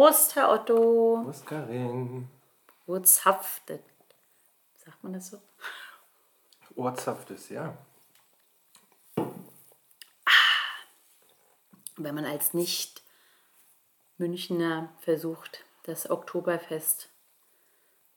Prost, 0.00 0.34
Herr 0.34 0.50
Otto. 0.50 1.20
Prost, 1.26 1.44
Karin. 1.44 2.26
Urzhaftet. 2.86 3.82
Sagt 4.82 5.04
man 5.04 5.12
das 5.12 5.28
so? 5.28 5.42
Ohrzhaftes, 6.74 7.50
ja. 7.50 7.76
Wenn 11.98 12.14
man 12.14 12.24
als 12.24 12.54
Nicht-Münchner 12.54 14.88
versucht, 15.00 15.66
das 15.82 16.08
Oktoberfest 16.08 17.10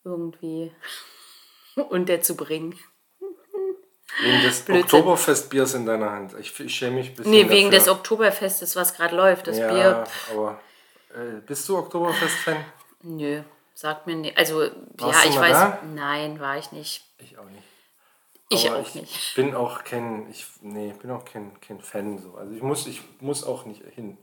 irgendwie 0.06 0.74
unterzubringen. 1.90 2.80
Wegen 4.22 4.42
des 4.42 4.62
Blödsinn. 4.62 4.84
Oktoberfestbiers 4.84 5.74
in 5.74 5.86
deiner 5.86 6.12
Hand. 6.12 6.34
Ich, 6.40 6.58
ich 6.62 6.74
schäme 6.74 6.96
mich 6.96 7.10
ein 7.10 7.16
bisschen 7.16 7.32
Nee, 7.32 7.50
wegen 7.50 7.72
des 7.72 7.84
dafür. 7.84 8.00
Oktoberfestes, 8.00 8.78
was 8.78 8.94
gerade 8.94 9.18
läuft. 9.18 9.48
Das 9.48 9.58
ja, 9.58 9.68
Bier, 9.68 10.06
aber 10.32 10.62
äh, 11.14 11.42
bist 11.46 11.68
du 11.70 11.78
Oktoberfest-Fan? 11.78 12.64
nö, 13.04 13.42
sagt 13.74 14.08
mir 14.08 14.16
nicht. 14.16 14.38
Also, 14.38 14.60
Warst 14.98 15.24
ja, 15.26 15.30
ich 15.30 15.38
weiß. 15.38 15.52
da? 15.52 15.80
Nein, 15.94 16.40
war 16.40 16.58
ich 16.58 16.72
nicht. 16.72 17.04
Ich 17.18 17.38
auch 17.38 17.46
nicht. 17.50 17.64
Ich 18.50 18.70
Aber 18.70 18.80
auch 18.80 18.88
ich 18.88 18.96
nicht. 18.96 19.36
bin 19.36 19.56
auch 19.56 19.84
kein, 19.84 20.30
ich, 20.30 20.46
nee, 20.62 20.94
bin 21.02 21.10
auch 21.12 21.26
kein, 21.26 21.60
kein 21.62 21.82
Fan 21.82 22.20
so. 22.20 22.36
Also 22.36 22.54
ich 22.54 22.62
muss, 22.62 22.86
ich 22.88 23.02
muss 23.22 23.44
auch 23.44 23.66
nicht 23.66 23.82
hin. 23.96 24.18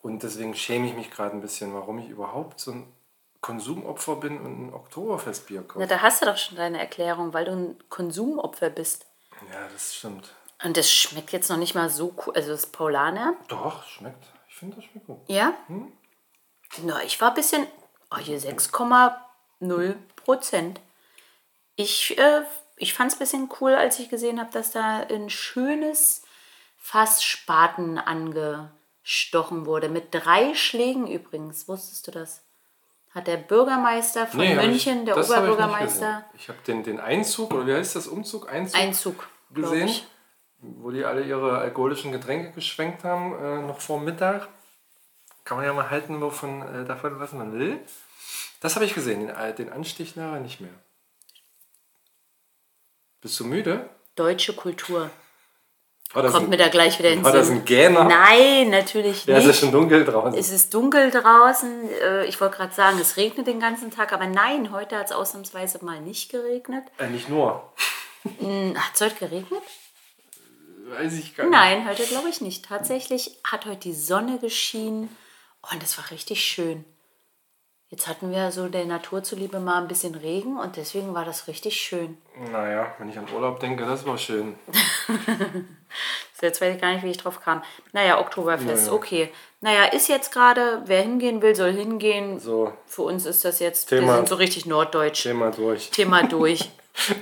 Und 0.00 0.22
deswegen 0.24 0.54
schäme 0.56 0.88
ich 0.88 0.94
mich 0.94 1.10
gerade 1.12 1.36
ein 1.36 1.40
bisschen, 1.40 1.72
warum 1.74 1.98
ich 1.98 2.08
überhaupt 2.08 2.58
so 2.58 2.72
ein 2.72 2.92
Konsumopfer 3.40 4.16
bin 4.16 4.40
und 4.40 4.66
ein 4.68 4.74
Oktoberfestbier 4.74 5.60
Na, 5.60 5.66
kaufe. 5.74 5.86
da 5.86 6.00
hast 6.02 6.22
du 6.22 6.26
doch 6.26 6.36
schon 6.36 6.56
deine 6.56 6.80
Erklärung, 6.80 7.32
weil 7.34 7.44
du 7.44 7.52
ein 7.52 7.76
Konsumopfer 7.88 8.70
bist. 8.70 9.06
Ja, 9.52 9.68
das 9.72 9.94
stimmt. 9.94 10.34
Und 10.64 10.76
das 10.76 10.90
schmeckt 10.90 11.30
jetzt 11.32 11.48
noch 11.50 11.56
nicht 11.56 11.74
mal 11.74 11.88
so 11.88 12.14
cool. 12.26 12.32
Also 12.34 12.50
das 12.50 12.66
Paulaner. 12.66 13.34
Doch, 13.48 13.84
schmeckt. 13.84 14.24
Ich 14.48 14.56
finde, 14.56 14.76
das 14.76 14.84
schmeckt 14.86 15.06
gut. 15.06 15.18
Ja? 15.28 15.54
Na, 16.82 17.02
ich 17.02 17.20
war 17.20 17.28
ein 17.28 17.34
bisschen. 17.34 17.66
Oh, 18.10 18.18
hier 18.18 18.38
6,0 18.40 19.94
Prozent. 20.16 20.80
Ich, 21.76 22.18
äh, 22.18 22.42
ich 22.76 22.94
fand 22.94 23.10
es 23.10 23.16
ein 23.16 23.20
bisschen 23.20 23.48
cool, 23.60 23.74
als 23.74 23.98
ich 23.98 24.08
gesehen 24.08 24.40
habe, 24.40 24.50
dass 24.52 24.72
da 24.72 25.00
ein 25.08 25.30
schönes 25.30 26.22
Fass 26.76 27.22
Spaten 27.22 27.98
angestochen 27.98 29.66
wurde. 29.66 29.88
Mit 29.88 30.08
drei 30.10 30.54
Schlägen 30.54 31.06
übrigens. 31.06 31.68
Wusstest 31.68 32.06
du 32.06 32.10
das? 32.10 32.42
Hat 33.14 33.26
der 33.26 33.36
Bürgermeister 33.36 34.26
von 34.26 34.40
Nee, 34.40 34.54
München, 34.54 35.00
ich, 35.00 35.04
der 35.04 35.16
ich 35.18 35.28
Oberbürgermeister, 35.28 36.24
gesehen. 36.32 36.38
Ich 36.38 36.48
habe 36.48 36.58
den, 36.66 36.82
den 36.82 36.98
Einzug, 36.98 37.52
oder 37.52 37.66
wie 37.66 37.74
heißt 37.74 37.94
das, 37.94 38.06
Umzug? 38.06 38.50
Einzug, 38.50 38.80
Einzug 38.80 39.28
gesehen, 39.50 39.88
ich. 39.88 40.06
wo 40.60 40.90
die 40.90 41.04
alle 41.04 41.22
ihre 41.22 41.58
alkoholischen 41.58 42.10
Getränke 42.10 42.52
geschwenkt 42.52 43.04
haben, 43.04 43.34
äh, 43.38 43.62
noch 43.66 43.80
vor 43.80 44.00
Mittag. 44.00 44.48
Kann 45.44 45.56
man 45.56 45.66
ja 45.66 45.72
mal 45.72 45.90
halten, 45.90 46.20
wovon, 46.20 46.62
äh, 46.62 46.84
davon, 46.84 47.18
was 47.18 47.32
man 47.32 47.58
will. 47.58 47.78
Das 48.60 48.76
habe 48.76 48.84
ich 48.84 48.94
gesehen, 48.94 49.26
den, 49.26 49.56
den 49.56 49.72
Anstich 49.72 50.14
nachher 50.16 50.40
nicht 50.40 50.60
mehr. 50.60 50.70
Bist 53.20 53.38
du 53.40 53.44
müde? 53.44 53.88
Deutsche 54.14 54.52
Kultur. 54.54 55.10
Das 56.14 56.30
Kommt 56.32 56.44
ein, 56.46 56.50
mir 56.50 56.58
da 56.58 56.68
gleich 56.68 56.98
wieder 56.98 57.08
ins 57.10 57.24
war 57.24 57.32
das 57.32 57.48
ein 57.48 57.64
Gähner? 57.64 58.04
Nein, 58.04 58.68
natürlich 58.68 59.24
Ja, 59.24 59.36
es 59.38 59.44
ist 59.44 59.48
nicht. 59.48 59.60
schon 59.60 59.72
dunkel 59.72 60.04
draußen. 60.04 60.38
Es 60.38 60.50
ist 60.50 60.74
dunkel 60.74 61.10
draußen. 61.10 61.88
Äh, 61.88 62.26
Ich 62.26 62.38
wollte 62.40 62.56
gerade 62.58 62.74
sagen, 62.74 62.98
es 62.98 63.16
regnet 63.16 63.46
den 63.46 63.60
ganzen 63.60 63.90
Tag, 63.90 64.12
aber 64.12 64.26
nein, 64.26 64.72
heute 64.72 64.96
hat 64.98 65.06
es 65.06 65.12
ausnahmsweise 65.12 65.82
mal 65.82 66.00
nicht 66.02 66.30
geregnet. 66.30 66.84
Äh, 66.98 67.08
nicht 67.08 67.30
nur. 67.30 67.72
Hat 68.24 68.94
es 68.94 69.00
heute 69.00 69.14
geregnet? 69.14 69.62
Weiß 70.90 71.14
ich 71.14 71.34
gar 71.34 71.44
nicht. 71.44 71.52
Nein, 71.52 71.88
heute 71.88 72.02
glaube 72.04 72.28
ich 72.28 72.42
nicht. 72.42 72.66
Tatsächlich 72.66 73.38
hat 73.44 73.64
heute 73.64 73.80
die 73.80 73.94
Sonne 73.94 74.38
geschienen 74.38 75.08
und 75.70 75.82
es 75.82 75.96
war 75.98 76.10
richtig 76.10 76.44
schön. 76.44 76.84
Jetzt 77.88 78.08
hatten 78.08 78.30
wir 78.32 78.50
so 78.52 78.68
der 78.68 78.86
Natur 78.86 79.22
zuliebe 79.22 79.60
mal 79.60 79.82
ein 79.82 79.86
bisschen 79.88 80.14
Regen 80.14 80.58
und 80.58 80.76
deswegen 80.76 81.12
war 81.12 81.26
das 81.26 81.46
richtig 81.46 81.78
schön. 81.78 82.16
Naja, 82.50 82.94
wenn 82.98 83.10
ich 83.10 83.18
an 83.18 83.28
Urlaub 83.34 83.60
denke, 83.60 83.84
das 83.84 84.06
war 84.06 84.16
schön. 84.18 84.54
So, 86.40 86.46
Jetzt 86.46 86.60
weiß 86.62 86.74
ich 86.74 86.80
gar 86.80 86.92
nicht, 86.92 87.04
wie 87.04 87.10
ich 87.10 87.18
drauf 87.18 87.40
kam. 87.42 87.62
Naja, 87.92 88.18
Oktoberfest, 88.18 88.86
Naja. 88.86 88.92
okay. 88.92 89.30
Naja, 89.60 89.84
ist 89.84 90.08
jetzt 90.08 90.32
gerade, 90.32 90.82
wer 90.86 91.02
hingehen 91.02 91.40
will, 91.42 91.54
soll 91.54 91.70
hingehen. 91.72 92.40
So, 92.40 92.72
Für 92.86 93.02
uns 93.02 93.26
ist 93.26 93.44
das 93.44 93.58
jetzt, 93.60 93.90
Thema- 93.90 94.06
wir 94.08 94.16
sind 94.16 94.28
so 94.28 94.34
richtig 94.36 94.64
norddeutsch. 94.66 95.22
Thema 95.22 95.50
durch. 95.52 95.90
Thema 95.90 96.22
durch. 96.26 96.70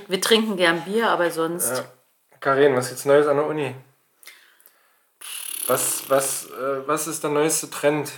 Wir 0.07 0.21
trinken 0.21 0.55
gern 0.57 0.81
Bier, 0.85 1.09
aber 1.09 1.29
sonst. 1.29 1.69
Ja. 1.77 1.85
Karin, 2.39 2.75
was 2.75 2.87
gibt's 2.87 3.05
Neues 3.05 3.27
an 3.27 3.35
der 3.37 3.45
Uni? 3.45 3.75
Was, 5.67 6.09
was, 6.09 6.45
äh, 6.49 6.87
was 6.87 7.05
ist 7.07 7.21
der 7.23 7.29
neueste 7.29 7.69
Trend? 7.69 8.11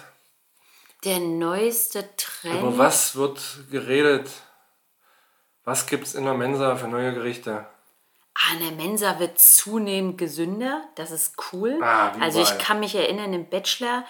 Der 1.03 1.19
neueste 1.19 2.16
Trend. 2.16 2.62
Über 2.62 2.78
was 2.78 3.16
wird 3.16 3.41
geredet? 3.69 4.30
Was 5.64 5.86
gibt's 5.86 6.14
in 6.14 6.25
der 6.25 6.34
Mensa 6.34 6.75
für 6.75 6.88
neue 6.88 7.14
Gerichte? 7.14 7.66
Ah, 8.36 8.53
in 8.53 8.59
der 8.59 8.72
Mensa 8.72 9.19
wird 9.19 9.38
zunehmend 9.40 10.18
gesünder. 10.18 10.84
Das 10.96 11.12
ist 11.12 11.36
cool. 11.52 11.80
Ah, 11.81 12.13
also 12.19 12.42
ich 12.42 12.58
kann 12.58 12.80
mich 12.80 12.96
erinnern, 12.96 13.34
im 13.34 13.50
Bachelor, 13.50 14.06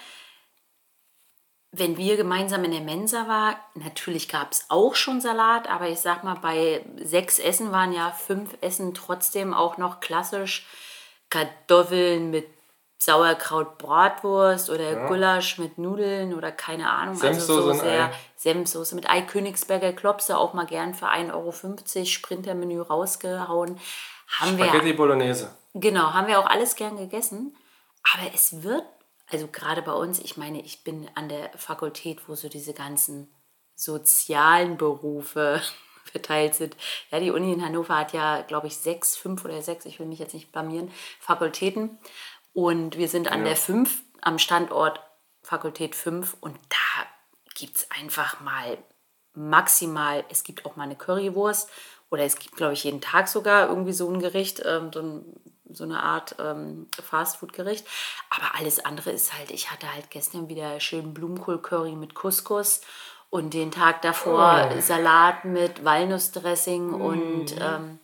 wenn 1.71 1.97
wir 1.97 2.15
gemeinsam 2.17 2.63
in 2.63 2.71
der 2.71 2.81
Mensa 2.81 3.27
waren, 3.27 3.55
natürlich 3.73 4.29
gab 4.29 4.51
es 4.51 4.65
auch 4.69 4.93
schon 4.93 5.19
Salat, 5.19 5.67
aber 5.67 5.89
ich 5.89 5.99
sag 5.99 6.23
mal, 6.23 6.35
bei 6.35 6.85
sechs 6.97 7.39
Essen 7.39 7.71
waren 7.71 7.91
ja 7.91 8.11
fünf 8.11 8.55
Essen 8.61 8.93
trotzdem 8.93 9.53
auch 9.53 9.77
noch 9.77 9.99
klassisch 9.99 10.67
Kartoffeln 11.31 12.29
mit 12.29 12.47
Sauerkraut, 13.05 13.77
Bratwurst 13.79 14.69
oder 14.69 15.07
Gulasch 15.07 15.57
mit 15.57 15.77
Nudeln 15.77 16.33
oder 16.33 16.53
keine 16.53 16.89
Ahnung. 16.89 17.15
Senfsoße 17.15 17.53
also 17.53 17.73
so 17.73 17.79
sehr. 17.79 18.13
Senfsoße 18.37 18.95
mit 18.95 19.09
Ei, 19.09 19.21
Königsberger 19.21 19.91
Klopse 19.91 20.37
auch 20.37 20.53
mal 20.53 20.65
gern 20.65 20.93
für 20.93 21.07
1,50 21.09 21.33
Euro 21.33 22.05
Sprintermenü 22.05 22.79
rausgehauen. 22.79 23.77
Haben 24.39 24.57
wir 24.57 24.65
Spaghetti 24.65 24.93
Bolognese. 24.93 25.53
Genau, 25.73 26.13
haben 26.13 26.27
wir 26.27 26.39
auch 26.39 26.45
alles 26.45 26.75
gern 26.77 26.95
gegessen. 26.95 27.55
Aber 28.13 28.33
es 28.33 28.63
wird, 28.63 28.85
also 29.29 29.47
gerade 29.47 29.81
bei 29.81 29.93
uns, 29.93 30.19
ich 30.19 30.37
meine, 30.37 30.61
ich 30.61 30.85
bin 30.85 31.09
an 31.15 31.27
der 31.27 31.51
Fakultät, 31.57 32.29
wo 32.29 32.35
so 32.35 32.47
diese 32.47 32.73
ganzen 32.73 33.33
sozialen 33.75 34.77
Berufe 34.77 35.61
verteilt 36.05 36.55
sind. 36.55 36.77
Ja, 37.11 37.19
die 37.19 37.31
Uni 37.31 37.51
in 37.51 37.65
Hannover 37.65 37.97
hat 37.97 38.13
ja, 38.13 38.41
glaube 38.43 38.67
ich, 38.67 38.77
sechs, 38.77 39.17
fünf 39.17 39.43
oder 39.43 39.61
sechs, 39.61 39.85
ich 39.85 39.99
will 39.99 40.05
mich 40.05 40.19
jetzt 40.19 40.33
nicht 40.33 40.51
blamieren, 40.51 40.91
Fakultäten. 41.19 41.97
Und 42.53 42.97
wir 42.97 43.07
sind 43.07 43.31
an 43.31 43.43
der 43.43 43.55
fünf, 43.55 44.03
am 44.21 44.39
Standort 44.39 45.01
Fakultät 45.41 45.95
5 45.95 46.37
und 46.39 46.55
da 46.69 47.05
gibt 47.55 47.77
es 47.77 47.91
einfach 47.91 48.39
mal 48.39 48.77
maximal, 49.33 50.23
es 50.29 50.43
gibt 50.43 50.65
auch 50.65 50.75
mal 50.75 50.83
eine 50.83 50.95
Currywurst. 50.95 51.69
Oder 52.09 52.25
es 52.25 52.37
gibt, 52.37 52.55
glaube 52.55 52.73
ich, 52.73 52.83
jeden 52.83 53.01
Tag 53.01 53.27
sogar 53.27 53.69
irgendwie 53.69 53.91
so 53.91 54.07
ein 54.07 54.19
Gericht, 54.19 54.61
ähm, 54.63 54.91
so, 54.93 54.99
ein, 55.01 55.25
so 55.67 55.83
eine 55.83 56.03
Art 56.03 56.35
ähm, 56.37 56.87
Fastfood-Gericht. 57.01 57.87
Aber 58.29 58.59
alles 58.59 58.85
andere 58.85 59.09
ist 59.09 59.33
halt, 59.33 59.49
ich 59.49 59.71
hatte 59.71 59.91
halt 59.91 60.11
gestern 60.11 60.47
wieder 60.47 60.79
schön 60.79 61.15
Blumenkohl-Curry 61.15 61.95
mit 61.95 62.13
Couscous 62.13 62.81
und 63.31 63.55
den 63.55 63.71
Tag 63.71 64.03
davor 64.03 64.69
Salat 64.79 65.43
mit 65.43 65.83
Walnussdressing 65.83 66.93
und 66.93 67.55
ähm, 67.59 67.97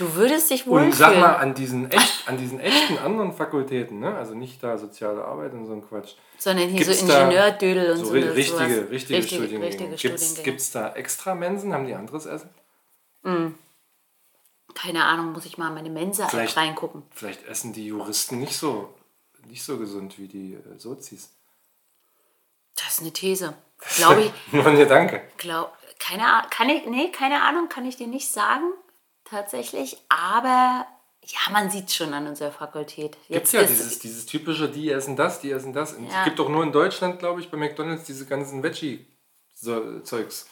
du 0.00 0.14
würdest 0.14 0.50
dich 0.50 0.66
wohlfühlen. 0.66 0.90
Und 0.90 0.96
sag 0.96 1.16
mal, 1.18 1.36
an 1.36 1.54
diesen, 1.54 1.90
echt, 1.90 2.28
an 2.28 2.36
diesen 2.38 2.58
echten 2.60 2.98
anderen 2.98 3.32
Fakultäten, 3.32 4.00
ne? 4.00 4.14
also 4.16 4.34
nicht 4.34 4.62
da 4.62 4.76
soziale 4.78 5.24
Arbeit 5.24 5.52
und 5.52 5.66
so 5.66 5.72
ein 5.72 5.86
Quatsch, 5.86 6.14
sondern 6.38 6.68
hier 6.68 6.84
Gibt's 6.84 7.00
so 7.00 7.06
Ingenieurdödel 7.12 7.92
und 7.92 7.98
so 7.98 8.04
so. 8.06 8.12
richtige, 8.12 8.44
sowas. 8.46 8.60
richtige, 8.60 8.90
richtige, 8.90 9.22
Studiengänge. 9.22 9.66
richtige 9.66 9.98
Studiengänge. 9.98 10.42
gibt's 10.44 10.70
da 10.72 10.92
extra 10.94 11.34
Mensen? 11.34 11.72
Haben 11.72 11.86
die 11.86 11.94
anderes 11.94 12.26
Essen? 12.26 12.50
Keine 14.74 15.04
Ahnung, 15.04 15.32
muss 15.32 15.44
ich 15.46 15.58
mal 15.58 15.68
in 15.68 15.74
meine 15.74 15.90
Mensa-App 15.90 16.30
Vielleicht- 16.30 16.56
reingucken. 16.56 17.02
Vielleicht 17.10 17.46
essen 17.46 17.72
die 17.72 17.86
Juristen 17.86 18.38
nicht 18.38 18.56
so, 18.56 18.94
nicht 19.46 19.62
so 19.62 19.76
gesund 19.78 20.18
wie 20.18 20.28
die 20.28 20.54
äh, 20.54 20.78
Sozis. 20.78 21.30
Das 22.76 22.94
ist 22.94 23.00
eine 23.00 23.12
These. 23.12 23.54
Glaube 23.96 24.22
ich, 24.22 24.32
Nur 24.52 24.66
ein 24.66 24.76
Gedanke. 24.76 25.22
glaub, 25.36 25.76
keine 25.98 26.24
kann 26.50 26.68
ich, 26.70 26.86
nee, 26.86 27.10
keine 27.10 27.42
Ahnung, 27.42 27.68
kann 27.68 27.84
ich 27.84 27.96
dir 27.96 28.06
nicht 28.06 28.30
sagen, 28.30 28.64
tatsächlich, 29.30 29.96
aber 30.08 30.86
ja, 31.24 31.52
man 31.52 31.70
sieht 31.70 31.92
schon 31.92 32.12
an 32.14 32.26
unserer 32.26 32.50
Fakultät. 32.50 33.12
Gibt 33.12 33.28
Jetzt 33.28 33.52
ja 33.52 33.62
dieses, 33.62 33.98
dieses 33.98 34.26
typische, 34.26 34.68
die 34.68 34.90
essen 34.90 35.16
das, 35.16 35.40
die 35.40 35.50
essen 35.52 35.72
das. 35.72 35.92
Ja. 35.92 36.18
Es 36.18 36.24
gibt 36.24 36.38
doch 36.38 36.48
nur 36.48 36.62
in 36.64 36.72
Deutschland, 36.72 37.18
glaube 37.18 37.40
ich, 37.40 37.50
bei 37.50 37.56
McDonalds 37.56 38.04
diese 38.04 38.26
ganzen 38.26 38.62
Veggie-Zeugs. 38.62 40.46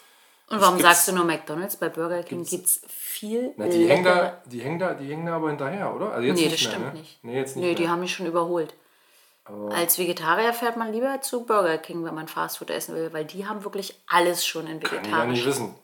Und 0.47 0.61
warum 0.61 0.79
sagst 0.79 1.07
du 1.07 1.11
nur 1.11 1.25
McDonalds? 1.25 1.77
Bei 1.77 1.89
Burger 1.89 2.23
King 2.23 2.43
gibt 2.43 2.65
es 2.65 2.81
viel 2.87 3.53
Na, 3.57 3.67
die, 3.67 3.87
hängen 3.87 4.03
da, 4.03 4.41
die, 4.45 4.61
hängen 4.61 4.79
da, 4.79 4.93
die 4.95 5.07
hängen 5.11 5.25
da 5.27 5.35
aber 5.35 5.49
hinterher, 5.49 5.93
oder? 5.95 6.11
Also 6.11 6.27
jetzt 6.27 6.37
Nee, 6.37 6.49
das 6.49 6.61
mehr, 6.61 6.69
stimmt 6.71 6.93
ne? 6.93 6.99
nicht. 6.99 7.23
Nee, 7.23 7.35
jetzt 7.35 7.55
nicht 7.55 7.65
Nee, 7.65 7.75
die 7.75 7.87
haben 7.87 7.99
mich 7.99 8.13
schon 8.13 8.25
überholt. 8.25 8.73
Als 9.71 9.97
Vegetarier 9.97 10.53
fährt 10.53 10.77
man 10.77 10.91
lieber 10.91 11.21
zu 11.21 11.43
Burger 11.45 11.79
King, 11.79 12.03
wenn 12.05 12.13
man 12.13 12.27
Fastfood 12.27 12.69
essen 12.69 12.93
will, 12.95 13.11
weil 13.13 13.25
die 13.25 13.47
haben 13.47 13.63
wirklich 13.63 13.95
alles 14.07 14.45
schon 14.45 14.67
in 14.67 14.79
Kann 14.79 15.03
ich 15.03 15.11
ja 15.11 15.25
nicht 15.25 15.39
vegetarisch. 15.43 15.45
wissen. 15.45 15.75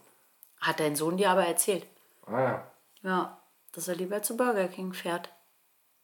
Hat 0.62 0.80
dein 0.80 0.96
Sohn 0.96 1.18
dir 1.18 1.32
aber 1.32 1.46
erzählt. 1.46 1.86
Ah 2.28 2.40
ja. 2.42 2.72
Ja, 3.06 3.38
dass 3.74 3.88
er 3.88 3.96
lieber 3.96 4.22
zu 4.24 4.36
Burger 4.36 4.68
King 4.68 4.92
fährt. 4.94 5.30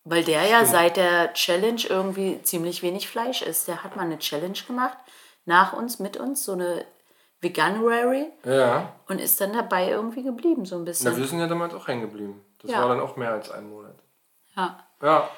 Weil 0.03 0.23
der 0.23 0.45
ja 0.47 0.65
seit 0.65 0.97
der 0.97 1.33
Challenge 1.33 1.81
irgendwie 1.87 2.41
ziemlich 2.43 2.81
wenig 2.81 3.07
Fleisch 3.09 3.41
isst. 3.41 3.67
Der 3.67 3.83
hat 3.83 3.95
mal 3.95 4.03
eine 4.05 4.19
Challenge 4.19 4.57
gemacht. 4.67 4.97
nach 5.45 5.73
uns, 5.73 5.97
mit 5.99 6.17
uns, 6.17 6.43
so 6.45 6.51
eine 6.53 6.85
Veganuary 7.39 8.31
Ja. 8.45 8.93
und 9.07 9.19
ist 9.19 9.41
dann 9.41 9.53
dabei 9.53 9.89
irgendwie 9.89 10.21
geblieben, 10.23 10.65
so 10.67 10.75
ein 10.75 10.85
bisschen. 10.85 11.11
Na, 11.11 11.17
wir 11.17 11.25
sind 11.27 11.39
ja 11.39 11.47
damals 11.47 11.73
auch 11.73 11.87
hängen 11.87 12.01
geblieben. 12.01 12.45
Das 12.59 12.69
Ja. 12.71 12.81
war 12.81 12.89
dann 12.89 12.99
auch 12.99 13.15
mehr 13.15 13.31
als 13.31 13.49
ein 13.49 13.67
Monat. 13.69 13.95
ja. 14.55 14.79
Ja. 15.01 15.29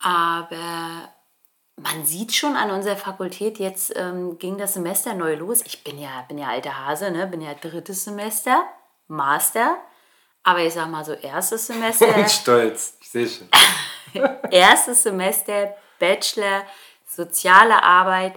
Aber 0.00 1.08
man 1.76 2.04
sieht 2.04 2.34
schon 2.34 2.56
an 2.56 2.70
unserer 2.70 2.96
Fakultät, 2.96 3.58
jetzt 3.58 3.92
ähm, 3.96 4.38
ging 4.38 4.58
das 4.58 4.74
Semester 4.74 5.14
neu 5.14 5.34
los. 5.36 5.62
Ich 5.64 5.82
bin 5.84 5.98
ja, 5.98 6.24
bin 6.28 6.38
ja 6.38 6.48
alter 6.48 6.84
Hase, 6.86 7.10
ne? 7.10 7.26
bin 7.26 7.40
ja 7.40 7.54
drittes 7.54 8.04
Semester, 8.04 8.64
Master. 9.06 9.76
Aber 10.42 10.60
ich 10.60 10.72
sag 10.74 10.88
mal 10.90 11.04
so, 11.04 11.12
erstes 11.12 11.66
Semester, 11.68 12.14
Und 12.16 12.30
stolz. 12.30 12.96
Ich 13.00 13.10
sehe 13.10 13.26
schon. 13.28 13.48
erstes 14.50 15.02
Semester, 15.02 15.74
Bachelor, 15.98 16.62
soziale 17.06 17.82
Arbeit, 17.82 18.34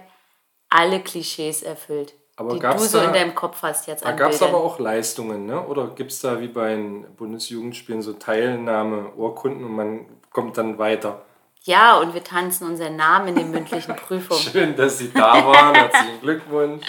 alle 0.68 1.00
Klischees 1.00 1.62
erfüllt. 1.62 2.14
Aber 2.36 2.54
die 2.54 2.60
du 2.60 2.78
so 2.78 2.98
da- 2.98 3.04
in 3.04 3.12
deinem 3.12 3.34
Kopf 3.34 3.62
hast 3.62 3.86
jetzt 3.86 4.04
Da 4.04 4.12
gab 4.12 4.32
es 4.32 4.42
aber 4.42 4.58
auch 4.58 4.78
Leistungen, 4.78 5.44
ne? 5.46 5.64
Oder 5.66 5.88
gibt 5.88 6.12
es 6.12 6.20
da 6.20 6.40
wie 6.40 6.48
bei 6.48 6.70
den 6.70 7.14
Bundesjugendspielen 7.14 8.00
so 8.02 8.14
Teilnahme-Urkunden 8.14 9.64
und 9.64 9.76
man 9.76 10.06
kommt 10.30 10.56
dann 10.56 10.78
weiter? 10.78 11.22
Ja, 11.64 11.98
und 11.98 12.12
wir 12.14 12.24
tanzen 12.24 12.66
unseren 12.66 12.96
Namen 12.96 13.28
in 13.28 13.34
den 13.36 13.50
mündlichen 13.50 13.94
Prüfungen. 14.08 14.40
Schön, 14.42 14.74
dass 14.76 14.98
Sie 14.98 15.12
da 15.12 15.46
waren. 15.46 15.74
Herzlichen 15.74 16.20
Glückwunsch. 16.20 16.84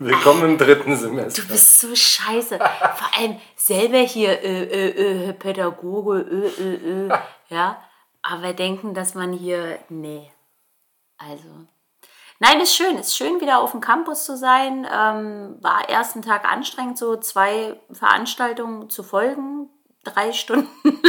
Willkommen 0.00 0.42
im 0.44 0.58
dritten 0.58 0.96
Semester. 0.96 1.42
Du 1.42 1.48
bist 1.48 1.80
so 1.80 1.94
scheiße. 1.94 2.58
Vor 2.58 3.16
allem 3.16 3.40
selber 3.54 3.98
hier 3.98 4.42
äh, 4.42 4.64
äh, 4.64 5.28
äh, 5.28 5.32
Pädagoge, 5.32 6.20
äh, 6.20 6.62
äh, 6.62 7.06
äh, 7.06 7.18
ja. 7.48 7.80
Aber 8.20 8.52
denken, 8.54 8.94
dass 8.94 9.14
man 9.14 9.32
hier, 9.32 9.78
nee. 9.88 10.32
Also. 11.16 11.48
Nein, 12.40 12.60
ist 12.60 12.74
schön. 12.74 12.98
Ist 12.98 13.16
schön, 13.16 13.40
wieder 13.40 13.60
auf 13.60 13.70
dem 13.70 13.80
Campus 13.80 14.24
zu 14.24 14.36
sein. 14.36 14.84
Ähm, 14.90 15.58
war 15.60 15.88
ersten 15.88 16.22
Tag 16.22 16.44
anstrengend, 16.44 16.98
so 16.98 17.16
zwei 17.16 17.80
Veranstaltungen 17.92 18.90
zu 18.90 19.04
folgen. 19.04 19.70
Drei 20.02 20.32
Stunden 20.32 20.68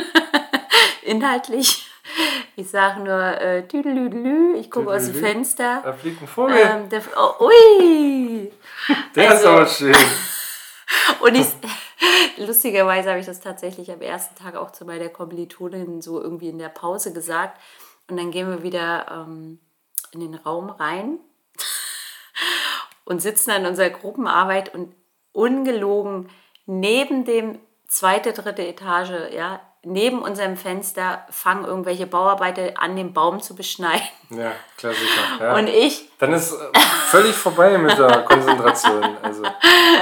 inhaltlich. 1.01 1.89
Ich 2.55 2.69
sage 2.69 3.01
nur 3.01 3.19
äh, 3.19 3.67
Tüdelüdelü, 3.67 4.55
ich 4.57 4.69
gucke 4.71 4.91
aus 4.91 5.05
dem. 5.05 5.15
Fenster. 5.15 5.81
Da 5.83 5.93
fliegt 5.93 6.21
ein 6.21 6.27
Vogel. 6.27 6.57
Ähm, 6.57 6.89
der, 6.89 7.01
oh, 7.17 7.45
ui! 7.45 8.51
Der 9.15 9.25
ist 9.25 9.31
also- 9.31 9.49
aber 9.49 9.65
schön. 9.67 9.95
Und 11.19 11.35
ich, 11.35 11.47
lustigerweise 12.37 13.09
habe 13.09 13.19
ich 13.19 13.25
das 13.25 13.39
tatsächlich 13.39 13.91
am 13.91 14.01
ersten 14.01 14.35
Tag 14.35 14.55
auch 14.55 14.71
zu 14.71 14.85
meiner 14.85 15.09
Kommilitonin 15.09 16.01
so 16.01 16.21
irgendwie 16.21 16.49
in 16.49 16.59
der 16.59 16.69
Pause 16.69 17.11
gesagt. 17.11 17.59
Und 18.09 18.17
dann 18.17 18.31
gehen 18.31 18.49
wir 18.49 18.61
wieder 18.63 19.07
ähm, 19.09 19.59
in 20.11 20.19
den 20.19 20.35
Raum 20.35 20.69
rein 20.69 21.19
und 23.05 23.21
sitzen 23.21 23.51
an 23.51 23.65
unserer 23.65 23.89
Gruppenarbeit 23.89 24.73
und 24.73 24.93
ungelogen 25.31 26.29
neben 26.65 27.25
dem 27.25 27.59
zweite, 27.87 28.33
dritte 28.33 28.65
Etage, 28.65 29.33
ja, 29.33 29.59
neben 29.85 30.21
unserem 30.21 30.57
Fenster 30.57 31.25
fangen 31.29 31.63
irgendwelche 31.63 32.07
Bauarbeiter 32.07 32.73
an, 32.75 32.95
den 32.95 33.13
Baum 33.13 33.39
zu 33.41 33.55
beschneiden. 33.55 34.07
Ja, 34.31 34.51
Klassiker. 34.77 35.21
Ja. 35.39 35.55
Und 35.55 35.67
ich 35.67 36.09
Dann 36.17 36.33
ist 36.33 36.53
äh, 36.53 36.79
völlig 37.07 37.35
vorbei 37.35 37.77
mit 37.77 37.97
der 37.97 38.23
Konzentration. 38.23 39.17
Also, 39.21 39.43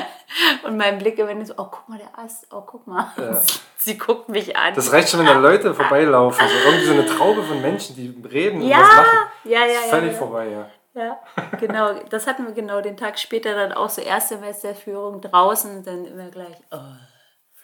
und 0.64 0.78
mein 0.78 0.98
Blick 0.98 1.20
immer 1.20 1.46
so, 1.46 1.54
oh, 1.58 1.68
guck 1.70 1.90
mal, 1.90 2.00
der 2.00 2.18
Ast, 2.18 2.48
oh, 2.52 2.62
guck 2.62 2.88
mal. 2.88 3.12
Sie 3.78 3.98
guckt 3.98 4.30
mich 4.30 4.56
an. 4.56 4.74
das 4.74 4.94
reicht 4.94 5.10
schon, 5.10 5.20
wenn 5.20 5.28
da 5.28 5.34
Leute 5.34 5.74
vorbeilaufen. 5.74 6.48
So 6.48 6.70
irgendwie 6.70 6.86
so 6.86 6.94
eine 6.94 7.06
Traube 7.06 7.44
von 7.44 7.62
Menschen, 7.62 7.96
die 7.96 8.16
reden 8.28 8.62
und 8.62 8.68
Ja, 8.68 8.80
was 8.80 8.88
machen. 8.88 9.18
ja, 9.44 9.60
ja, 9.60 9.66
Ist 9.66 9.74
ja, 9.74 9.90
völlig 9.90 10.14
ja. 10.14 10.18
vorbei, 10.18 10.48
ja. 10.48 10.70
Ja, 10.96 11.20
genau. 11.60 11.94
Das 12.10 12.28
hatten 12.28 12.46
wir 12.46 12.54
genau 12.54 12.80
den 12.80 12.96
Tag 12.96 13.18
später 13.20 13.56
dann 13.56 13.74
auch 13.74 13.90
so 13.90 14.02
Erstsemesterführung 14.02 15.22
draußen, 15.22 15.84
dann 15.84 16.06
immer 16.06 16.30
gleich, 16.30 16.56
oh, 16.72 16.78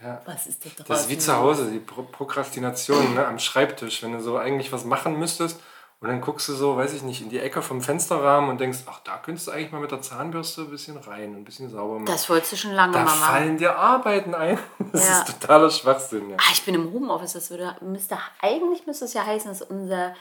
ja. 0.01 0.21
was 0.25 0.47
ist 0.47 0.63
da 0.65 0.69
draußen? 0.69 0.85
Das 0.87 1.01
ist 1.01 1.09
wie 1.09 1.17
zu 1.17 1.35
Hause, 1.35 1.69
die 1.71 1.79
Pro 1.79 2.03
Prokrastination 2.03 3.15
ne, 3.15 3.25
am 3.27 3.39
Schreibtisch, 3.39 4.01
wenn 4.03 4.13
du 4.13 4.21
so 4.21 4.37
eigentlich 4.37 4.71
was 4.71 4.85
machen 4.85 5.17
müsstest 5.19 5.59
und 6.01 6.07
dann 6.07 6.21
guckst 6.21 6.47
du 6.47 6.53
so, 6.53 6.77
weiß 6.77 6.93
ich 6.93 7.01
nicht, 7.01 7.21
in 7.21 7.29
die 7.29 7.39
Ecke 7.39 7.61
vom 7.61 7.81
Fensterrahmen 7.81 8.49
und 8.49 8.59
denkst, 8.61 8.79
ach, 8.85 9.01
da 9.03 9.17
könntest 9.17 9.47
du 9.47 9.51
eigentlich 9.51 9.73
mal 9.73 9.81
mit 9.81 9.91
der 9.91 10.01
Zahnbürste 10.01 10.61
ein 10.61 10.69
bisschen 10.69 10.95
rein, 10.97 11.35
ein 11.35 11.43
bisschen 11.43 11.69
sauber 11.69 11.95
machen. 11.95 12.05
Das 12.05 12.29
wolltest 12.29 12.53
du 12.53 12.55
schon 12.55 12.71
lange 12.71 12.93
da 12.93 12.99
mal 12.99 13.05
machen. 13.05 13.19
fallen 13.21 13.57
dir 13.57 13.75
Arbeiten 13.77 14.33
ein. 14.33 14.57
Das 14.93 15.07
Ja. 15.07 15.19
ist 15.19 15.27
totaler 15.27 15.69
Schwachsinn. 15.69 16.29
Ja. 16.29 16.37
Ah, 16.39 16.51
ich 16.53 16.63
bin 16.63 16.73
im 16.73 16.91
Homeoffice, 16.93 17.33
das 17.33 17.49
würde, 17.49 17.75
müsste, 17.81 18.17
eigentlich 18.41 18.87
müsste 18.87 19.05
es 19.05 19.13
ja 19.13 19.25
heißen, 19.25 19.49
dass 19.51 19.61
unser 19.61 20.15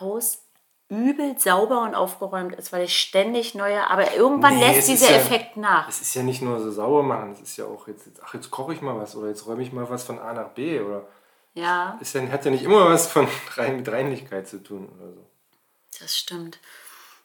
Haus 0.00 0.41
übel 0.92 1.38
sauber 1.38 1.82
und 1.82 1.94
aufgeräumt 1.94 2.54
ist, 2.56 2.72
weil 2.72 2.84
es 2.84 2.92
ständig 2.92 3.54
neue, 3.54 3.88
aber 3.90 4.14
irgendwann 4.14 4.56
Nee, 4.56 4.66
lässt 4.66 4.80
es 4.80 4.86
dieser 5.00 5.10
ja- 5.10 5.16
Effekt 5.16 5.56
nach. 5.56 5.88
Es 5.88 6.00
ist 6.00 6.14
ja 6.14 6.22
nicht 6.22 6.42
nur 6.42 6.60
so 6.60 6.70
sauber 6.70 7.02
machen, 7.02 7.32
es 7.32 7.40
ist 7.40 7.56
ja 7.56 7.64
auch 7.64 7.88
jetzt, 7.88 8.08
ach, 8.24 8.34
jetzt 8.34 8.50
koche 8.50 8.74
ich 8.74 8.80
mal 8.82 8.96
was 8.98 9.16
oder 9.16 9.28
jetzt 9.28 9.46
räume 9.46 9.62
ich 9.62 9.72
mal 9.72 9.88
was 9.90 10.04
von 10.04 10.18
A 10.18 10.32
nach 10.32 10.48
B 10.50 10.80
oder 10.80 11.06
Ja, 11.54 11.96
ist 12.00 12.14
ja, 12.14 12.22
hat 12.28 12.44
ja 12.44 12.50
nicht 12.50 12.64
immer 12.64 12.88
was 12.90 13.06
von 13.06 13.26
rein, 13.56 13.76
mit 13.76 13.88
Reinlichkeit 13.90 14.46
zu 14.48 14.62
tun 14.62 14.88
oder 14.98 15.12
so. 15.12 15.26
das 16.00 16.16
stimmt. 16.16 16.58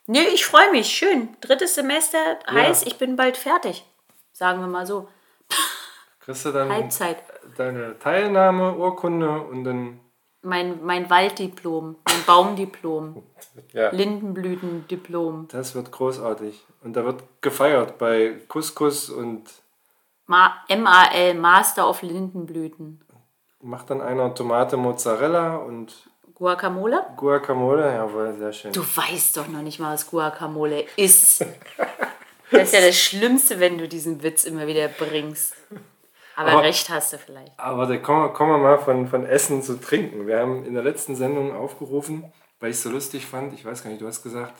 Nee, 0.10 0.24
ich 0.34 0.46
freue 0.46 0.72
mich, 0.72 0.88
schön. 0.88 1.36
Drittes 1.42 1.75
Semester 1.75 2.18
heißt, 2.50 2.88
ich 2.88 2.98
bin 2.98 3.18
bald 3.18 3.36
fertig. 3.36 3.86
Sagen 4.31 4.62
wir 4.62 4.68
mal 4.68 4.86
so. 4.88 5.10
Kriegst 6.22 6.46
du 6.46 6.52
dann 6.52 6.69
Halbzeit. 6.72 7.18
deine 7.58 7.98
Teilnahme, 8.00 8.75
Urkunde 8.75 9.42
und 9.42 9.64
dann 9.66 10.00
Mein, 10.47 10.83
mein 10.83 11.09
Walddiplom, 11.09 11.97
mein 12.05 12.25
Baumdiplom, 12.25 13.21
ja, 13.73 13.89
Lindenblütendiplom, 13.89 15.49
das 15.51 15.75
wird 15.75 15.91
großartig. 15.91 16.65
Und 16.83 16.95
da 16.95 17.03
wird 17.03 17.21
gefeiert 17.41 17.97
bei 17.97 18.39
Couscous 18.47 19.09
und 19.09 19.44
Ma 20.25 20.53
MAL, 20.69 21.33
Master 21.33 21.89
of 21.89 22.01
Lindenblüten. 22.01 23.01
macht 23.61 23.89
dann 23.89 24.01
einer 24.01 24.33
Tomate 24.33 24.77
Mozzarella 24.77 25.57
und 25.57 25.94
Guacamole? 26.33 27.03
Guacamole. 27.17 27.94
Jawohl, 27.94 28.35
sehr 28.37 28.54
schön. 28.54 28.71
Du 28.71 28.81
weißt 28.81 29.35
doch 29.37 29.47
noch 29.47 29.61
nicht 29.61 29.80
mal, 29.80 29.94
was 29.94 30.09
Guacamole 30.09 30.85
ist. 30.95 31.42
Das 32.51 32.61
ist 32.63 32.73
ja 32.73 32.80
das 32.80 32.95
Schlimmste, 32.95 33.59
wenn 33.59 33.77
du 33.77 33.87
diesen 33.89 34.23
Witz 34.23 34.45
immer 34.45 34.68
wieder 34.68 34.87
bringst. 34.87 35.56
Aber, 36.37 36.51
Aber- 36.51 36.63
recht 36.63 36.89
hast 36.89 37.11
du 37.13 37.17
vielleicht. 37.17 37.51
Aber 37.59 37.85
da 37.87 37.97
kommen, 37.97 38.21
wir- 38.23 38.29
kommen 38.33 38.51
wir 38.51 38.57
mal 38.59 38.77
von, 38.77 39.07
von 39.07 39.25
Essen 39.25 39.61
zu 39.63 39.79
trinken. 39.81 40.27
Wir 40.27 40.39
haben 40.39 40.63
in 40.65 40.73
der 40.75 40.83
letzten 40.83 41.15
Sendung 41.15 41.53
aufgerufen, 41.56 42.31
weil 42.59 42.69
ich 42.69 42.77
es 42.77 42.83
so 42.83 42.89
lustig 42.89 43.25
fand, 43.25 43.53
ich 43.53 43.65
weiß 43.65 43.83
gar 43.83 43.89
nicht, 43.89 44.01
du 44.01 44.07
hast 44.07 44.21
gesagt, 44.23 44.53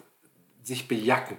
sich 0.64 0.88
bejacken. 0.88 1.38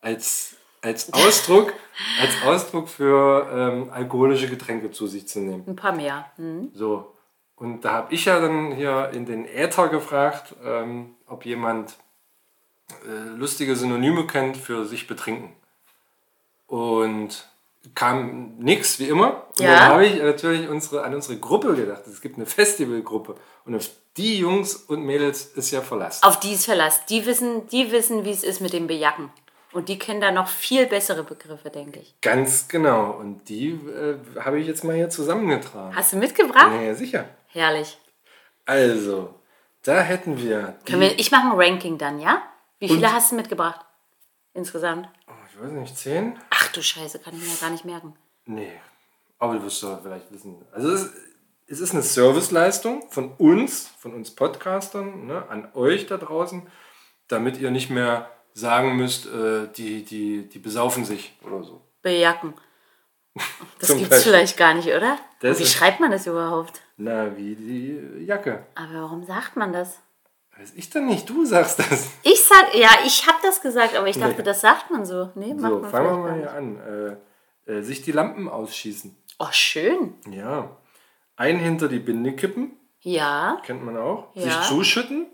Als, 0.00 0.56
als, 0.82 1.12
Ausdruck, 1.12 1.72
als 2.20 2.30
Ausdruck 2.46 2.88
für 2.88 3.46
ähm, 3.52 3.90
alkoholische 3.92 4.48
Getränke 4.48 4.90
zu 4.92 5.06
sich 5.06 5.26
zu 5.28 5.40
nehmen. 5.40 5.64
Ein 5.66 5.76
paar 5.76 5.92
mehr. 5.92 6.26
Hm? 6.36 6.70
So. 6.74 7.12
Und 7.56 7.82
da 7.84 7.92
habe 7.92 8.14
ich 8.14 8.24
ja 8.24 8.40
dann 8.40 8.72
hier 8.72 9.10
in 9.12 9.26
den 9.26 9.44
Äther 9.46 9.88
gefragt, 9.88 10.54
ähm, 10.64 11.14
ob 11.26 11.44
jemand 11.44 11.96
äh, 13.06 13.36
lustige 13.36 13.76
Synonyme 13.76 14.26
kennt 14.26 14.56
für 14.56 14.84
sich 14.84 15.06
betrinken. 15.06 15.52
Und 16.66 17.48
kam 17.94 18.56
nix, 18.58 18.98
wie 18.98 19.08
immer. 19.08 19.46
Und 19.58 19.60
Ja. 19.60 19.70
dann 19.74 19.88
habe 19.88 20.06
ich 20.06 20.22
natürlich 20.22 20.68
unsere, 20.68 21.02
an 21.04 21.14
unsere 21.14 21.38
Gruppe 21.38 21.74
gedacht. 21.74 22.06
Es 22.06 22.20
gibt 22.20 22.36
eine 22.36 22.46
Festivalgruppe. 22.46 23.34
Und 23.64 23.74
auf 23.74 23.90
die 24.16 24.38
Jungs 24.38 24.74
und 24.76 25.04
Mädels 25.04 25.46
ist 25.46 25.70
ja 25.70 25.80
Verlass. 25.80 26.22
Auf 26.22 26.38
die 26.40 26.52
ist 26.52 26.64
Verlass. 26.66 27.04
Die 27.06 27.24
wissen, 27.26 27.66
die 27.68 27.90
wissen, 27.92 28.24
wie 28.24 28.30
es 28.30 28.42
ist 28.42 28.60
mit 28.60 28.72
dem 28.72 28.86
Bejacken. 28.86 29.30
Und 29.72 29.88
die 29.88 29.98
kennen 29.98 30.20
da 30.20 30.30
noch 30.30 30.48
viel 30.48 30.86
bessere 30.86 31.24
Begriffe, 31.24 31.70
denke 31.70 32.00
ich. 32.00 32.14
Ganz 32.20 32.68
genau. 32.68 33.12
Und 33.12 33.48
die 33.48 33.70
äh, 33.70 34.16
habe 34.40 34.60
ich 34.60 34.66
jetzt 34.66 34.84
mal 34.84 34.94
hier 34.94 35.08
zusammengetragen. 35.08 35.96
Hast 35.96 36.12
du 36.12 36.18
mitgebracht? 36.18 36.70
Ja, 36.84 36.94
sicher. 36.94 37.24
Herrlich. 37.48 37.96
Also, 38.66 39.34
da 39.82 40.00
hätten 40.02 40.38
wir. 40.38 40.76
Können 40.86 41.00
wir, 41.00 41.18
ich 41.18 41.30
mache 41.30 41.46
ein 41.50 41.58
Ranking 41.58 41.96
dann, 41.98 42.20
ja? 42.20 42.42
Wie 42.78 42.88
viele 42.88 43.12
hast 43.12 43.32
du 43.32 43.36
mitgebracht? 43.36 43.80
Insgesamt? 44.54 45.08
oh, 45.28 45.32
ich 45.48 45.62
weiß 45.62 45.70
nicht, 45.70 45.96
zehn? 45.96 46.38
Ach 46.72 46.76
du 46.76 46.82
Scheiße, 46.82 47.18
kann 47.18 47.34
ich 47.34 47.42
mir 47.42 47.48
ja 47.48 47.60
gar 47.60 47.68
nicht 47.68 47.84
merken. 47.84 48.14
Nee, 48.46 48.72
aber 49.38 49.56
du 49.56 49.62
wirst 49.64 49.82
doch 49.82 50.00
vielleicht 50.02 50.32
wissen. 50.32 50.56
Also 50.72 50.88
es 50.88 51.02
ist, 51.02 51.14
es 51.66 51.80
ist 51.80 51.92
eine 51.92 52.00
Serviceleistung 52.00 53.10
von 53.10 53.32
uns, 53.32 53.88
von 53.98 54.14
uns 54.14 54.30
Podcastern, 54.30 55.26
ne, 55.26 55.46
an 55.50 55.68
euch 55.74 56.06
da 56.06 56.16
draußen, 56.16 56.66
damit 57.28 57.58
ihr 57.58 57.70
nicht 57.70 57.90
mehr 57.90 58.30
sagen 58.54 58.96
müsst, 58.96 59.26
äh, 59.26 59.68
die, 59.76 60.02
die, 60.02 60.48
die 60.48 60.58
besaufen 60.58 61.04
sich 61.04 61.34
oder 61.42 61.62
so. 61.62 61.82
Bejacken. 62.00 62.54
Das 63.78 63.88
gibt's 63.88 64.08
Beispiel. 64.10 64.32
vielleicht 64.32 64.56
gar 64.56 64.72
nicht, 64.74 64.88
oder? 64.88 65.18
Das 65.40 65.58
wie 65.58 65.66
schreibt 65.66 66.00
man 66.00 66.10
das 66.12 66.26
überhaupt? 66.26 66.80
Na, 66.96 67.36
wie 67.36 67.54
die 67.56 68.24
Jacke. 68.24 68.64
Aber 68.76 69.02
warum 69.02 69.24
sagt 69.24 69.56
man 69.56 69.72
das? 69.72 69.98
Weiß 70.58 70.72
ich 70.76 70.90
denn 70.90 71.06
nicht, 71.06 71.28
du 71.28 71.44
sagst 71.46 71.78
das. 71.78 72.08
Ich 72.22 72.44
sag, 72.44 72.74
ja, 72.74 72.90
ich 73.06 73.26
habe 73.26 73.38
das 73.42 73.60
gesagt, 73.62 73.96
aber 73.96 74.06
ich 74.08 74.18
dachte, 74.18 74.36
Nee. 74.38 74.42
das 74.42 74.60
sagt 74.60 74.90
man 74.90 75.04
so. 75.06 75.30
Nee, 75.34 75.54
So, 75.56 75.80
man 75.80 75.90
fangen 75.90 76.06
wir 76.10 76.16
mal 76.18 76.34
hier 76.38 76.52
an. 76.52 77.16
Äh, 77.66 77.72
äh, 77.72 77.82
sich 77.82 78.02
die 78.02 78.12
Lampen 78.12 78.48
ausschießen. 78.48 79.16
Oh, 79.38 79.46
schön. 79.50 80.14
Ja. 80.30 80.76
Ein 81.36 81.58
hinter 81.58 81.88
die 81.88 81.98
Binde 81.98 82.34
kippen, 82.36 82.72
Ja, 83.00 83.60
kennt 83.64 83.82
man 83.84 83.96
auch. 83.96 84.28
Ja. 84.34 84.42
Sich 84.42 84.60
zuschütten. 84.68 85.26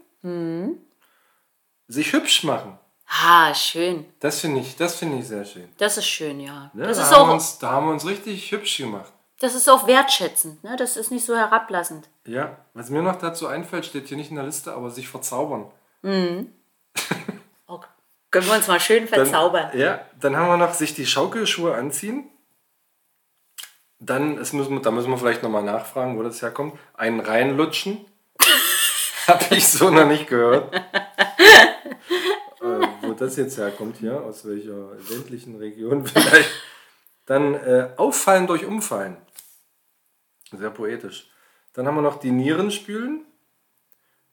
Sich 1.89 2.13
hübsch 2.13 2.45
machen. 2.45 2.79
Ah, 3.25 3.55
schön. 3.55 4.05
Das 4.21 4.41
finde 4.41 4.61
ich, 4.61 4.77
das 4.77 4.97
finde 4.97 5.19
ich 5.19 5.27
sehr 5.29 5.45
schön. 5.45 5.69
Das 5.79 5.97
ist 5.97 6.07
schön, 6.07 6.41
ja. 6.41 6.71
Ne? 6.75 6.87
Das 6.87 6.99
da, 6.99 7.03
ist 7.05 7.11
haben 7.11 7.27
wir 7.27 7.31
auch, 7.31 7.35
uns, 7.35 7.59
da 7.59 7.71
haben 7.73 7.87
wir 7.87 7.93
uns 7.93 8.07
richtig 8.07 8.53
hübsch 8.53 8.77
gemacht. 8.77 9.11
das 9.41 9.55
ist 9.55 9.69
auch 9.69 9.87
wertschätzend. 9.87 10.63
Ne? 10.63 10.77
Das 10.77 10.97
ist 10.99 11.11
nicht 11.11 11.25
so 11.25 11.35
herablassend. 11.35 12.09
Ja, 12.29 12.59
was 12.75 12.91
mir 12.91 13.01
noch 13.03 13.17
dazu 13.17 13.47
einfällt, 13.47 13.87
steht 13.87 14.09
hier 14.09 14.17
nicht 14.19 14.29
in 14.31 14.37
der 14.37 14.45
Liste, 14.45 14.73
aber 14.75 14.91
sich 14.91 15.09
verzaubern. 15.09 15.71
Oh, 17.71 17.81
können 18.31 18.47
wir 18.47 18.55
uns 18.55 18.67
mal 18.67 18.81
schön 18.81 19.07
Dann, 19.11 19.27
verzaubern. 19.27 19.71
Ja, 19.79 20.01
dann 20.21 20.37
haben 20.37 20.49
wir 20.49 20.57
noch 20.57 20.73
sich 20.75 20.95
die 20.95 21.05
Schaukelschuhe 21.07 21.75
anziehen. 21.75 22.31
Dann, 23.99 24.39
es 24.39 24.53
müssen, 24.55 24.73
wir- 24.75 24.81
da 24.83 24.91
müssen 24.91 25.11
wir 25.11 25.19
vielleicht 25.19 25.43
nochmal 25.43 25.63
nachfragen, 25.65 26.17
wo 26.19 26.23
das 26.23 26.41
herkommt. 26.41 26.79
Einen 26.95 27.21
reinlutschen. 27.21 28.07
Habe 29.27 29.55
ich 29.55 29.69
so 29.69 29.91
noch 29.91 30.07
nicht 30.07 30.29
gehört. 30.29 30.75
äh, 30.75 30.81
wo 33.03 33.13
das 33.13 33.37
jetzt 33.37 33.59
herkommt 33.59 33.99
hier, 33.99 34.23
aus 34.23 34.47
welcher 34.47 34.95
ländlichen 35.11 35.57
Region 35.57 36.07
vielleicht. 36.07 36.51
Dann 37.27 37.53
äh, 37.55 37.91
auffallen 37.99 38.47
durch 38.47 38.65
Umfallen. 38.65 39.19
Sehr 40.53 40.71
poetisch. 40.71 41.29
Dann 41.73 41.87
haben 41.87 41.95
wir 41.95 42.03
noch 42.03 42.19
die 42.19 42.31
Nieren 42.31 42.71
spülen. 42.71 43.25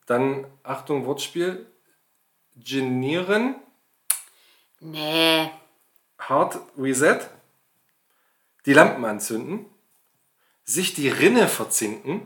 Dann, 0.06 0.46
Achtung, 0.64 1.06
Wortspiel, 1.06 1.66
genieren. 2.56 3.56
Nee. 4.80 5.50
Hard 6.20 6.60
Reset, 6.78 7.20
die 8.66 8.74
Lampen 8.74 9.06
anzünden, 9.06 9.66
sich 10.64 10.94
die 10.94 11.10
Rinne 11.10 11.48
verzinken, 11.48 12.26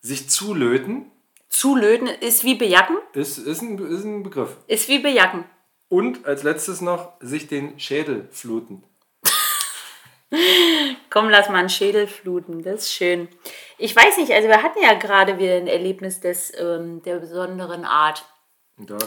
sich 0.00 0.28
zulöten, 0.30 1.10
Zulöten 1.48 2.06
ist 2.06 2.44
wie 2.44 2.54
bejacken. 2.54 2.98
ist, 3.14 3.38
ist, 3.38 3.62
ein, 3.62 3.78
ist 3.78 4.04
ein 4.04 4.22
Begriff. 4.22 4.56
Ist 4.66 4.88
wie 4.88 5.00
bejacken. 5.00 5.44
Und 5.88 6.24
als 6.26 6.42
letztes 6.42 6.80
noch, 6.80 7.14
sich 7.20 7.48
den 7.48 7.80
Schädel 7.80 8.28
fluten. 8.30 8.84
Komm, 11.10 11.30
lass 11.30 11.48
mal 11.48 11.58
einen 11.58 11.70
Schädel 11.70 12.06
fluten. 12.06 12.62
Das 12.62 12.82
ist 12.82 12.92
schön. 12.92 13.28
Ich 13.78 13.94
weiß 13.96 14.18
nicht, 14.18 14.32
also 14.32 14.48
wir 14.48 14.62
hatten 14.62 14.82
ja 14.82 14.94
gerade 14.94 15.38
wieder 15.38 15.54
ein 15.54 15.66
Erlebnis 15.66 16.20
des, 16.20 16.52
ähm, 16.58 17.02
der 17.02 17.16
besonderen 17.16 17.84
Art 17.84 18.24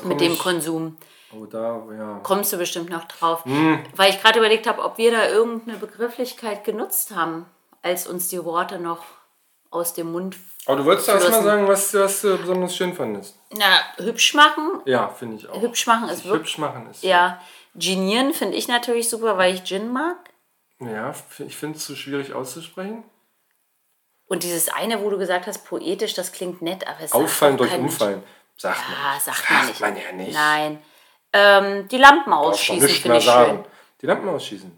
mit 0.03 0.19
dem 0.19 0.33
ich, 0.33 0.39
Konsum. 0.39 0.97
Oh, 1.33 1.45
da, 1.45 1.81
ja. 1.97 2.19
Kommst 2.23 2.51
du 2.51 2.57
bestimmt 2.57 2.89
noch 2.89 3.05
drauf. 3.05 3.45
Hm. 3.45 3.83
Weil 3.95 4.09
ich 4.09 4.21
gerade 4.21 4.39
überlegt 4.39 4.67
habe, 4.67 4.83
ob 4.83 4.97
wir 4.97 5.11
da 5.11 5.29
irgendeine 5.29 5.77
Begrifflichkeit 5.77 6.63
genutzt 6.63 7.15
haben, 7.15 7.45
als 7.81 8.07
uns 8.07 8.27
die 8.27 8.43
Worte 8.43 8.79
noch 8.79 9.03
aus 9.69 9.93
dem 9.93 10.11
Mund. 10.11 10.35
Aber 10.65 10.77
du 10.77 10.85
wolltest 10.85 11.07
erst 11.07 11.29
mal 11.29 11.43
sagen, 11.43 11.67
was, 11.67 11.93
was 11.93 12.21
du 12.21 12.37
besonders 12.37 12.75
schön 12.75 12.93
fandest. 12.93 13.37
Na, 13.55 13.79
hübsch 13.97 14.33
machen. 14.33 14.81
Ja, 14.85 15.07
finde 15.07 15.37
ich 15.37 15.49
auch. 15.49 15.61
Hübsch 15.61 15.87
machen 15.87 16.09
ist 16.09 16.25
wirklich. 16.25 16.41
hübsch 16.41 16.57
machen 16.57 16.89
ist. 16.91 17.03
Ja. 17.03 17.41
Genieren 17.73 18.33
finde 18.33 18.57
ich 18.57 18.67
natürlich 18.67 19.09
super, 19.09 19.37
weil 19.37 19.53
ich 19.53 19.63
Gin 19.63 19.93
mag. 19.93 20.17
Ja, 20.81 21.13
ich 21.39 21.55
finde 21.55 21.77
es 21.77 21.85
zu 21.85 21.95
schwierig 21.95 22.33
auszusprechen. 22.33 23.03
Und 24.25 24.43
dieses 24.43 24.69
eine, 24.69 25.01
wo 25.03 25.09
du 25.09 25.17
gesagt 25.17 25.45
hast, 25.45 25.65
poetisch, 25.65 26.13
das 26.13 26.31
klingt 26.31 26.61
nett, 26.61 26.87
aber 26.87 27.01
es 27.01 27.11
Auffallen 27.11 27.57
durch. 27.57 27.73
Umfallen. 27.73 28.23
Sagt 28.57 28.79
man. 28.89 28.97
Ja, 28.97 29.19
sagt 29.19 29.49
man 29.49 29.65
nicht. 29.67 29.81
man 29.81 29.97
ja 29.97 30.11
nicht. 30.11 30.33
Nein. 30.33 30.81
Ähm, 31.33 31.87
die 31.87 31.97
Lampen 31.97 32.33
ausschießen 32.33 32.87
finde 32.87 33.17
ich 33.17 33.23
schön. 33.23 33.31
sagen. 33.33 33.65
Die 34.01 34.05
Lampen 34.05 34.29
ausschießen. 34.29 34.71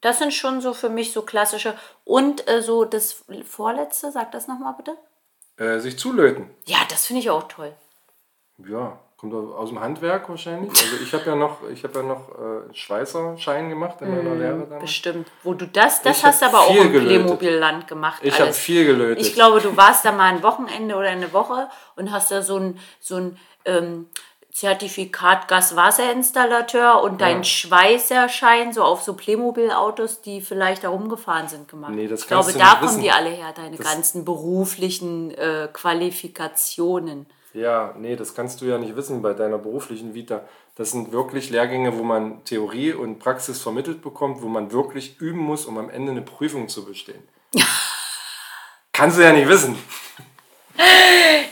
Das 0.00 0.18
sind 0.18 0.32
schon 0.32 0.60
so 0.60 0.72
für 0.72 0.88
mich 0.88 1.12
so 1.12 1.22
klassische. 1.22 1.76
Und 2.04 2.48
äh, 2.48 2.62
so 2.62 2.84
das 2.84 3.24
vorletzte, 3.44 4.12
sag 4.12 4.32
das 4.32 4.46
nochmal 4.46 4.74
bitte. 4.76 4.96
Äh, 5.56 5.80
sich 5.80 5.98
zulöten. 5.98 6.48
Ja, 6.66 6.78
das 6.88 7.06
finde 7.06 7.20
ich 7.20 7.30
auch 7.30 7.48
toll. 7.48 7.74
Ja, 8.58 8.98
kommt 9.30 9.54
aus 9.54 9.68
dem 9.70 9.80
Handwerk 9.80 10.28
wahrscheinlich. 10.28 10.70
Also 10.70 11.02
ich 11.02 11.12
habe 11.12 11.24
ja 11.26 11.36
noch, 11.36 11.58
ich 11.72 11.82
habe 11.84 11.98
ja 11.98 12.04
noch 12.04 12.28
äh, 12.30 12.64
einen 12.64 12.74
Schweißerschein 12.74 13.68
gemacht 13.68 13.96
in 14.00 14.10
meiner 14.10 14.34
Lehre 14.34 14.60
damals. 14.60 14.82
Bestimmt. 14.82 15.28
Wo 15.42 15.54
du 15.54 15.66
das, 15.66 16.02
das 16.02 16.18
Ich 16.18 16.24
hast 16.24 16.42
du 16.42 16.46
aber 16.46 16.60
auch 16.60 16.74
im. 16.74 16.92
Playmobil-Land 16.92 17.88
gemacht. 17.88 18.20
Ich 18.22 18.40
habe 18.40 18.52
viel 18.52 18.84
gelötet. 18.84 19.24
Ich 19.24 19.34
glaube, 19.34 19.60
du 19.60 19.76
warst 19.76 20.04
da 20.04 20.12
mal 20.12 20.32
ein 20.32 20.42
Wochenende 20.42 20.96
oder 20.96 21.08
eine 21.08 21.32
Woche 21.32 21.68
und 21.96 22.12
hast 22.12 22.30
da 22.30 22.42
so 22.42 22.56
ein, 22.56 22.78
so 23.00 23.16
ein 23.16 23.38
ähm, 23.64 24.06
Zertifikat 24.56 25.48
Gaswasserinstallateur 25.48 27.02
und 27.02 27.20
dein 27.20 27.44
Schweißerschein 27.44 28.72
so 28.72 28.84
auf 28.84 29.02
so 29.02 29.12
Playmobil-Autos, 29.12 30.22
die 30.22 30.40
vielleicht 30.40 30.84
da 30.84 30.88
rumgefahren 30.88 31.46
sind, 31.46 31.68
gemacht. 31.68 31.92
Nee, 31.92 32.08
das 32.08 32.22
ich 32.22 32.26
glaube, 32.26 32.54
da 32.54 32.76
kommen 32.76 32.88
wissen. 32.88 33.02
die 33.02 33.10
alle 33.10 33.28
her, 33.28 33.52
deine 33.54 33.76
ganzen 33.76 34.24
beruflichen 34.24 35.30
äh, 35.32 35.68
Qualifikationen. 35.70 37.26
Ja, 37.56 37.94
nee, 37.98 38.16
das 38.16 38.34
kannst 38.34 38.60
du 38.60 38.66
ja 38.66 38.76
nicht 38.76 38.96
wissen 38.96 39.22
bei 39.22 39.32
deiner 39.32 39.56
beruflichen 39.56 40.12
Vita. 40.12 40.42
Das 40.74 40.90
sind 40.90 41.10
wirklich 41.10 41.48
Lehrgänge, 41.48 41.96
wo 41.96 42.02
man 42.02 42.44
Theorie 42.44 42.92
und 42.92 43.18
Praxis 43.18 43.62
vermittelt 43.62 44.02
bekommt, 44.02 44.42
wo 44.42 44.48
man 44.48 44.72
wirklich 44.72 45.18
üben 45.20 45.40
muss, 45.40 45.64
um 45.64 45.78
am 45.78 45.88
Ende 45.88 46.12
eine 46.12 46.20
Prüfung 46.20 46.68
zu 46.68 46.84
bestehen. 46.84 47.26
Kannst 48.92 49.16
du 49.16 49.22
ja 49.22 49.32
nicht 49.32 49.48
wissen. 49.48 49.76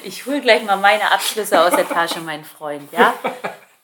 Ich 0.03 0.27
hole 0.27 0.43
gleich 0.43 0.63
mal 0.65 0.77
meine 0.77 1.11
Abschlüsse 1.11 1.59
aus 1.59 1.75
der 1.75 1.89
Tasche, 1.89 2.21
mein 2.21 2.45
Freund, 2.45 2.93
ja? 2.93 3.15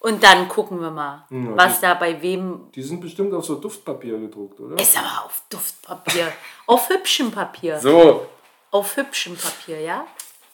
Und 0.00 0.22
dann 0.22 0.46
gucken 0.48 0.78
wir 0.80 0.90
mal, 0.90 1.24
was 1.30 1.80
da 1.80 1.94
bei 1.94 2.20
wem 2.20 2.70
Die 2.74 2.82
sind 2.82 3.00
bestimmt 3.00 3.32
auf 3.32 3.46
so 3.46 3.54
Duftpapier 3.54 4.18
gedruckt, 4.18 4.60
oder? 4.60 4.78
ist. 4.80 4.96
Aber 4.98 5.24
auf 5.24 5.42
Duftpapier, 5.48 6.30
auf 6.66 6.88
hübschem 6.90 7.30
Papier, 7.30 7.78
So, 7.80 8.26
auf 8.70 8.96
hübschem 8.96 9.36
Papier, 9.36 9.80
ja? 9.80 10.06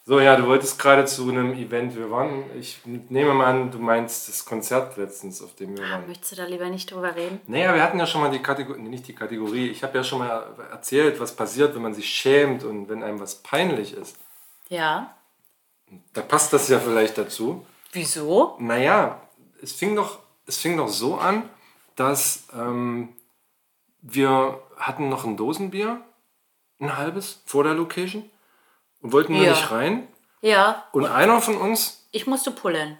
So 0.08 0.20
ja, 0.20 0.36
du 0.36 0.46
wolltest 0.46 0.78
gerade 0.78 1.04
zu 1.04 1.28
einem 1.28 1.52
Event. 1.54 1.96
Wir 1.96 2.08
waren, 2.12 2.44
ich 2.56 2.80
nehme 2.84 3.34
mal 3.34 3.46
an, 3.46 3.72
du 3.72 3.80
meinst 3.80 4.28
das 4.28 4.44
Konzert 4.44 4.96
letztens, 4.96 5.42
auf 5.42 5.56
dem 5.56 5.76
wir 5.76 5.82
waren. 5.82 6.06
Möchtest 6.06 6.30
du 6.30 6.36
da 6.36 6.44
lieber 6.44 6.68
nicht 6.68 6.92
drüber 6.92 7.16
reden? 7.16 7.40
Naja, 7.48 7.74
wir 7.74 7.82
hatten 7.82 7.98
ja 7.98 8.06
schon 8.06 8.20
mal 8.20 8.30
die 8.30 8.38
Kategorie, 8.38 8.80
nee, 8.80 8.88
nicht 8.88 9.08
die 9.08 9.16
Kategorie, 9.16 9.66
ich 9.68 9.82
habe 9.82 9.98
ja 9.98 10.04
schon 10.04 10.20
mal 10.20 10.46
erzählt, 10.70 11.18
was 11.18 11.34
passiert, 11.34 11.74
wenn 11.74 11.82
man 11.82 11.92
sich 11.92 12.08
schämt 12.08 12.62
und 12.62 12.88
wenn 12.88 13.02
einem 13.02 13.18
was 13.18 13.34
peinlich 13.42 13.94
ist. 13.94 14.16
Ja. 14.68 15.16
Da 16.12 16.22
passt 16.22 16.52
das 16.52 16.68
ja 16.68 16.78
vielleicht 16.78 17.18
dazu. 17.18 17.66
Wieso? 17.90 18.54
Naja, 18.60 19.20
es 19.60 19.72
fing 19.72 19.96
doch, 19.96 20.20
es 20.46 20.56
fing 20.56 20.76
doch 20.76 20.88
so 20.88 21.16
an, 21.16 21.50
dass 21.96 22.46
ähm, 22.54 23.08
wir 24.02 24.62
hatten 24.76 25.08
noch 25.08 25.24
ein 25.24 25.36
Dosenbier, 25.36 26.00
ein 26.78 26.96
halbes, 26.96 27.42
vor 27.44 27.64
der 27.64 27.74
Location 27.74 28.30
und 29.02 29.12
wollten 29.12 29.34
nur 29.34 29.44
Ja. 29.44 29.50
nicht 29.50 29.70
rein. 29.70 30.08
Ja, 30.42 30.84
Und 30.92 31.06
einer 31.06 31.40
von 31.40 31.56
uns, 31.56 32.06
ich 32.12 32.26
musste 32.26 32.50
pullen. 32.50 32.96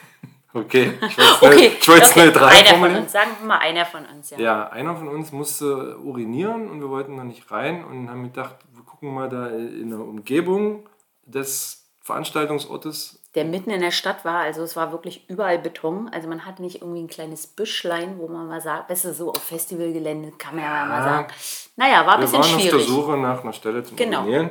okay, 0.54 0.92
ich 1.06 1.18
wollte 1.18 1.22
es 1.32 1.42
Okay, 1.42 1.76
ich 1.80 1.88
wollte 1.88 2.02
es 2.04 2.10
okay. 2.10 2.26
neutral 2.26 2.48
einer 2.48 2.78
von 2.78 2.96
uns, 2.96 3.12
sagen 3.12 3.30
wir 3.40 3.46
mal 3.46 3.58
einer 3.58 3.86
von 3.86 4.04
uns, 4.06 4.30
ja. 4.30 4.38
Ja, 4.38 4.68
einer 4.70 4.96
von 4.96 5.08
uns 5.08 5.30
musste 5.32 5.98
urinieren 5.98 6.68
und 6.70 6.80
wir 6.80 6.88
wollten 6.88 7.16
noch 7.16 7.24
nicht 7.24 7.50
rein 7.50 7.84
und 7.84 8.08
haben 8.10 8.24
gedacht, 8.24 8.56
wir 8.72 8.82
gucken 8.84 9.14
mal 9.14 9.28
da 9.28 9.48
in 9.48 9.90
der 9.90 10.00
Umgebung 10.00 10.88
des 11.24 11.84
Veranstaltungsortes. 12.02 13.20
Der 13.34 13.44
mitten 13.44 13.70
in 13.70 13.80
der 13.82 13.90
Stadt 13.90 14.24
war, 14.24 14.38
also 14.40 14.62
es 14.62 14.74
war 14.76 14.92
wirklich 14.92 15.28
überall 15.28 15.58
Beton. 15.58 16.08
Also 16.12 16.26
man 16.26 16.46
hatte 16.46 16.62
nicht 16.62 16.80
irgendwie 16.80 17.02
ein 17.02 17.06
kleines 17.08 17.46
Büschlein, 17.46 18.18
wo 18.18 18.26
man 18.28 18.48
mal 18.48 18.60
sagt, 18.62 18.90
du, 18.90 19.12
so 19.12 19.30
auf 19.30 19.42
Festivalgelände 19.44 20.32
kann 20.38 20.56
man 20.56 20.64
ja 20.64 20.84
mal 20.86 21.02
sagen. 21.02 21.26
Naja, 21.76 22.06
war 22.06 22.14
ein 22.14 22.20
Wir 22.20 22.24
bisschen 22.26 22.40
waren 22.40 22.54
auf 22.54 22.62
der 22.62 22.70
schwierig. 22.70 22.86
Suche 22.86 23.16
nach 23.18 23.42
einer 23.44 23.52
Stelle 23.52 23.82
zum 23.84 23.96
Genau. 23.96 24.20
Urinieren, 24.22 24.50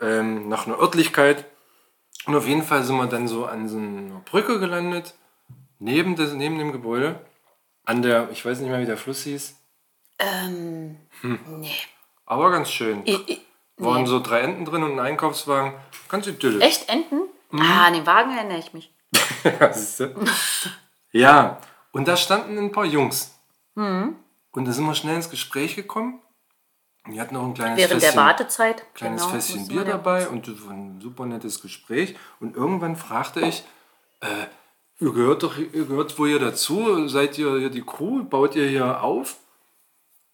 ähm, 0.00 0.48
nach 0.48 0.66
einer 0.66 0.78
Örtlichkeit. 0.78 1.44
Und 2.26 2.34
auf 2.34 2.46
jeden 2.46 2.62
Fall 2.62 2.82
sind 2.84 2.96
wir 2.96 3.06
dann 3.06 3.28
so 3.28 3.44
an 3.46 3.68
so 3.68 3.76
einer 3.76 4.20
Brücke 4.24 4.58
gelandet, 4.58 5.14
neben, 5.78 6.16
des, 6.16 6.32
neben 6.32 6.58
dem 6.58 6.72
Gebäude, 6.72 7.20
an 7.84 8.00
der, 8.02 8.30
ich 8.30 8.44
weiß 8.44 8.60
nicht 8.60 8.70
mehr, 8.70 8.80
wie 8.80 8.86
der 8.86 8.96
Fluss 8.96 9.24
hieß, 9.24 9.54
Ähm, 10.18 10.96
nee. 11.22 11.70
aber 12.24 12.50
ganz 12.50 12.70
schön. 12.70 13.02
Ich, 13.04 13.28
ich, 13.28 13.40
Waren 13.76 14.06
so 14.06 14.20
drei 14.20 14.40
Enten 14.40 14.64
drin 14.64 14.84
und 14.84 14.92
ein 14.92 15.00
Einkaufswagen, 15.00 15.74
ganz 16.08 16.26
idyllisch. 16.28 16.64
echt 16.64 16.88
Enten? 16.88 17.22
Mhm. 17.50 17.60
Ah, 17.60 17.86
an 17.86 17.92
den 17.94 18.06
Wagen 18.06 18.36
erinnere 18.36 18.58
ich 18.58 18.72
mich. 18.72 18.90
Ja, 19.60 19.72
siehst 19.72 20.00
du? 20.00 20.14
ja, 21.12 21.60
und 21.92 22.08
da 22.08 22.16
standen 22.16 22.56
ein 22.56 22.72
paar 22.72 22.86
Jungs. 22.86 23.38
Mhm. 23.74 24.16
Und 24.52 24.64
da 24.64 24.72
sind 24.72 24.86
wir 24.86 24.94
schnell 24.94 25.16
ins 25.16 25.28
Gespräch 25.28 25.74
gekommen. 25.76 26.20
Die 27.06 27.20
hatten 27.20 27.34
noch 27.34 27.44
ein 27.44 27.54
kleines 27.54 27.78
Während 27.78 28.02
der 28.02 28.12
Fässchen, 28.12 28.16
Wartezeit. 28.16 28.94
kleines 28.94 29.22
genau, 29.22 29.34
Fässchen 29.34 29.68
Bier 29.68 29.84
dabei 29.84 30.28
und 30.28 30.48
ein 30.48 31.00
super 31.02 31.26
nettes 31.26 31.60
Gespräch. 31.60 32.16
Und 32.40 32.56
irgendwann 32.56 32.96
fragte 32.96 33.40
ich, 33.40 33.62
äh, 34.20 34.46
ihr 35.00 35.12
gehört 35.12 35.42
doch, 35.42 35.58
ihr 35.58 35.84
gehört 35.84 36.18
wohl 36.18 36.28
hier 36.28 36.38
dazu, 36.38 37.06
seid 37.08 37.36
ihr 37.38 37.58
hier 37.58 37.68
die 37.68 37.82
Crew, 37.82 38.24
baut 38.24 38.56
ihr 38.56 38.66
hier 38.66 39.02
auf? 39.02 39.36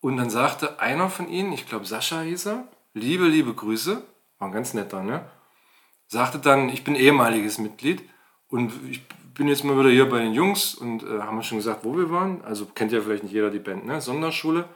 Und 0.00 0.17
dann 0.17 0.31
sagte 0.31 0.79
einer 0.79 1.11
von 1.11 1.29
ihnen, 1.29 1.53
ich 1.53 1.67
glaube 1.67 1.87
Sascha 1.87 2.21
hieß 2.21 2.47
er, 2.47 2.69
liebe, 2.95 3.25
liebe 3.25 3.53
Grüße, 3.53 4.03
war 4.39 4.49
ein 4.49 4.53
ganz 4.53 4.73
netter, 4.73 5.03
ne? 5.03 5.29
Sagte 6.07 6.39
dann, 6.39 6.69
ich 6.69 6.85
bin 6.85 6.95
ehemaliges 6.95 7.59
Mitglied 7.59 8.03
und 8.49 8.73
ich 8.89 9.07
bin 9.35 9.49
jetzt 9.49 9.65
mal 9.65 9.79
wieder 9.79 9.91
hier 9.91 10.09
bei 10.09 10.21
den 10.21 10.35
Jungs 10.35 10.75
und 10.75 11.03
äh, 11.03 11.21
haben 11.21 11.37
wir 11.37 11.43
schon 11.43 11.59
gesagt, 11.59 11.85
wo 11.85 11.97
wir 11.97 12.11
waren. 12.11 12.43
Also 12.45 12.67
kennt 12.67 12.93
ja 12.93 13.00
vielleicht 13.00 13.25
nicht 13.25 13.33
jeder 13.33 13.50
die 13.50 13.59
Band, 13.59 13.87
ne? 13.87 14.00
Sonderschule, 14.00 14.69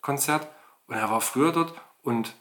Konzert. 0.00 0.48
Und 0.88 0.96
er 0.96 1.10
war 1.10 1.20
früher 1.20 1.52
dort 1.52 1.74
und, 2.02 2.34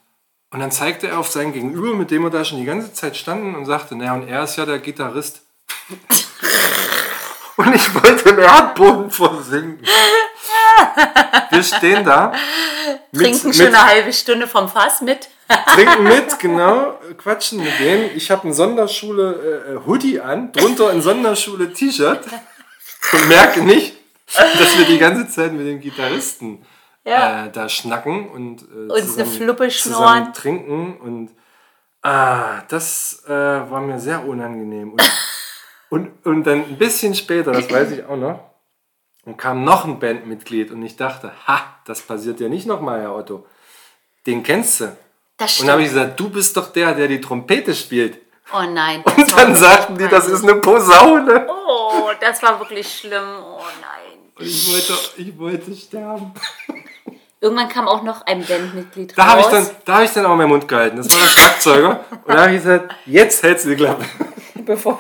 und 0.52 0.60
dann 0.60 0.72
zeigte 0.72 1.08
er 1.08 1.20
auf 1.20 1.28
sein 1.30 1.54
Gegenüber, 1.54 1.94
mit 1.96 2.10
dem 2.12 2.24
wir 2.24 2.30
da 2.30 2.44
schon 2.46 2.58
die 2.60 2.66
ganze 2.66 2.94
Zeit 2.94 3.16
standen 3.18 3.56
und 3.56 3.66
sagte, 3.66 3.96
naja, 3.96 4.14
und 4.14 4.28
er 4.28 4.44
ist 4.44 4.56
ja 4.56 4.66
der 4.66 4.80
Gitarrist. 4.80 5.42
und 7.58 7.74
ich 7.76 7.94
wollte 7.94 8.30
im 8.30 8.40
Erdboden 8.40 9.12
versinken. 9.12 9.86
Wir 11.50 11.64
stehen 11.64 12.04
da. 12.06 12.34
mit- 13.12 13.22
Trinken 13.24 13.48
mit- 13.48 13.56
schon 13.58 13.68
eine 13.68 13.86
halbe 13.86 14.14
Stunde 14.14 14.48
vom 14.48 14.70
Fass 14.70 15.02
mit. 15.02 15.30
trinken 15.74 16.04
mit, 16.04 16.40
genau, 16.40 17.00
quatschen 17.18 17.64
mit 17.64 17.80
denen. 17.80 18.16
Ich 18.16 18.32
habe 18.32 18.48
ein 18.48 18.54
Sonderschule 18.54 19.64
äh, 19.68 19.74
äh, 19.74 19.80
Hoodie 19.86 20.20
an, 20.20 20.52
drunter 20.52 20.90
ein 20.90 21.02
Sonderschule 21.02 21.74
T-Shirt 21.74 22.22
und 23.14 23.28
merke 23.30 23.62
nicht, 23.62 23.96
dass 24.36 24.78
wir 24.78 24.86
die 24.86 24.98
ganze 25.00 25.28
Zeit 25.30 25.54
mit 25.54 25.66
dem 25.68 25.80
Gitarristen 25.80 26.66
Ja. 27.08 27.46
äh, 27.46 27.52
da 27.52 27.70
schnacken 27.70 28.30
und 28.30 28.64
äh, 28.64 28.92
Uns 28.92 29.18
eine 29.18 29.26
Fluppe 29.26 29.70
zusammen 29.70 29.96
schnorren. 29.98 30.34
trinken 30.34 30.98
und 30.98 31.30
ah, 32.04 32.62
das 32.68 33.24
äh, 33.28 33.32
war 33.32 33.82
mir 33.82 34.00
sehr 34.00 34.26
unangenehm. 34.28 34.92
Und, 34.94 35.02
und, 35.90 36.26
und 36.26 36.44
dann 36.44 36.64
ein 36.66 36.78
bisschen 36.78 37.16
später, 37.16 37.52
das 37.52 37.72
weiß 37.72 37.92
ich 37.92 38.06
auch 38.06 38.18
noch, 38.18 38.40
und 39.26 39.38
kam 39.38 39.64
noch 39.64 39.86
ein 39.86 40.00
Bandmitglied 40.00 40.72
und 40.72 40.84
ich 40.84 40.96
dachte, 40.96 41.32
ha, 41.48 41.62
das 41.86 42.02
passiert 42.02 42.40
ja 42.40 42.50
nicht 42.50 42.66
nochmal, 42.66 43.02
Herr 43.02 43.16
Otto. 43.16 43.46
Den 44.26 44.44
kennst 44.44 44.82
du. 44.82 44.96
Das 45.38 45.60
Und 45.60 45.68
dann 45.68 45.74
habe 45.74 45.84
stimmt. 45.84 45.98
ich 45.98 46.02
gesagt, 46.04 46.20
du 46.20 46.30
bist 46.30 46.58
doch 46.58 46.72
der, 46.72 46.94
der 46.94 47.08
die 47.08 47.22
Trompete 47.22 47.74
spielt. 47.76 48.20
Oh 48.54 48.64
nein. 48.70 49.04
Und 49.04 49.38
dann 49.38 49.56
sagten 49.56 49.98
die, 49.98 50.08
das 50.08 50.28
ist 50.28 50.44
eine 50.44 50.56
Posaune. 50.56 51.48
Oh, 51.50 52.10
das 52.20 52.42
war 52.42 52.60
wirklich 52.60 53.00
schlimm. 53.00 53.24
Oh 53.44 53.60
nein. 53.82 54.07
Und 54.40 54.46
ich 54.46 54.72
wollte, 54.72 54.94
ich 55.18 55.38
wollte 55.40 55.76
sterben. 55.76 56.34
Irgendwann 57.40 57.70
kam 57.70 57.88
auch 57.88 58.02
noch 58.04 58.26
ein 58.26 58.44
Bandmitglied 58.44 59.14
Da 59.16 59.28
habe 59.28 59.42
ich, 59.42 59.46
raus. 59.48 59.52
dann, 59.54 59.70
da 59.86 59.98
hab 59.98 60.04
ich 60.04 60.12
dann 60.12 60.26
auch 60.26 60.36
meinen 60.36 60.50
Mund 60.50 60.68
gehalten. 60.68 60.98
Das 60.98 61.10
war 61.10 61.20
der 61.20 61.28
Schlagzeuger. 61.28 62.06
Und 62.26 62.34
da 62.34 62.42
habe 62.42 62.56
ich 62.56 62.64
gesagt, 62.64 62.96
jetzt 63.06 63.44
hältst 63.44 63.66
du 63.66 63.70
die 63.70 63.76
Klappe. 63.76 64.06
bevor. 64.66 65.00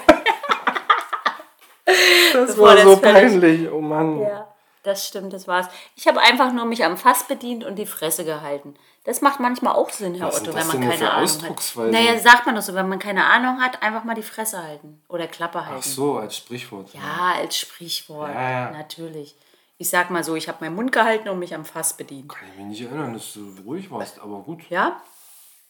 Das 2.34 2.48
Bevor 2.48 2.68
war 2.68 2.76
das 2.76 2.84
so 2.84 2.98
peinlich. 2.98 3.72
Oh 3.72 3.82
Mann. 3.82 4.20
Ja, 4.20 4.47
das 4.88 5.08
stimmt, 5.08 5.34
das 5.34 5.48
war's. 5.48 5.68
Ich 5.96 6.08
habe 6.08 6.20
einfach 6.20 6.52
nur 6.54 6.66
mich 6.66 6.84
am 6.84 6.98
Fass 6.98 7.28
bedient 7.28 7.64
und 7.64 7.76
die 7.76 7.86
Fresse 7.86 8.26
gehalten. 8.26 8.76
Das 9.04 9.22
macht 9.22 9.40
manchmal 9.40 9.74
auch 9.76 9.90
Sinn, 9.90 10.16
Herr 10.16 10.28
Was 10.28 10.42
Otto, 10.42 10.54
wenn 10.54 10.68
man 10.68 10.82
keine 10.82 11.12
Ahnung 11.12 11.42
hat. 11.44 11.76
Naja, 11.92 12.20
sagt 12.20 12.46
man 12.46 12.56
doch 12.56 12.62
so, 12.62 12.74
wenn 12.74 12.90
man 12.90 13.00
keine 13.00 13.26
Ahnung 13.26 13.62
hat, 13.62 13.82
einfach 13.82 14.04
mal 14.04 14.16
die 14.16 14.24
Fresse 14.24 14.62
halten 14.62 15.02
oder 15.08 15.28
Klappe 15.28 15.66
halten. 15.66 15.80
Ach 15.80 15.84
so, 15.84 16.18
als 16.18 16.36
Sprichwort. 16.38 16.94
Ja, 16.94 17.36
als 17.38 17.58
Sprichwort, 17.58 18.34
Ja, 18.34 18.50
ja. 18.50 18.72
natürlich. 18.72 19.36
Ich 19.78 19.90
sag 19.90 20.10
mal 20.10 20.24
so, 20.24 20.36
ich 20.36 20.48
habe 20.50 20.58
meinen 20.66 20.76
Mund 20.76 20.92
gehalten 20.92 21.30
und 21.30 21.40
mich 21.40 21.54
am 21.56 21.64
Fass 21.64 21.96
bedient. 21.96 22.30
Kann 22.30 22.50
ich 22.52 22.58
mich 22.58 22.66
nicht 22.66 22.82
erinnern, 22.82 23.14
dass 23.14 23.34
du 23.34 23.56
ruhig 23.66 23.90
warst. 23.92 24.20
Aber 24.20 24.40
gut, 24.40 24.70
Ja? 24.70 25.02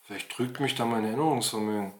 vielleicht 0.05 0.31
trügt 0.31 0.59
mich 0.61 0.73
da 0.75 0.85
mein 0.85 1.03
Erinnerungsvermögen. 1.03 1.93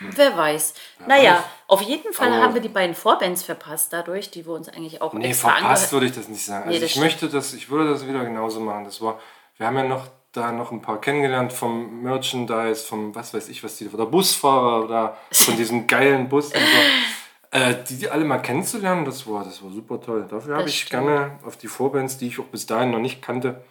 Wer 0.00 0.36
weiß. 0.36 0.74
naja, 1.06 1.34
weiß. 1.34 1.44
auf 1.66 1.82
jeden 1.82 2.12
Fall 2.12 2.32
haben 2.32 2.54
wir 2.54 2.60
die 2.60 2.68
beiden 2.68 2.94
Vorbands 2.94 3.42
verpasst 3.42 3.92
dadurch, 3.92 4.30
die 4.30 4.46
wir 4.46 4.52
uns 4.52 4.68
eigentlich 4.68 5.02
auch 5.02 5.12
Nee, 5.12 5.28
extra 5.28 5.50
verpasst 5.50 5.92
würde 5.92 6.06
ich 6.06 6.12
das 6.12 6.28
nicht 6.28 6.44
sagen. 6.44 6.68
Also 6.68 6.78
Nee, 6.78 6.84
ich 6.84 6.96
möchte 6.96 7.28
das, 7.28 7.52
ich 7.54 7.70
würde 7.70 7.90
das 7.90 8.06
wieder 8.06 8.24
genauso 8.24 8.60
machen. 8.60 8.84
Das 8.84 9.00
war, 9.00 9.18
wir 9.56 9.66
haben 9.66 9.76
ja 9.76 9.84
noch 9.84 10.06
da 10.32 10.52
noch 10.52 10.72
ein 10.72 10.82
paar 10.82 11.00
kennengelernt 11.00 11.52
vom 11.52 12.02
Merchandise, 12.02 12.84
vom 12.84 13.14
was 13.14 13.32
weiß 13.34 13.48
ich, 13.48 13.64
was 13.64 13.76
die, 13.76 13.88
oder 13.88 14.06
Busfahrer 14.06 14.84
oder 14.84 15.16
von 15.32 15.56
diesem 15.56 15.86
geilen 15.86 16.28
Bus 16.28 16.46
und 16.46 16.60
so. 16.60 17.58
Äh, 17.58 17.82
die, 17.88 17.98
die 17.98 18.10
alle 18.10 18.24
mal 18.24 18.38
kennenzulernen, 18.38 19.04
das 19.04 19.26
war, 19.26 19.42
das 19.42 19.62
war 19.62 19.70
super 19.70 20.00
toll. 20.00 20.26
Dafür 20.28 20.58
habe 20.58 20.68
ich 20.68 20.82
stimmt. 20.82 21.06
gerne 21.06 21.38
auf 21.44 21.56
die 21.56 21.68
Vorbands, 21.68 22.18
die 22.18 22.28
ich 22.28 22.38
auch 22.38 22.44
bis 22.44 22.66
dahin 22.66 22.90
noch 22.90 22.98
nicht 22.98 23.22
kannte, 23.22 23.64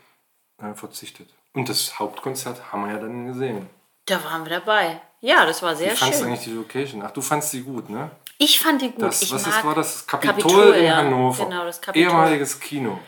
äh, 0.62 0.74
verzichtet. 0.74 1.30
Und 1.54 1.70
das 1.70 2.00
Hauptkonzert 2.00 2.72
haben 2.72 2.86
wir 2.86 2.94
ja 2.94 3.00
dann 3.00 3.28
gesehen. 3.28 3.70
Da 4.08 4.24
waren 4.24 4.44
wir 4.46 4.60
dabei. 4.60 5.02
Ja, 5.22 5.46
das 5.46 5.62
war 5.62 5.76
sehr 5.76 5.92
Wie 5.92 5.96
fandst 5.96 6.20
du 6.20 6.24
schön. 6.24 6.34
eigentlich 6.34 6.46
die 6.46 6.52
Location? 6.54 7.02
Ach, 7.04 7.12
du 7.12 7.22
fandst 7.22 7.52
sie 7.52 7.62
gut, 7.64 7.90
ne? 7.90 8.12
Ich 8.38 8.60
fand 8.60 8.82
die 8.82 8.92
gut. 8.92 9.02
Das, 9.04 9.22
ich 9.22 9.32
was 9.32 9.46
mag 9.46 9.58
ist, 9.58 9.66
war 9.66 9.76
das? 9.76 9.94
Das 9.94 10.08
Kapitol, 10.08 10.34
Kapitol, 10.42 10.74
in 10.76 10.86
ja. 10.86 10.96
Hannover. 10.98 11.46
Genau, 11.46 11.66
das 11.66 11.82
Kapitol. 11.82 12.10
Ehemaliges 12.12 12.60
Kino. 12.60 13.00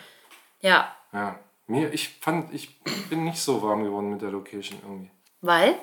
Ja, 0.62 0.96
Ja, 1.14 1.40
mir, 1.68 1.94
ich 1.94 2.10
fand, 2.20 2.54
ich 2.54 2.80
bin 3.10 3.24
nicht 3.24 3.40
so 3.40 3.62
warm 3.62 3.84
geworden 3.84 4.10
mit 4.10 4.22
der 4.22 4.30
Location 4.32 4.80
irgendwie. 4.82 5.12
weil? 5.42 5.76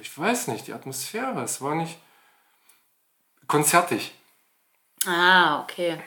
Ich 0.00 0.16
weiß 0.16 0.46
nicht, 0.48 0.68
die 0.68 0.72
Atmosphäre, 0.72 1.42
es 1.42 1.60
war 1.60 1.74
nicht 1.74 1.98
konzertig. 3.48 4.14
Ah, 5.06 5.60
okay. 5.62 6.00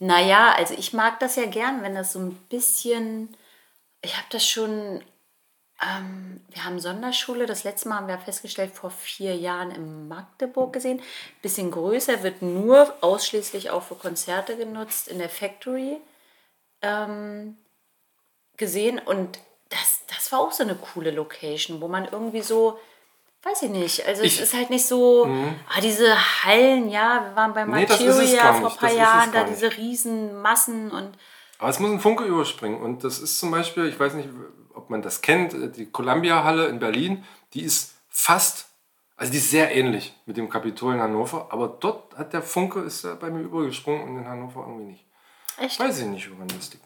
Naja, 0.00 0.52
also 0.56 0.74
ich 0.74 0.92
mag 0.92 1.20
das 1.20 1.36
ja 1.36 1.46
gern, 1.46 1.82
wenn 1.82 1.94
das 1.94 2.12
so 2.12 2.18
ein 2.18 2.34
bisschen. 2.48 3.34
Ich 4.02 4.16
habe 4.16 4.26
das 4.30 4.46
schon. 4.46 5.04
Ähm, 5.84 6.40
wir 6.50 6.64
haben 6.64 6.78
Sonderschule, 6.78 7.46
das 7.46 7.64
letzte 7.64 7.88
Mal 7.88 7.96
haben 7.96 8.08
wir 8.08 8.18
festgestellt, 8.18 8.72
vor 8.74 8.90
vier 8.90 9.34
Jahren 9.36 9.70
in 9.72 10.06
Magdeburg 10.08 10.72
gesehen. 10.72 11.00
Bisschen 11.42 11.70
größer, 11.70 12.22
wird 12.22 12.40
nur 12.42 12.94
ausschließlich 13.00 13.70
auch 13.70 13.82
für 13.82 13.96
Konzerte 13.96 14.56
genutzt, 14.56 15.08
in 15.08 15.18
der 15.18 15.28
Factory 15.28 15.96
ähm, 16.82 17.56
gesehen. 18.56 18.98
Und 19.00 19.38
das, 19.70 20.02
das 20.14 20.30
war 20.32 20.40
auch 20.40 20.52
so 20.52 20.62
eine 20.62 20.74
coole 20.76 21.10
Location, 21.10 21.80
wo 21.80 21.88
man 21.88 22.06
irgendwie 22.10 22.42
so. 22.42 22.78
Weiß 23.44 23.62
ich 23.62 23.70
nicht. 23.70 24.06
Also 24.06 24.22
Ich- 24.22 24.36
es 24.36 24.40
ist 24.50 24.54
halt 24.54 24.70
nicht 24.70 24.86
so, 24.86 25.24
ah, 25.68 25.80
diese 25.80 26.14
Hallen, 26.44 26.88
ja, 26.90 27.24
wir 27.26 27.34
waren 27.34 27.52
bei 27.52 27.64
Nee, 27.64 27.86
Materia 27.88 28.40
gar 28.40 28.54
vor 28.60 28.70
ein 28.70 28.76
paar 28.76 28.92
Jahren, 28.92 29.32
da 29.32 29.42
diese 29.42 29.76
riesen 29.76 30.40
Massen 30.40 30.92
und 30.92 31.10
Aber 31.58 31.68
es 31.68 31.80
muss 31.80 31.90
ein 31.90 31.98
Funke 31.98 32.22
überspringen. 32.22 32.80
Und 32.80 33.02
das 33.02 33.18
ist 33.18 33.40
zum 33.40 33.50
Beispiel, 33.50 33.86
ich 33.88 33.98
weiß 33.98 34.14
nicht, 34.14 34.28
ob 34.74 34.90
man 34.90 35.02
das 35.02 35.20
kennt, 35.20 35.76
die 35.76 35.86
Columbia-Halle 35.90 36.66
in 36.66 36.78
Berlin, 36.78 37.24
die 37.54 37.62
ist 37.62 37.94
fast, 38.08 38.66
also 39.16 39.32
die 39.32 39.38
ist 39.38 39.50
sehr 39.50 39.74
ähnlich 39.74 40.14
mit 40.26 40.36
dem 40.36 40.48
Kapitol 40.48 40.94
in 40.94 41.00
Hannover, 41.00 41.48
aber 41.50 41.68
dort 41.68 42.16
hat 42.16 42.32
der 42.32 42.42
Funke, 42.42 42.80
ist 42.80 43.06
bei 43.20 43.30
mir 43.30 43.40
übergesprungen 43.40 44.02
und 44.02 44.18
in 44.18 44.28
Hannover 44.28 44.60
irgendwie 44.66 44.92
nicht. 44.92 45.04
echt. 45.58 45.78
Weiß 45.80 45.98
ich 46.00 46.06
nicht, 46.06 46.30
woran 46.30 46.48
das 46.48 46.72
liegt. 46.72 46.84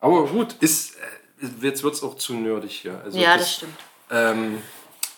Aber 0.00 0.26
gut, 0.26 0.54
ist, 0.60 0.96
äh, 0.96 1.46
jetzt 1.62 1.82
wird 1.82 1.94
es 1.94 2.02
auch 2.02 2.14
zu 2.14 2.34
nerdig 2.34 2.72
hier. 2.72 3.00
Also 3.04 3.18
Ja, 3.18 3.36
das 3.36 3.54
stimmt. 3.56 3.74
Ähm, 4.10 4.62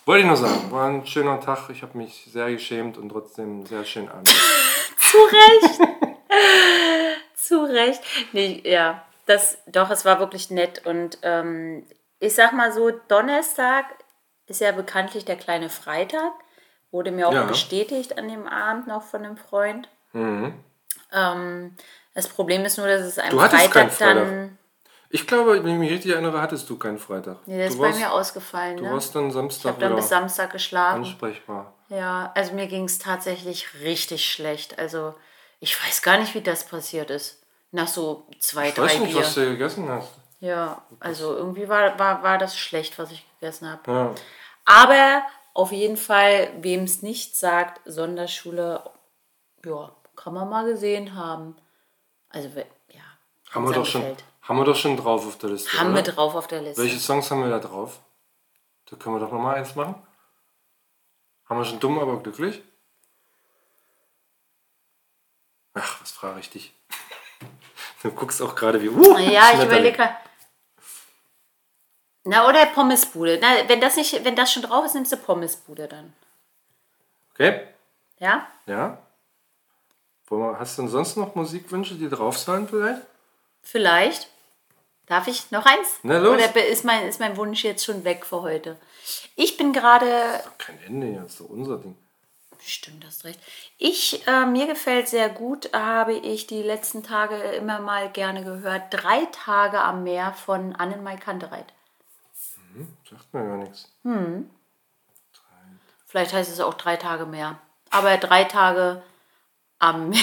wollte 0.06 0.20
ich 0.22 0.26
nur 0.26 0.36
sagen, 0.36 0.70
war 0.70 0.88
ein 0.88 1.06
schöner 1.06 1.38
Tag. 1.40 1.68
Ich 1.70 1.82
habe 1.82 1.96
mich 1.98 2.28
sehr 2.32 2.50
geschämt 2.50 2.96
und 2.96 3.10
trotzdem 3.10 3.66
sehr 3.66 3.84
schön 3.84 4.08
an. 4.08 4.24
Zu 4.98 5.18
Recht. 5.18 5.80
Zu 7.34 7.62
Recht. 7.64 8.02
Nee, 8.32 8.62
ja, 8.64 9.04
das, 9.30 9.58
doch, 9.66 9.90
es 9.90 10.04
war 10.04 10.18
wirklich 10.20 10.50
nett. 10.50 10.84
Und 10.86 11.18
ähm, 11.22 11.86
ich 12.18 12.34
sag 12.34 12.52
mal 12.52 12.72
so, 12.72 12.90
Donnerstag 13.08 13.86
ist 14.46 14.60
ja 14.60 14.72
bekanntlich 14.72 15.24
der 15.24 15.36
kleine 15.36 15.70
Freitag. 15.70 16.32
Wurde 16.90 17.12
mir 17.12 17.28
auch 17.28 17.32
Ja. 17.32 17.44
bestätigt 17.44 18.18
an 18.18 18.28
dem 18.28 18.46
Abend 18.48 18.88
noch 18.88 19.02
von 19.02 19.24
einem 19.24 19.36
Freund. 19.36 19.88
Mhm. 20.12 20.54
Ähm, 21.12 21.76
das 22.14 22.28
Problem 22.28 22.64
ist 22.64 22.76
nur, 22.78 22.88
dass 22.88 23.02
es 23.02 23.18
am 23.18 23.28
keinen 23.30 23.38
Freitag 23.48 23.98
dann. 23.98 24.58
Ich 25.12 25.26
glaube, 25.26 25.64
wenn 25.64 25.72
ich 25.72 25.78
mich 25.78 25.90
richtig 25.90 26.12
erinnere, 26.12 26.40
hattest 26.40 26.68
du 26.70 26.78
keinen 26.78 26.98
Freitag. 26.98 27.38
Nee, 27.46 27.56
der 27.56 27.66
ist 27.66 27.80
bei 27.80 27.92
mir 27.92 28.12
ausgefallen. 28.12 28.76
du 28.76 28.84
Ne? 28.84 28.92
warst 28.92 29.14
dann 29.14 29.28
Ich 29.28 29.32
Samstag 29.34 29.72
habe 29.72 29.80
dann 29.80 29.96
bis 29.96 30.08
Samstag 30.08 30.52
geschlafen. 30.52 30.98
ansprechbar. 30.98 31.74
Ja, 31.88 32.30
also 32.36 32.52
mir 32.54 32.68
ging 32.68 32.84
es 32.84 32.98
tatsächlich 33.00 33.66
richtig 33.82 34.24
schlecht. 34.30 34.78
Also 34.78 35.14
ich 35.58 35.76
weiß 35.84 36.02
gar 36.02 36.18
nicht, 36.18 36.34
wie 36.34 36.40
das 36.42 36.64
passiert 36.64 37.10
ist. 37.10 37.39
Nach 37.72 37.88
so 37.88 38.26
zwei, 38.38 38.68
Ich 38.68 38.74
drei 38.74 38.84
weiß 38.84 39.00
nicht, 39.00 39.12
Bier. 39.12 39.22
was 39.22 39.34
du 39.34 39.50
gegessen 39.50 39.88
hast. 39.88 40.12
Ja, 40.40 40.82
also 40.98 41.36
irgendwie 41.36 41.68
war, 41.68 41.98
war, 41.98 42.22
war 42.22 42.38
das 42.38 42.56
schlecht, 42.56 42.98
was 42.98 43.12
ich 43.12 43.24
gegessen 43.38 43.70
habe. 43.70 43.90
Ja. 43.90 44.14
Aber 44.64 45.22
auf 45.54 45.70
jeden 45.72 45.96
Fall, 45.96 46.50
wem 46.62 46.84
es 46.84 47.02
nicht 47.02 47.36
sagt, 47.36 47.80
Sonderschule, 47.84 48.82
ja, 49.64 49.94
kann 50.16 50.34
man 50.34 50.48
mal 50.48 50.64
gesehen 50.64 51.14
haben. 51.14 51.56
Also, 52.30 52.48
ja. 52.88 53.00
Haben, 53.50 53.66
wir 53.66 53.74
doch 53.74 53.86
schon, 53.86 54.16
haben 54.42 54.58
wir 54.58 54.64
doch 54.64 54.76
schon 54.76 54.96
drauf 54.96 55.26
auf 55.26 55.38
der 55.38 55.50
Liste. 55.50 55.78
Haben 55.78 55.94
wir 55.94 56.02
oder? 56.02 56.12
drauf 56.12 56.34
auf 56.34 56.46
der 56.46 56.62
Liste. 56.62 56.82
Welche 56.82 56.98
Songs 56.98 57.30
haben 57.30 57.42
wir 57.42 57.50
da 57.50 57.58
drauf? 57.58 58.00
Da 58.86 58.96
können 58.96 59.16
wir 59.16 59.20
doch 59.20 59.32
nochmal 59.32 59.56
eins 59.56 59.74
machen. 59.76 59.94
Haben 61.48 61.58
wir 61.58 61.64
schon 61.64 61.80
dumm, 61.80 61.98
aber 61.98 62.20
glücklich? 62.22 62.62
Ach, 65.74 66.00
was 66.00 66.10
frage 66.10 66.40
ich 66.40 66.50
dich? 66.50 66.72
Du 68.02 68.10
guckst 68.10 68.40
auch 68.40 68.54
gerade 68.54 68.80
wie. 68.80 68.88
Uh, 68.88 69.16
Ja, 69.18 69.50
ich 69.54 69.62
überlege. 69.64 70.08
Na, 72.24 72.48
oder 72.48 72.66
Pommesbude. 72.66 73.38
Na, 73.40 73.68
wenn 73.68 73.80
das 73.80 73.96
nicht, 73.96 74.24
wenn 74.24 74.36
das 74.36 74.52
schon 74.52 74.62
drauf 74.62 74.84
ist, 74.84 74.94
nimmst 74.94 75.12
du 75.12 75.16
Pommesbude 75.16 75.88
dann. 75.88 76.12
Okay, 77.32 77.66
Ja? 78.18 78.46
ja. 78.66 78.98
Hast 80.30 80.78
du 80.78 80.82
denn 80.82 80.90
sonst 80.90 81.16
noch 81.16 81.34
Musikwünsche, 81.34 81.96
die 81.96 82.08
drauf 82.08 82.38
sollen 82.38 82.68
vielleicht? 82.68 83.02
Vielleicht. 83.62 84.28
Darf 85.06 85.26
ich 85.26 85.50
noch 85.50 85.66
eins? 85.66 85.98
Na, 86.04 86.18
los. 86.18 86.34
Oder 86.34 86.68
ist 86.68 86.84
mein, 86.84 87.08
ist 87.08 87.18
mein 87.18 87.36
Wunsch 87.36 87.64
jetzt 87.64 87.84
schon 87.84 88.04
weg 88.04 88.24
für 88.24 88.42
heute? 88.42 88.76
Ich 89.34 89.56
bin 89.56 89.72
gerade. 89.72 90.40
Kein 90.58 90.78
Ende, 90.86 91.08
ja, 91.08 91.24
ist 91.24 91.40
doch 91.40 91.48
unser 91.48 91.78
Ding. 91.78 91.96
Stimmt, 92.64 93.04
hast 93.06 93.24
recht. 93.24 93.40
Ich, 93.78 94.26
äh, 94.26 94.44
mir 94.46 94.66
gefällt 94.66 95.08
sehr 95.08 95.28
gut, 95.28 95.72
habe 95.72 96.12
ich 96.12 96.46
die 96.46 96.62
letzten 96.62 97.02
Tage 97.02 97.36
immer 97.36 97.80
mal 97.80 98.10
gerne 98.10 98.44
gehört. 98.44 98.84
Drei 98.90 99.26
Tage 99.32 99.80
am 99.80 100.04
Meer 100.04 100.32
von 100.32 100.74
Annenmai 100.76 101.16
Kantereit. 101.16 101.72
Sagt 103.08 103.32
mir 103.34 103.44
gar 103.44 103.56
nichts. 103.56 103.90
Vielleicht 106.06 106.32
heißt 106.32 106.50
es 106.52 106.60
auch 106.60 106.74
drei 106.74 106.96
Tage 106.96 107.26
mehr. 107.26 107.58
Aber 107.90 108.16
drei 108.18 108.44
Tage 108.44 109.02
am 109.78 110.10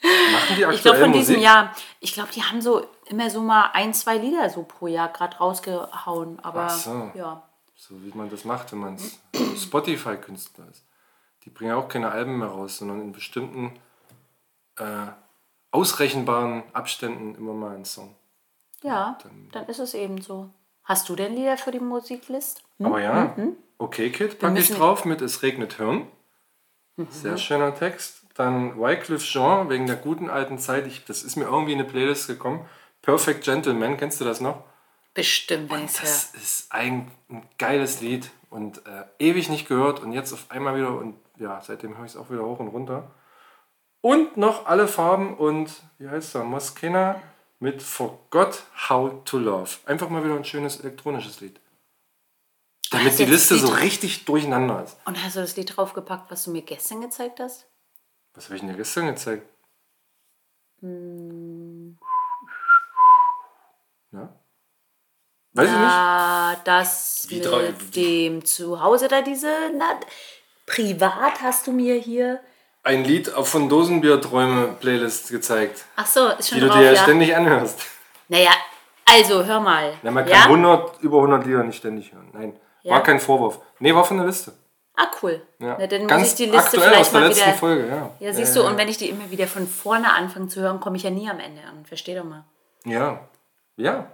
Machen 0.00 0.56
die 0.56 0.64
aktuell 0.64 0.74
Ich 0.74 0.82
glaube 0.82 0.98
von 0.98 1.10
Musik? 1.10 1.26
diesem 1.26 1.42
Jahr. 1.42 1.74
Ich 2.00 2.12
glaube, 2.14 2.30
die 2.32 2.42
haben 2.42 2.60
so 2.62 2.86
immer 3.06 3.30
so 3.30 3.40
mal 3.40 3.70
ein, 3.74 3.92
zwei 3.94 4.16
Lieder 4.16 4.48
so 4.48 4.62
pro 4.62 4.86
Jahr 4.86 5.08
gerade 5.12 5.36
rausgehauen. 5.36 6.38
Aber 6.40 6.66
Ach 6.70 6.78
so. 6.78 7.10
ja. 7.14 7.42
So 7.76 8.00
wie 8.02 8.10
man 8.16 8.30
das 8.30 8.44
macht, 8.44 8.72
wenn 8.72 8.78
man 8.78 8.98
Spotify-Künstler 9.56 10.66
ist. 10.70 10.84
Die 11.48 11.54
bringen 11.54 11.72
auch 11.72 11.88
keine 11.88 12.10
Alben 12.10 12.38
mehr 12.38 12.48
raus, 12.48 12.76
sondern 12.76 13.00
in 13.00 13.12
bestimmten 13.12 13.72
äh, 14.76 15.06
ausrechenbaren 15.70 16.62
Abständen 16.74 17.34
immer 17.36 17.54
mal 17.54 17.74
einen 17.74 17.86
Song. 17.86 18.14
Ja, 18.82 19.16
dann 19.52 19.64
ist 19.64 19.78
es 19.78 19.94
eben 19.94 20.20
so. 20.20 20.50
Hast 20.84 21.08
du 21.08 21.16
denn 21.16 21.34
Lieder 21.34 21.56
für 21.56 21.70
die 21.70 21.80
Musiklist? 21.80 22.62
Aber 22.82 23.00
ja, 23.00 23.34
okay 23.78 24.10
Kid 24.10 24.38
packe 24.38 24.58
ich 24.58 24.70
drauf 24.70 25.06
mit 25.06 25.22
Es 25.22 25.42
regnet 25.42 25.78
Hirn. 25.78 26.06
Sehr 27.08 27.38
schöner 27.38 27.74
Text. 27.74 28.24
Dann 28.34 28.78
Wycliffe 28.78 29.24
Jean 29.24 29.70
wegen 29.70 29.86
der 29.86 29.96
guten 29.96 30.28
alten 30.28 30.58
Zeit. 30.58 30.86
Ich, 30.86 31.06
das 31.06 31.22
ist 31.22 31.36
mir 31.36 31.46
irgendwie 31.46 31.72
in 31.72 31.78
eine 31.78 31.88
Playlist 31.88 32.26
gekommen. 32.26 32.68
Perfect 33.00 33.42
Gentleman, 33.42 33.96
kennst 33.96 34.20
du 34.20 34.26
das 34.26 34.42
noch? 34.42 34.64
Bestimmt, 35.14 35.72
höre. 35.72 35.80
Das 35.80 36.34
ist 36.34 36.70
ein, 36.72 37.10
ein 37.30 37.48
geiles 37.56 38.02
Lied 38.02 38.30
und 38.50 38.86
äh, 38.86 39.04
ewig 39.18 39.48
nicht 39.48 39.66
gehört 39.66 40.00
und 40.00 40.12
jetzt 40.12 40.34
auf 40.34 40.50
einmal 40.50 40.76
wieder 40.76 40.98
und 40.98 41.16
ja, 41.38 41.60
seitdem 41.60 41.96
höre 41.96 42.04
ich 42.04 42.12
es 42.12 42.16
auch 42.16 42.30
wieder 42.30 42.44
hoch 42.44 42.58
und 42.60 42.68
runter. 42.68 43.10
Und 44.00 44.36
noch 44.36 44.66
alle 44.66 44.86
Farben 44.88 45.36
und 45.36 45.70
wie 45.98 46.08
heißt 46.08 46.34
er? 46.36 46.44
Moskena 46.44 47.20
mit 47.58 47.82
Forgot 47.82 48.62
How 48.88 49.24
to 49.24 49.38
Love. 49.38 49.70
Einfach 49.86 50.08
mal 50.08 50.22
wieder 50.24 50.34
ein 50.36 50.44
schönes 50.44 50.78
elektronisches 50.80 51.40
Lied. 51.40 51.58
Damit 52.90 53.18
die 53.18 53.24
Liste 53.24 53.56
so 53.58 53.68
richtig 53.68 54.24
durcheinander 54.24 54.82
ist. 54.84 54.96
Und 55.04 55.22
hast 55.22 55.36
du 55.36 55.40
das 55.40 55.56
Lied 55.56 55.76
draufgepackt, 55.76 56.30
was 56.30 56.44
du 56.44 56.52
mir 56.52 56.62
gestern 56.62 57.00
gezeigt 57.00 57.40
hast? 57.40 57.66
Was 58.34 58.44
habe 58.46 58.54
ich 58.54 58.60
denn 58.60 58.70
dir 58.70 58.76
gestern 58.76 59.06
gezeigt? 59.08 59.46
Ja? 64.12 64.32
Weiß 65.52 65.66
ich 65.68 65.72
nicht. 65.74 65.82
Ah, 65.82 66.56
das 66.64 67.26
Wie 67.28 67.36
mit 67.36 67.46
drei- 67.46 67.72
dem 67.94 68.44
Zuhause 68.44 69.08
da 69.08 69.22
diese. 69.22 69.52
Na, 69.76 69.98
privat 70.68 71.42
hast 71.42 71.66
du 71.66 71.72
mir 71.72 71.94
hier. 71.96 72.40
Ein 72.82 73.04
Lied 73.04 73.28
von 73.28 73.68
Dosenbier-Träume 73.68 74.76
Playlist 74.80 75.30
gezeigt, 75.30 75.84
Ach 75.96 76.06
so, 76.06 76.28
ist 76.28 76.48
schon 76.48 76.58
die 76.58 76.64
du 76.64 76.68
drauf, 76.68 76.78
dir 76.78 76.92
ja 76.92 77.02
ständig 77.02 77.34
anhörst. 77.36 77.80
Naja, 78.28 78.50
also 79.04 79.44
hör 79.44 79.60
mal. 79.60 79.94
Ja, 80.02 80.10
man 80.10 80.24
kann 80.24 80.32
ja? 80.32 80.44
100, 80.44 81.02
über 81.02 81.16
100 81.18 81.44
Lieder 81.46 81.64
nicht 81.64 81.78
ständig 81.78 82.12
hören. 82.12 82.28
Nein, 82.32 82.56
Ja? 82.82 82.94
war 82.94 83.02
kein 83.02 83.20
Vorwurf. 83.20 83.60
Nee, 83.78 83.94
war 83.94 84.04
von 84.04 84.18
der 84.18 84.26
Liste. 84.26 84.52
Ah, 84.94 85.06
cool. 85.22 85.40
Ja. 85.60 85.76
Na, 85.78 85.86
dann 85.86 86.02
muss 86.02 86.10
Ganz 86.10 86.28
ich 86.28 86.34
die 86.34 86.44
Liste 86.46 86.58
aktuell 86.58 86.82
vielleicht 86.82 87.00
aus 87.00 87.10
der 87.12 87.20
mal 87.20 87.28
letzten 87.28 87.46
wieder. 87.46 87.56
Folge, 87.56 87.88
ja. 87.88 88.10
Ja, 88.18 88.32
siehst 88.32 88.56
du, 88.56 88.66
und 88.66 88.76
wenn 88.76 88.88
ich 88.88 88.96
die 88.98 89.08
immer 89.10 89.30
wieder 89.30 89.46
von 89.46 89.66
vorne 89.68 90.12
anfange 90.12 90.48
zu 90.48 90.60
hören, 90.60 90.80
komme 90.80 90.96
ich 90.96 91.04
ja 91.04 91.10
nie 91.10 91.28
am 91.28 91.38
Ende 91.38 91.62
an. 91.62 91.84
Versteh 91.84 92.16
doch 92.16 92.24
mal. 92.24 92.44
Ja, 92.84 93.20
ja. 93.76 94.06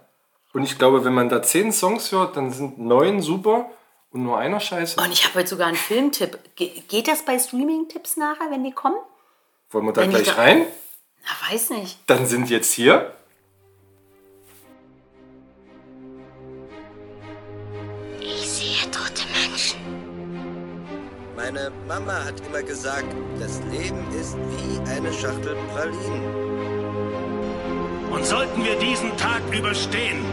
Und 0.53 0.63
ich 0.63 0.79
glaube, 0.79 1.05
wenn 1.05 1.15
man 1.15 1.29
da 1.29 1.43
10 1.43 1.73
Songs 1.73 2.13
hört, 2.13 2.37
dann 2.37 2.51
sind 2.51 2.79
9 2.79 3.23
super 3.23 3.71
und 4.15 4.23
nur 4.23 4.39
einer 4.39 4.61
scheiße. 4.61 4.99
Und 5.01 5.13
ich 5.13 5.25
habe 5.27 5.41
heute 5.41 5.49
sogar 5.49 5.67
einen 5.67 5.77
Filmtipp. 5.77 6.39
Ge 6.57 6.71
geht 6.89 7.09
das 7.09 7.25
bei 7.25 7.39
Streaming-Tipps 7.39 8.17
nachher, 8.17 8.51
wenn 8.51 8.63
die 8.65 8.73
kommen? 8.73 8.97
Wollen 9.71 9.87
wir 9.87 9.93
da 9.93 10.03
wenn 10.03 10.11
ich 10.13 10.17
gleich 10.23 10.29
da- 10.29 10.41
rein? 10.43 10.67
Na, 11.25 11.53
weiß 11.53 11.71
nicht. 11.71 11.99
Dann 12.07 12.27
sind 12.27 12.49
jetzt 12.49 12.73
hier 12.73 13.13
Ich 18.21 18.49
sehe 18.49 18.91
tote 18.91 19.23
Menschen. 19.33 19.79
Meine 21.37 21.71
Mama 21.87 22.25
hat 22.25 22.41
immer 22.47 22.63
gesagt, 22.63 23.15
das 23.39 23.61
Leben 23.71 23.99
ist 24.19 24.37
wie 24.37 24.79
eine 24.91 25.13
Schachtel 25.13 25.57
Pralinen. 25.73 26.45
Und 28.11 28.25
sollten 28.25 28.65
wir 28.65 28.79
diesen 28.79 29.15
Tag 29.17 29.43
überstehen, 29.53 30.25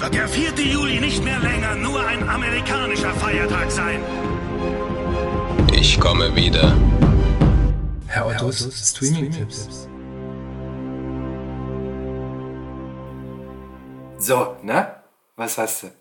wird 0.00 0.14
der 0.14 0.28
4. 0.28 0.52
Juli 0.54 1.00
nicht 1.00 1.24
mehr 1.24 1.40
länger 1.40 1.74
nur 1.74 2.04
ein 2.06 2.28
amerikanischer 2.28 3.12
Feiertag 3.14 3.70
sein. 3.70 4.02
Ich 5.72 5.98
komme 6.00 6.34
wieder. 6.36 6.76
Herr 8.06 8.26
Ottos 8.26 8.58
Streaming-Tipps. 8.90 9.88
So, 14.18 14.56
ne? 14.62 15.02
Was 15.36 15.58
hast 15.58 15.82
du? 15.84 15.92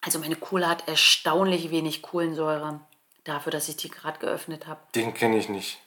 Also 0.00 0.18
meine 0.18 0.36
Cola 0.36 0.68
hat 0.68 0.88
erstaunlich 0.88 1.70
wenig 1.70 2.02
Kohlensäure. 2.02 2.80
Dafür, 3.24 3.52
dass 3.52 3.68
ich 3.68 3.76
die 3.76 3.88
gerade 3.88 4.18
geöffnet 4.18 4.66
habe. 4.66 4.80
Den 4.94 5.14
kenne 5.14 5.38
ich 5.38 5.48
nicht. 5.48 5.78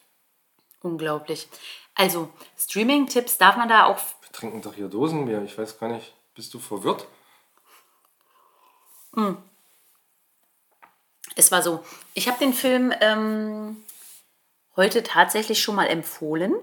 Unglaublich. 0.81 1.47
Also, 1.93 2.29
Streaming-Tipps 2.57 3.37
darf 3.37 3.57
man 3.57 3.69
da 3.69 3.85
auch. 3.85 3.97
Wir 4.21 4.31
trinken 4.31 4.61
doch 4.61 4.73
hier 4.73 4.87
Dosenbier. 4.87 5.43
Ich 5.43 5.57
weiß 5.57 5.79
gar 5.79 5.89
nicht. 5.89 6.13
Bist 6.37 6.53
du 6.53 6.59
verwirrt? 6.59 7.07
Es 11.35 11.51
war 11.51 11.63
so, 11.63 11.83
ich 12.13 12.27
habe 12.27 12.37
den 12.37 12.53
Film 12.53 12.93
ähm, 13.01 13.83
heute 14.75 15.01
tatsächlich 15.01 15.59
schon 15.63 15.73
mal 15.73 15.87
empfohlen. 15.87 16.53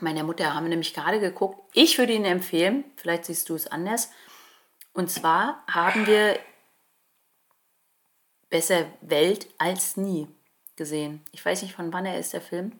Meiner 0.00 0.22
Mutter 0.22 0.54
haben 0.54 0.62
wir 0.62 0.70
nämlich 0.70 0.94
gerade 0.94 1.18
geguckt. 1.18 1.58
Ich 1.74 1.98
würde 1.98 2.12
ihn 2.12 2.24
empfehlen, 2.24 2.84
vielleicht 2.94 3.24
siehst 3.24 3.48
du 3.48 3.56
es 3.56 3.66
anders. 3.66 4.10
Und 4.92 5.10
zwar 5.10 5.64
haben 5.66 6.06
wir 6.06 6.38
Besser 8.48 8.84
Welt 9.00 9.48
als 9.58 9.96
nie 9.96 10.28
gesehen. 10.76 11.24
Ich 11.32 11.44
weiß 11.44 11.62
nicht, 11.62 11.74
von 11.74 11.92
wann 11.92 12.06
er 12.06 12.18
ist, 12.20 12.32
der 12.32 12.42
Film. 12.42 12.78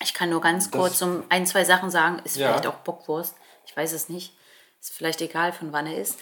Ich 0.00 0.14
kann 0.14 0.30
nur 0.30 0.40
ganz 0.42 0.70
kurz 0.70 1.02
um 1.02 1.24
ein, 1.30 1.46
zwei 1.46 1.64
Sachen 1.64 1.90
sagen. 1.90 2.20
Ist 2.24 2.36
Ja. 2.36 2.48
vielleicht 2.48 2.66
auch 2.68 2.76
Bockwurst. 2.84 3.34
Ich 3.66 3.74
weiß 3.76 3.92
es 3.92 4.08
nicht. 4.08 4.37
Ist 4.80 4.92
vielleicht 4.92 5.20
egal, 5.20 5.52
von 5.52 5.72
wann 5.72 5.86
er 5.86 5.98
ist. 6.00 6.18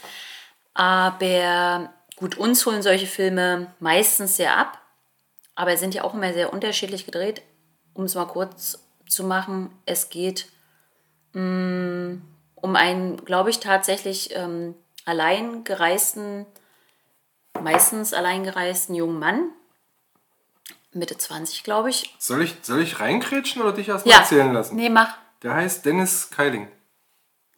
Aber 0.74 1.92
gut, 2.16 2.36
uns 2.36 2.64
holen 2.66 2.82
solche 2.82 3.06
Filme 3.06 3.74
meistens 3.80 4.36
sehr 4.36 4.56
ab. 4.56 4.80
Aber 5.54 5.76
sind 5.76 5.94
ja 5.94 6.04
auch 6.04 6.14
immer 6.14 6.32
sehr 6.32 6.52
unterschiedlich 6.52 7.06
gedreht. 7.06 7.42
Um 7.94 8.04
es 8.04 8.14
mal 8.14 8.26
kurz 8.26 8.78
zu 9.08 9.24
machen, 9.24 9.70
es 9.86 10.10
geht 10.10 10.46
mh, 11.32 12.18
um 12.56 12.76
einen, 12.76 13.24
glaube 13.24 13.50
ich, 13.50 13.60
tatsächlich 13.60 14.34
ähm, 14.34 14.74
allein 15.06 15.64
gereisten, 15.64 16.44
meistens 17.62 18.12
allein 18.12 18.44
gereisten 18.44 18.94
jungen 18.94 19.18
Mann. 19.18 19.50
Mitte 20.92 21.16
20, 21.16 21.62
glaube 21.62 21.90
ich. 21.90 22.14
Soll 22.18 22.42
ich, 22.42 22.54
soll 22.62 22.80
ich 22.82 23.00
reinkrätschen 23.00 23.62
oder 23.62 23.72
dich 23.72 23.88
erstmal 23.88 24.14
Ja. 24.14 24.20
erzählen 24.20 24.52
lassen? 24.52 24.76
Nee, 24.76 24.88
mach. 24.90 25.14
Der 25.42 25.54
heißt 25.54 25.84
Dennis 25.84 26.30
Keiling. 26.30 26.68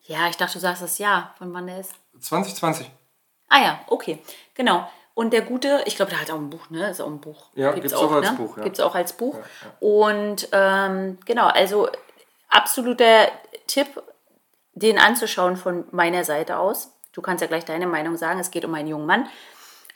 Ja, 0.09 0.27
ich 0.29 0.37
dachte, 0.37 0.55
du 0.55 0.59
sagst 0.59 0.83
das 0.83 0.99
ja, 0.99 1.35
von 1.39 1.53
wann 1.53 1.67
der 1.67 1.81
ist. 1.81 1.95
2020. 2.19 2.91
Ah 3.49 3.61
ja, 3.61 3.81
okay, 3.87 4.19
genau. 4.55 4.89
Und 5.15 5.33
der 5.33 5.43
Gute, 5.43 5.83
ich 5.85 5.97
glaube, 5.97 6.11
der 6.11 6.21
hat 6.21 6.31
auch 6.31 6.39
ein 6.39 6.49
Buch, 6.49 6.71
ne? 6.71 6.91
Ist 6.91 7.01
auch 7.01 7.09
ein 7.09 7.21
Buch. 7.21 7.49
Ja, 7.55 7.73
gibt's 7.73 7.93
auch 7.93 8.11
als 8.11 8.35
Buch, 8.35 8.57
ja. 8.57 8.63
Gibt's 8.63 8.81
auch 8.81 8.95
als 8.95 9.13
Buch. 9.13 9.37
Und 9.81 10.49
ähm, 10.53 11.19
genau, 11.27 11.49
also 11.49 11.89
absoluter 12.49 13.29
Tipp, 13.67 14.03
den 14.73 14.99
anzuschauen 14.99 15.57
von 15.57 15.85
meiner 15.91 16.25
Seite 16.25 16.59
aus. 16.59 16.93
Du 17.13 17.21
kannst 17.21 17.43
ja 17.43 17.49
gleich 17.49 17.65
deine 17.65 17.87
Meinung 17.87 18.17
sagen. 18.17 18.41
Es 18.41 18.51
geht 18.51 18.65
um 18.65 18.75
einen 18.75 18.89
jungen 18.89 19.07
Mann, 19.07 19.29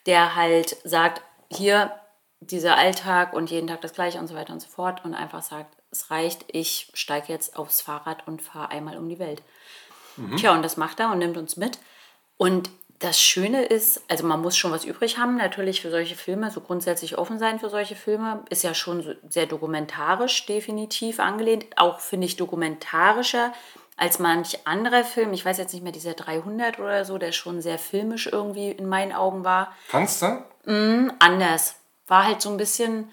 der 0.06 0.36
halt 0.36 0.76
sagt, 0.84 1.22
hier 1.50 1.92
dieser 2.40 2.76
Alltag 2.76 3.32
und 3.32 3.50
jeden 3.50 3.68
Tag 3.68 3.80
das 3.80 3.92
Gleiche 3.92 4.18
und 4.18 4.26
so 4.26 4.34
weiter 4.34 4.52
und 4.52 4.60
so 4.60 4.68
fort 4.68 5.04
und 5.04 5.14
einfach 5.14 5.42
sagt, 5.42 5.76
es 5.92 6.10
reicht, 6.10 6.44
ich 6.48 6.90
steige 6.94 7.32
jetzt 7.32 7.56
aufs 7.56 7.80
Fahrrad 7.80 8.26
und 8.26 8.42
fahre 8.42 8.70
einmal 8.70 8.96
um 8.96 9.08
die 9.08 9.18
Welt. 9.18 9.42
Tja, 10.36 10.52
und 10.52 10.62
das 10.62 10.76
macht 10.76 11.00
er 11.00 11.10
und 11.10 11.18
nimmt 11.18 11.36
uns 11.36 11.56
mit. 11.56 11.78
Und 12.36 12.70
das 13.02 13.20
Schöne 13.20 13.64
ist, 13.64 14.00
also 14.08 14.24
man 14.24 14.40
muss 14.40 14.56
schon 14.56 14.70
was 14.70 14.84
übrig 14.84 15.18
haben, 15.18 15.36
natürlich 15.36 15.82
für 15.82 15.90
solche 15.90 16.14
Filme, 16.14 16.50
so 16.50 16.60
grundsätzlich 16.60 17.18
offen 17.18 17.38
sein 17.38 17.58
für 17.58 17.68
solche 17.68 17.96
Filme, 17.96 18.44
ist 18.48 18.62
ja 18.62 18.74
schon 18.74 19.16
sehr 19.28 19.46
dokumentarisch 19.46 20.46
definitiv 20.46 21.18
angelehnt, 21.18 21.66
auch 21.76 21.98
finde 21.98 22.26
ich 22.26 22.36
dokumentarischer 22.36 23.52
als 23.96 24.18
manch 24.18 24.66
anderer 24.66 25.04
Film. 25.04 25.32
Ich 25.32 25.44
weiß 25.44 25.58
jetzt 25.58 25.72
nicht 25.72 25.82
mehr, 25.82 25.92
dieser 25.92 26.14
300 26.14 26.78
oder 26.78 27.04
so, 27.04 27.18
der 27.18 27.32
schon 27.32 27.60
sehr 27.60 27.78
filmisch 27.78 28.28
irgendwie 28.30 28.70
in 28.70 28.88
meinen 28.88 29.12
Augen 29.12 29.44
war 29.44 29.72
Kannst 29.88 30.22
du? 30.22 30.44
anders. 31.18 31.76
War 32.06 32.24
halt 32.24 32.40
so 32.40 32.50
ein 32.50 32.56
bisschen, 32.56 33.10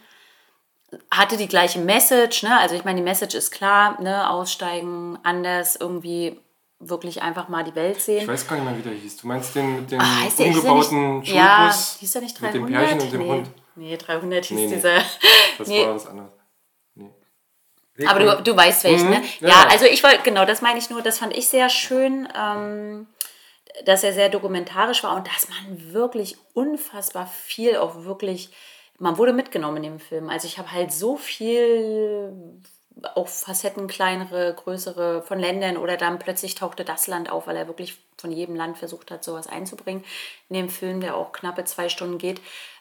hatte 1.12 1.38
die 1.38 1.48
gleiche 1.48 1.80
Message, 1.80 2.44
ne? 2.44 2.60
Also 2.60 2.76
ich 2.76 2.86
meine, 2.86 2.98
die 2.98 3.04
Message 3.04 3.36
ist 3.36 3.52
klar, 3.52 4.00
ne? 4.02 4.30
Aussteigen, 4.30 5.18
anders, 5.24 5.76
irgendwie 5.76 6.40
wirklich 6.80 7.22
einfach 7.22 7.50
mal 7.50 7.63
die 7.63 7.76
Welt 7.76 8.02
sehen. 8.02 8.22
Ich 8.22 8.28
weiß 8.28 8.48
gar 8.48 8.56
nicht 8.56 8.65
mehr, 8.65 8.78
wie 8.78 8.82
der 8.82 8.94
hieß. 8.94 9.18
Du 9.18 9.28
meinst 9.28 9.54
den 9.56 9.76
mit 9.82 9.92
dem 9.92 10.00
Ah, 10.00 10.22
heißt 10.24 10.39
der- 10.39 10.46
der 10.48 10.56
umgebauten 10.56 11.20
nicht, 11.20 11.34
Ja, 11.34 11.58
Schulbus? 11.72 11.98
hieß 12.00 12.12
der 12.13 12.22
nicht 12.22 12.42
Mit 12.42 12.54
300? 12.54 12.70
dem 12.70 12.74
Pärchen 12.74 13.02
und 13.02 13.13
dem 13.13 13.22
nee. 13.22 13.30
Hund. 13.30 13.48
Nee, 13.76 13.98
300 13.98 14.46
hieß 14.46 14.58
Nee, 14.58 14.68
nee. 14.68 14.76
dieser. 14.76 15.02
Das 15.58 15.68
nee. 15.68 15.86
war 15.86 15.96
was 15.96 16.08
anderes. 16.08 16.32
Nee. 16.96 18.08
Aber 18.08 18.20
du, 18.20 18.44
du 18.44 18.56
weißt 18.56 18.86
welchen, 18.86 19.10
ne? 19.10 19.22
ja, 19.42 19.48
Ja, 19.50 19.63
ja. 19.63 19.68
also 19.70 19.86
ich 19.86 20.02
wollte, 20.04 20.22
genau, 20.24 20.46
das 20.46 20.62
meine 20.62 20.80
ich 20.80 20.89
nur, 20.89 21.02
das 21.02 21.20
fand 21.20 21.36
ich 21.36 21.50
sehr 21.50 21.68
schön, 21.70 22.30
ähm, 22.34 23.08
dass 23.86 24.04
er 24.06 24.13
sehr 24.13 24.30
dokumentarisch 24.30 25.04
war 25.04 25.15
und 25.18 25.28
dass 25.28 25.48
man 25.50 25.92
wirklich 25.94 26.38
unfassbar 26.54 27.28
viel 27.28 27.76
auch 27.78 28.04
wirklich 28.06 28.52
man 29.02 29.18
wurde 29.18 29.32
mitgenommen 29.32 29.78
in 29.78 29.84
dem 29.84 30.00
Film. 30.00 30.30
Also 30.30 30.46
ich 30.46 30.58
habe 30.58 30.72
halt 30.74 30.92
so 30.92 31.15
viel 31.15 32.34
auch 33.16 33.28
Facetten, 33.28 33.88
kleinere, 33.88 34.54
größere 34.54 35.22
von 35.24 35.40
Ländern 35.40 35.78
oder 35.78 35.98
dann 35.98 36.20
plötzlich 36.20 36.56
tauchte 36.56 36.84
das 36.86 37.08
Land 37.08 37.30
auf, 37.32 37.48
weil 37.48 37.56
er 37.58 37.68
wirklich 37.68 37.98
von 38.18 38.32
jedem 38.32 38.56
Land 38.56 38.78
versucht 38.78 39.12
hat, 39.12 39.24
sowas 39.24 39.48
einzubringen 39.48 40.04
in 40.50 40.56
dem 40.56 40.70
Film, 40.70 41.00
der 41.02 41.16
auch 41.16 41.32
knappe 41.32 41.64
zwei 41.66 41.90
Stunden 41.90 42.18
geht. 42.18 42.40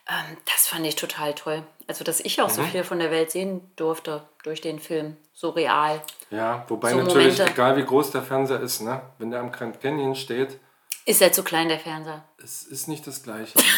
Ähm, 0.09 0.37
das 0.47 0.67
fand 0.67 0.87
ich 0.87 0.97
total 0.97 1.35
toll. 1.35 1.63
Also, 1.87 2.05
dass 2.05 2.21
ich 2.21 2.41
auch 2.41 2.51
so 2.51 2.63
viel 2.63 2.83
von 2.85 2.99
der 2.99 3.11
Welt 3.11 3.31
sehen 3.31 3.71
durfte 3.77 4.23
durch 4.43 4.61
den 4.61 4.79
Film, 4.79 5.17
so 5.33 5.51
real. 5.51 6.03
Ja, 6.31 6.65
wobei 6.69 6.91
So 6.91 6.97
natürlich, 6.99 7.39
Momente. 7.39 7.53
egal 7.53 7.77
wie 7.77 7.85
groß 7.85 8.11
der 8.11 8.23
Fernseher 8.23 8.61
ist, 8.61 8.81
ne? 8.81 9.03
wenn 9.19 9.31
der 9.31 9.41
am 9.41 9.53
Grand 9.53 9.81
Canyon 9.81 10.15
steht, 10.15 10.59
Ist 11.05 11.23
er 11.23 11.33
zu 11.33 11.43
klein, 11.45 11.69
der 11.69 11.79
Fernseher? 11.79 12.25
es 12.43 12.63
ist 12.65 12.89
nicht 12.89 13.07
das 13.07 13.23
Gleiche. 13.23 13.59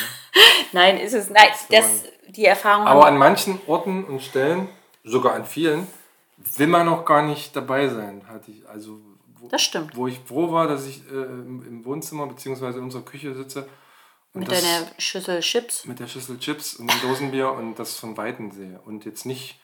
Ne? 0.73 0.81
Nein, 0.81 0.99
ist 0.99 1.15
es. 1.15 1.31
Nein, 1.31 1.49
das, 1.71 2.05
die 2.29 2.45
Erfahrung 2.45 2.87
Aber 2.87 3.07
an 3.07 3.19
manchen 3.19 3.61
Orten 3.67 4.05
und 4.05 4.23
Stellen, 4.23 4.69
sogar 5.03 5.35
an 5.35 5.45
vielen, 5.45 5.89
will 6.57 6.67
man 6.67 6.89
auch 6.89 7.05
gar 7.05 7.23
nicht 7.23 7.55
dabei 7.57 7.89
sein. 7.89 8.23
Hatte 8.29 8.51
ich, 8.51 8.69
also, 8.69 9.01
wo, 9.39 9.49
Das 9.49 9.63
stimmt. 9.63 9.97
Wo 9.97 10.07
ich 10.07 10.19
froh 10.21 10.51
war, 10.53 10.67
dass 10.69 10.87
ich 10.87 11.03
äh, 11.11 11.15
im, 11.15 11.65
im 11.67 11.85
Wohnzimmer 11.85 12.27
bzw. 12.27 12.67
in 12.79 12.85
unserer 12.85 13.03
Küche 13.03 13.35
sitze 13.35 13.69
und 14.33 14.41
mit 14.41 14.53
das, 14.53 14.63
deiner 14.63 14.87
Schüssel 14.99 15.41
Chips. 15.41 15.85
mit 15.87 15.99
der 15.99 16.07
Schüssel 16.07 16.39
Chips 16.39 16.75
und 16.75 16.91
dem 16.93 17.01
Dosenbier 17.03 17.53
und 17.53 17.79
das 17.79 17.97
von 17.97 18.17
Weitem 18.17 18.51
sehe. 18.53 18.81
Und 18.85 19.05
jetzt 19.05 19.27
nicht 19.27 19.61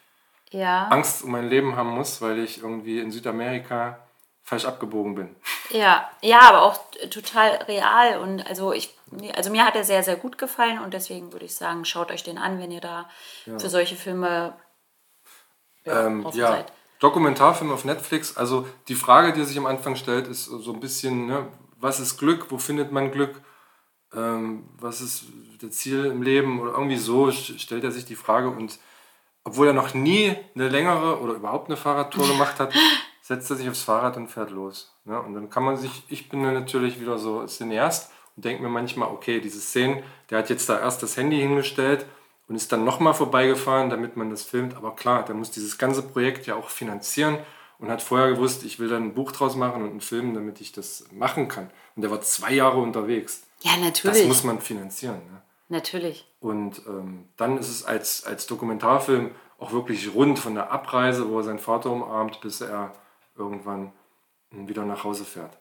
Ja. 0.51 0.89
Angst 0.89 1.23
um 1.25 1.31
mein 1.33 1.49
Leben 1.49 1.77
haben 1.77 1.91
muss, 1.91 2.21
weil 2.21 2.39
ich 2.41 2.63
irgendwie 2.63 2.99
in 3.01 3.11
Südamerika 3.11 4.01
falsch 4.43 4.65
abgebogen 4.65 5.17
bin. 5.17 5.35
Ja, 5.71 6.09
ja, 6.23 6.41
aber 6.43 6.63
auch 6.63 6.79
total 7.11 7.51
real 7.67 8.21
und 8.21 8.47
also 8.47 8.73
ich, 8.73 8.97
also 9.35 9.51
mir 9.51 9.65
hat 9.65 9.75
er 9.75 9.83
sehr, 9.83 10.05
sehr 10.05 10.15
gut 10.15 10.39
gefallen 10.39 10.79
und 10.79 10.95
deswegen 10.95 11.33
würde 11.33 11.47
ich 11.47 11.57
sagen, 11.57 11.85
schaut 11.85 12.13
euch 12.13 12.23
den 12.23 12.39
an, 12.39 12.61
wenn 12.61 12.71
ihr 12.71 12.81
da 12.81 13.09
für 13.45 13.69
solche 13.69 13.97
Filme 13.97 14.55
ja, 15.87 16.07
Ähm, 16.07 16.27
ja. 16.35 16.67
Dokumentarfilm 17.01 17.71
auf 17.73 17.85
Netflix. 17.85 18.37
Also 18.37 18.67
die 18.89 18.95
Frage, 18.95 19.33
die 19.33 19.45
sich 19.45 19.59
am 19.59 19.67
Anfang 19.67 19.97
stellt, 19.97 20.27
ist 20.27 20.47
so 20.47 20.73
ein 20.73 20.81
bisschen, 20.81 21.27
ne, 21.27 21.47
was 21.79 22.01
ist 22.01 22.19
Glück? 22.19 22.47
Wo 22.51 22.59
findet 22.59 22.91
man 22.93 23.11
Glück? 23.13 23.41
Ähm, 24.15 24.65
was 24.79 25.01
ist 25.01 25.25
das 25.61 25.71
Ziel 25.73 26.07
im 26.07 26.23
Leben? 26.23 26.61
Oder 26.61 26.73
irgendwie 26.73 26.97
so 26.97 27.27
st- 27.27 27.59
stellt 27.59 27.85
er 27.85 27.91
sich 27.93 28.05
die 28.07 28.15
Frage. 28.17 28.49
Und 28.49 28.79
obwohl 29.45 29.67
er 29.69 29.73
noch 29.73 29.95
nie 29.95 30.35
eine 30.55 30.69
längere 30.69 31.21
oder 31.21 31.35
überhaupt 31.35 31.69
eine 31.69 31.77
Fahrradtour 31.77 32.27
gemacht 32.27 32.59
hat, 32.61 32.73
setzt 33.23 33.51
er 33.51 33.57
sich 33.57 33.69
aufs 33.69 33.83
Fahrrad 33.83 34.17
und 34.17 34.29
fährt 34.29 34.51
los. 34.51 34.95
Ne? 35.05 35.21
Und 35.21 35.35
dann 35.35 35.51
kann 35.51 35.65
man 35.65 35.77
sich, 35.77 36.03
ich 36.09 36.29
bin 36.29 36.43
dann 36.43 36.55
natürlich 36.55 37.01
wieder 37.01 37.19
so 37.19 37.45
Cineast 37.47 38.11
und 38.37 38.45
denke 38.45 38.63
mir 38.63 38.69
manchmal, 38.69 39.09
okay, 39.11 39.41
diese 39.41 39.61
Szene, 39.61 40.03
der 40.31 40.39
hat 40.39 40.49
jetzt 40.51 40.69
da 40.69 40.79
erst 40.79 41.03
das 41.03 41.17
Handy 41.17 41.37
hingestellt 41.39 42.07
und 42.49 42.55
ist 42.55 42.71
dann 42.73 42.85
nochmal 42.85 43.15
vorbeigefahren, 43.15 43.91
damit 43.91 44.17
man 44.17 44.31
das 44.31 44.43
filmt. 44.43 44.77
Aber 44.77 44.95
klar, 44.95 45.25
der 45.25 45.35
muss 45.35 45.51
dieses 45.51 45.79
ganze 45.79 46.03
Projekt 46.03 46.47
ja 46.47 46.55
auch 46.55 46.71
finanzieren 46.71 47.39
und 47.79 47.91
hat 47.91 48.03
vorher 48.03 48.31
gewusst, 48.31 48.65
ich 48.65 48.79
will 48.79 48.89
dann 48.89 49.05
ein 49.05 49.15
Buch 49.15 49.33
draus 49.33 49.57
machen 49.57 49.83
und 49.83 49.91
einen 49.91 50.01
Film, 50.01 50.35
damit 50.35 50.61
ich 50.61 50.73
das 50.73 51.05
machen 51.13 51.49
kann. 51.49 51.71
Und 51.95 52.03
der 52.03 52.11
war 52.11 52.21
zwei 52.21 52.53
Jahre 52.53 52.79
unterwegs. 52.79 53.43
Ja, 53.61 53.73
Das 53.73 53.81
natürlich. 53.81 54.27
muss 54.29 54.45
man 54.45 54.61
finanzieren. 54.61 55.17
Ne? 55.31 55.43
natürlich. 55.69 56.27
Und 56.41 56.83
ähm, 56.87 57.25
dann 57.37 57.59
ist 57.59 57.69
es 57.69 57.85
als, 57.85 58.25
als 58.25 58.47
Dokumentarfilm 58.47 59.31
auch 59.59 59.73
wirklich 59.73 60.15
rund 60.15 60.39
von 60.39 60.55
der 60.55 60.71
Abreise, 60.71 61.29
wo 61.29 61.39
er 61.39 61.45
seinen 61.45 61.59
Vater 61.59 61.91
umarmt, 61.91 62.41
bis 62.41 62.61
er 62.61 62.93
irgendwann 63.37 63.93
wieder 64.51 64.85
nach 64.85 65.05
Hause 65.05 65.25
fährt. 65.25 65.59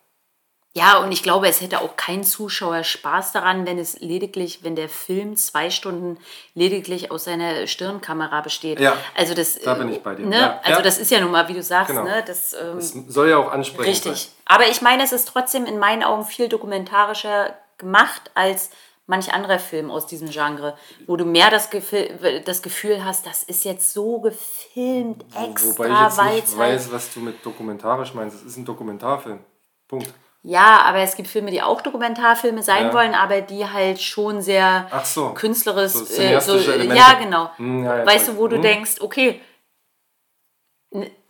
Ja, 0.78 0.98
und 0.98 1.14
ich 1.14 1.24
glaube, 1.24 1.48
es 1.48 1.62
hätte 1.62 1.80
auch 1.80 1.96
kein 1.96 2.26
Zuschauer 2.26 2.84
Spaß 2.84 3.32
daran, 3.32 3.66
wenn 3.66 3.80
es 3.80 4.02
lediglich, 4.02 4.60
wenn 4.64 4.76
der 4.76 4.90
Film 4.90 5.38
zwei 5.38 5.70
Stunden 5.70 6.18
lediglich 6.54 7.12
aus 7.12 7.24
seiner 7.24 7.66
Stirnkamera 7.66 8.42
besteht. 8.42 8.82
Ja, 8.82 8.98
also 9.16 9.34
das, 9.34 9.58
da 9.62 9.76
bin 9.76 9.88
ich 9.88 10.04
bei 10.04 10.16
dir. 10.16 10.26
Ne? 10.26 10.36
Ja, 10.38 10.60
also 10.64 10.80
ja. 10.80 10.82
das 10.82 10.98
ist 10.98 11.12
ja 11.12 11.22
nun 11.22 11.32
mal, 11.32 11.48
wie 11.48 11.54
du 11.54 11.64
sagst, 11.64 11.92
Genau. 11.92 12.04
ne? 12.04 12.22
das, 12.28 12.54
ähm, 12.54 12.78
Es 12.80 12.92
soll 13.08 13.30
ja 13.30 13.38
auch 13.38 13.54
ansprechend 13.54 13.88
Richtig. 13.88 14.24
sein. 14.24 14.32
Aber 14.44 14.68
ich 14.68 14.82
meine, 14.82 15.02
es 15.04 15.14
ist 15.14 15.30
trotzdem 15.30 15.66
in 15.66 15.80
meinen 15.80 16.04
Augen 16.04 16.26
viel 16.26 16.50
dokumentarischer 16.50 17.56
gemacht 17.78 18.30
als 18.34 18.70
manch 19.08 19.34
anderer 19.34 19.60
Film 19.60 19.90
aus 19.90 20.08
diesem 20.08 20.30
Genre, 20.30 20.78
wo 21.08 21.16
du 21.16 21.24
mehr 21.24 21.52
das 21.52 21.70
Gefühl, 21.70 22.42
das 22.44 22.62
Gefühl 22.62 23.06
hast, 23.06 23.26
das 23.26 23.44
ist 23.44 23.64
jetzt 23.64 23.94
so 23.94 24.20
gefilmt, 24.20 25.24
extra, 25.42 25.70
Wobei 25.70 26.32
ich 26.32 26.36
jetzt 26.36 26.50
nicht 26.50 26.58
weiß, 26.58 26.92
was 26.92 27.14
du 27.14 27.22
mit 27.22 27.46
dokumentarisch 27.46 28.14
meinst. 28.14 28.36
Es 28.36 28.44
ist 28.44 28.58
ein 28.58 28.66
Dokumentarfilm. 28.66 29.40
Punkt. 29.88 30.14
Ja, 30.48 30.82
aber 30.84 31.00
es 31.00 31.16
gibt 31.16 31.28
Filme, 31.28 31.50
die 31.50 31.64
auch 31.64 31.82
Dokumentarfilme 31.82 32.62
sein 32.62 32.88
Ja. 32.88 32.94
wollen, 32.94 33.16
aber 33.16 33.42
die 33.42 33.68
halt 33.68 34.00
schon 34.00 34.44
sehr 34.44 34.88
so. 35.04 35.34
künstlerisch, 35.34 35.94
So 35.94 36.22
äh, 36.22 36.40
so, 36.40 36.56
ja 36.58 37.14
genau. 37.16 37.50
Hm, 37.58 37.84
ja, 37.84 37.98
weißt 37.98 38.08
weiß 38.08 38.26
du, 38.28 38.38
wo 38.38 38.46
ich. 38.46 38.52
du 38.52 38.56
Hm. 38.58 38.62
denkst, 38.62 39.02
okay, 39.02 39.42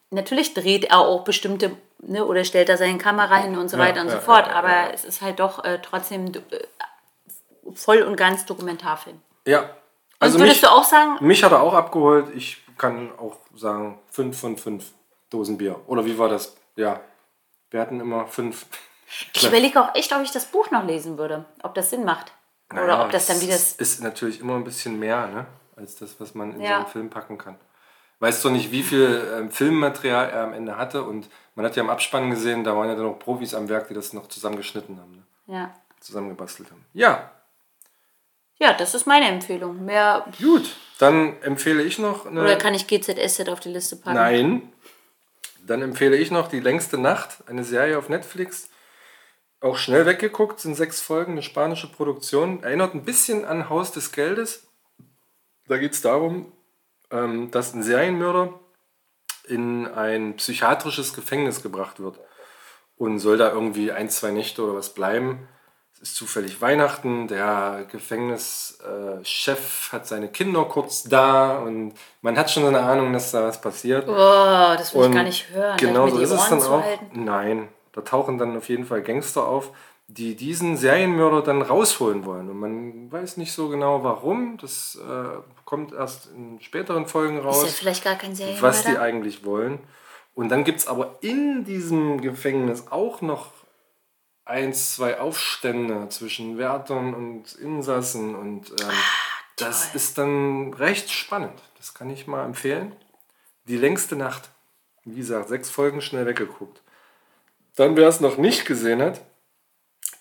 natürlich 0.09 0.53
dreht 0.53 0.85
er 0.85 0.99
auch 0.99 1.23
bestimmte, 1.23 1.71
ne, 1.99 2.25
oder 2.25 2.43
stellt 2.43 2.67
er 2.67 2.77
seine 2.77 2.97
Kamera 2.97 3.37
hin 3.37 3.57
und 3.57 3.69
so 3.69 3.77
Ja, 3.77 3.83
weiter 3.83 4.01
und 4.01 4.07
ja, 4.07 4.15
so 4.15 4.19
fort, 4.19 4.49
aber 4.49 4.93
es 4.93 5.05
ist 5.05 5.21
halt 5.21 5.39
doch 5.39 5.63
äh, 5.63 5.79
trotzdem 5.81 6.27
äh, 6.27 7.71
voll 7.73 8.01
und 8.01 8.17
ganz 8.17 8.45
Dokumentarfilm. 8.45 9.21
Ja. 9.47 9.69
Also 10.19 10.39
würdest 10.39 10.61
mich, 10.61 10.69
du 10.69 10.75
auch 10.75 10.83
sagen, 10.83 11.17
mich 11.21 11.41
hat 11.43 11.51
er 11.53 11.61
auch 11.61 11.73
abgeholt. 11.73 12.35
Ich 12.35 12.57
kann 12.77 13.11
auch 13.17 13.37
sagen, 13.55 13.99
5 14.11 14.39
von 14.39 14.57
5 14.57 14.91
Dosen 15.29 15.57
Bier. 15.57 15.79
Oder 15.87 16.05
wie 16.05 16.17
war 16.17 16.29
das? 16.29 16.55
Ja. 16.75 16.99
Wir 17.69 17.79
hatten 17.81 17.99
immer 17.99 18.27
fünf. 18.27 18.65
Ich 19.33 19.47
überlege 19.47 19.81
auch 19.81 19.95
echt, 19.95 20.13
ob 20.13 20.21
ich 20.21 20.31
das 20.31 20.45
Buch 20.45 20.71
noch 20.71 20.85
lesen 20.85 21.17
würde, 21.17 21.45
ob 21.63 21.73
das 21.75 21.89
Sinn 21.89 22.03
macht. 22.05 22.31
Oder 22.71 22.87
Naja, 22.87 23.03
ob 23.05 23.11
das 23.11 23.27
dann 23.27 23.41
wieder. 23.41 23.55
ist, 23.55 23.79
ist 23.79 24.01
natürlich 24.01 24.39
immer 24.39 24.55
ein 24.55 24.63
bisschen 24.63 24.97
mehr, 24.99 25.27
ne? 25.27 25.45
Als 25.75 25.95
das, 25.97 26.19
was 26.19 26.33
man 26.33 26.53
in 26.53 26.61
Ja. 26.61 26.67
so 26.69 26.73
einen 26.75 26.87
Film 26.87 27.09
packen 27.09 27.37
kann. 27.37 27.57
Weißt 28.19 28.43
du 28.43 28.49
nicht, 28.49 28.71
wie 28.71 28.81
viel 28.81 29.27
ähm, 29.37 29.51
Filmmaterial 29.51 30.29
er 30.29 30.43
am 30.43 30.53
Ende 30.53 30.77
hatte 30.77 31.03
und 31.03 31.29
man 31.55 31.65
hat 31.65 31.75
ja 31.75 31.83
im 31.83 31.89
Abspann 31.89 32.29
gesehen, 32.29 32.63
da 32.63 32.75
waren 32.75 32.87
ja 32.87 32.95
dann 32.95 33.03
noch 33.05 33.19
Profis 33.19 33.53
am 33.53 33.67
Werk, 33.69 33.89
die 33.89 33.93
das 33.93 34.13
noch 34.13 34.27
zusammengeschnitten 34.27 34.99
haben, 34.99 35.11
ne? 35.11 35.23
Ja. 35.55 35.73
zusammengebastelt 35.99 36.71
haben. 36.71 36.83
Ja, 36.93 37.29
ja, 38.57 38.73
das 38.73 38.95
ist 38.95 39.05
meine 39.05 39.27
Empfehlung. 39.27 39.83
Mehr. 39.83 40.25
gut. 40.41 40.75
Dann 40.97 41.41
empfehle 41.41 41.83
ich 41.83 41.99
noch 41.99 42.25
eine. 42.25 42.41
Oder 42.41 42.55
kann 42.55 42.73
ich 42.73 42.87
GZSZ 42.87 43.49
auf 43.49 43.59
die 43.59 43.69
Liste 43.69 43.97
packen? 43.97 44.15
Nein. 44.15 44.73
Dann 45.67 45.81
empfehle 45.81 46.15
ich 46.15 46.31
noch 46.31 46.47
Die 46.47 46.59
längste 46.59 46.97
Nacht, 46.97 47.37
eine 47.47 47.63
Serie 47.63 47.97
auf 47.97 48.07
Netflix. 48.07 48.69
Auch 49.61 49.77
schnell 49.77 50.05
weggeguckt, 50.05 50.59
sind 50.59 50.75
sechs 50.75 51.01
Folgen, 51.01 51.33
eine 51.33 51.41
spanische 51.41 51.91
Produktion. 51.91 52.63
Erinnert 52.63 52.93
ein 52.93 53.03
bisschen 53.03 53.45
an 53.45 53.69
Haus 53.69 53.91
des 53.91 54.11
Geldes. 54.11 54.67
Da 55.67 55.77
geht 55.77 55.93
es 55.93 56.01
darum, 56.01 56.51
ähm, 57.11 57.51
dass 57.51 57.73
ein 57.73 57.83
Serienmörder 57.83 58.53
in 59.47 59.87
ein 59.87 60.35
psychiatrisches 60.35 61.13
Gefängnis 61.13 61.63
gebracht 61.63 61.99
wird 61.99 62.19
und 62.97 63.19
soll 63.19 63.37
da 63.37 63.51
irgendwie 63.51 63.91
ein, 63.91 64.09
zwei 64.09 64.31
Nächte 64.31 64.63
oder 64.63 64.75
was 64.75 64.93
bleiben. 64.93 65.47
Es 65.93 66.09
ist 66.09 66.15
zufällig 66.15 66.61
Weihnachten, 66.61 67.27
der 67.27 67.85
Gefängnischef 67.89 69.89
hat 69.91 70.07
seine 70.07 70.27
Kinder 70.27 70.65
kurz 70.65 71.03
da 71.03 71.59
und 71.59 71.93
man 72.21 72.37
hat 72.37 72.51
schon 72.51 72.63
so 72.63 72.69
eine 72.69 72.81
Ahnung, 72.81 73.13
dass 73.13 73.31
da 73.31 73.43
was 73.43 73.61
passiert. 73.61 74.07
Oh, 74.07 74.75
das 74.77 74.93
will 74.93 75.01
ich 75.01 75.07
Und 75.07 75.13
gar 75.13 75.23
nicht 75.23 75.49
hören. 75.51 75.77
Genau 75.77 76.07
so 76.09 76.19
ist 76.19 76.31
es 76.31 76.49
dann 76.49 76.61
auch. 76.61 76.83
Nein, 77.13 77.69
da 77.95 78.01
tauchen 78.01 78.37
dann 78.37 78.57
auf 78.57 78.67
jeden 78.67 78.85
Fall 78.85 79.01
Gangster 79.01 79.47
auf, 79.47 79.71
die 80.07 80.35
diesen 80.35 80.75
Serienmörder 80.75 81.41
dann 81.41 81.61
rausholen 81.61 82.25
wollen. 82.25 82.49
Und 82.49 82.59
man 82.59 83.11
weiß 83.11 83.37
nicht 83.37 83.53
so 83.53 83.69
genau 83.69 84.03
warum. 84.03 84.57
Das 84.57 84.95
äh, 84.95 85.37
kommt 85.63 85.93
erst 85.93 86.29
in 86.35 86.59
späteren 86.61 87.07
Folgen 87.07 87.39
Ist 87.39 87.45
raus, 87.45 87.63
ja 87.63 87.69
vielleicht 87.69 88.03
gar 88.03 88.15
kein 88.15 88.35
Serienmörder. 88.35 88.67
was 88.67 88.83
die 88.83 88.97
eigentlich 88.97 89.45
wollen. 89.45 89.79
Und 90.35 90.49
dann 90.49 90.65
gibt 90.65 90.79
es 90.81 90.87
aber 90.87 91.15
in 91.21 91.63
diesem 91.63 92.19
Gefängnis 92.19 92.87
auch 92.91 93.21
noch 93.21 93.53
eins, 94.43 94.95
zwei 94.95 95.19
Aufstände 95.19 96.09
zwischen 96.09 96.57
Wärtern 96.57 97.13
und 97.13 97.53
Insassen. 97.55 98.35
Und 98.35 98.71
ähm, 98.71 98.97
das 99.55 99.95
ist 99.95 100.17
dann 100.17 100.73
recht 100.73 101.09
spannend. 101.09 101.63
Das 101.77 101.93
kann 101.93 102.09
ich 102.09 102.27
mal 102.27 102.43
empfehlen. 102.43 102.93
Die 103.67 103.77
längste 103.77 104.17
Nacht. 104.17 104.49
Wie 105.05 105.15
gesagt, 105.15 105.47
sechs 105.47 105.69
Folgen 105.69 106.01
schnell 106.01 106.25
weggeguckt. 106.25 106.81
Dann, 107.75 107.95
wer 107.97 108.07
es 108.07 108.21
noch 108.21 108.37
nicht 108.37 108.65
gesehen 108.65 109.01
hat, 109.01 109.21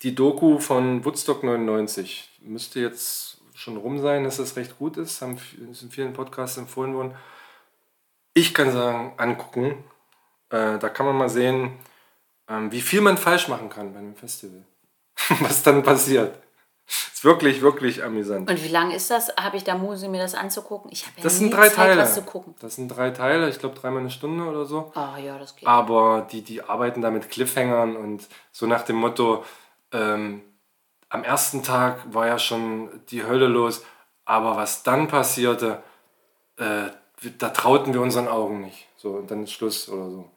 die 0.03 0.13
Doku 0.13 0.59
von 0.59 1.03
Woodstock 1.05 1.43
99. 1.43 2.29
Müsste 2.41 2.79
jetzt 2.79 3.37
schon 3.55 3.77
rum 3.77 3.99
sein, 3.99 4.25
dass 4.25 4.37
das 4.37 4.55
recht 4.57 4.77
gut 4.77 4.97
ist. 4.97 5.21
Haben, 5.21 5.37
in 5.57 5.73
vielen 5.89 6.13
Podcasts 6.13 6.57
empfohlen 6.57 6.93
worden. 6.93 7.15
Ich 8.33 8.53
kann 8.53 8.71
sagen, 8.71 9.13
angucken. 9.17 9.83
Äh, 10.49 10.77
da 10.77 10.89
kann 10.89 11.05
man 11.05 11.17
mal 11.17 11.29
sehen, 11.29 11.71
ähm, 12.49 12.71
wie 12.71 12.81
viel 12.81 13.01
man 13.01 13.17
falsch 13.17 13.47
machen 13.47 13.69
kann 13.69 13.93
bei 13.93 13.99
einem 13.99 14.15
Festival. 14.15 14.65
Was 15.39 15.63
dann 15.63 15.81
passiert. 15.81 16.37
Wirklich, 17.25 17.61
wirklich 17.63 18.03
amüsant. 18.03 18.49
Und 18.49 18.63
wie 18.63 18.67
lang 18.67 18.91
ist 18.91 19.09
das? 19.09 19.35
Habe 19.35 19.57
ich 19.57 19.63
da 19.63 19.75
Muse, 19.75 20.07
mir 20.09 20.21
das 20.21 20.35
anzugucken? 20.35 20.91
Ich 20.93 21.05
habe 21.07 21.13
ja 21.17 21.23
Das 21.23 21.39
sind 21.39 21.51
drei 21.51 21.69
Zeit, 21.69 21.75
Teile. 21.75 22.01
was 22.01 22.13
zu 22.13 22.21
gucken. 22.21 22.53
Das 22.59 22.75
sind 22.75 22.87
drei 22.89 23.09
Teile, 23.09 23.49
ich 23.49 23.57
glaube 23.57 23.73
dreimal 23.79 24.01
eine 24.01 24.11
Stunde 24.11 24.43
oder 24.45 24.65
so. 24.65 24.91
Oh 24.95 25.19
ja, 25.19 25.37
das 25.39 25.55
geht. 25.55 25.67
Aber 25.67 26.27
die, 26.31 26.43
die 26.43 26.61
arbeiten 26.61 27.01
da 27.01 27.09
mit 27.09 27.31
Cliffhangern 27.31 27.95
und 27.97 28.27
so 28.51 28.67
nach 28.67 28.83
dem 28.83 28.97
Motto, 28.97 29.43
ähm, 29.91 30.43
am 31.09 31.23
ersten 31.23 31.63
Tag 31.63 32.01
war 32.13 32.27
ja 32.27 32.37
schon 32.37 32.89
die 33.09 33.23
Hölle 33.25 33.47
los. 33.47 33.83
Aber 34.25 34.55
was 34.55 34.83
dann 34.83 35.07
passierte, 35.07 35.81
äh, 36.57 36.89
da 37.39 37.49
trauten 37.49 37.93
wir 37.95 38.01
unseren 38.01 38.27
Augen 38.27 38.61
nicht. 38.61 38.87
So, 38.97 39.09
und 39.13 39.31
dann 39.31 39.43
ist 39.43 39.51
Schluss 39.51 39.89
oder 39.89 40.09
so. 40.11 40.29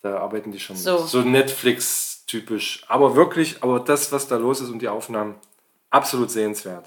Da 0.00 0.18
arbeiten 0.18 0.50
die 0.50 0.60
schon 0.60 0.76
So. 0.76 0.96
so 0.98 1.20
Netflix-typisch. 1.20 2.84
Aber 2.88 3.16
wirklich, 3.16 3.62
aber 3.62 3.80
das, 3.80 4.12
was 4.12 4.28
da 4.28 4.36
los 4.36 4.60
ist 4.62 4.70
und 4.70 4.80
die 4.80 4.88
Aufnahmen, 4.88 5.34
absolut 5.90 6.30
sehenswert. 6.30 6.86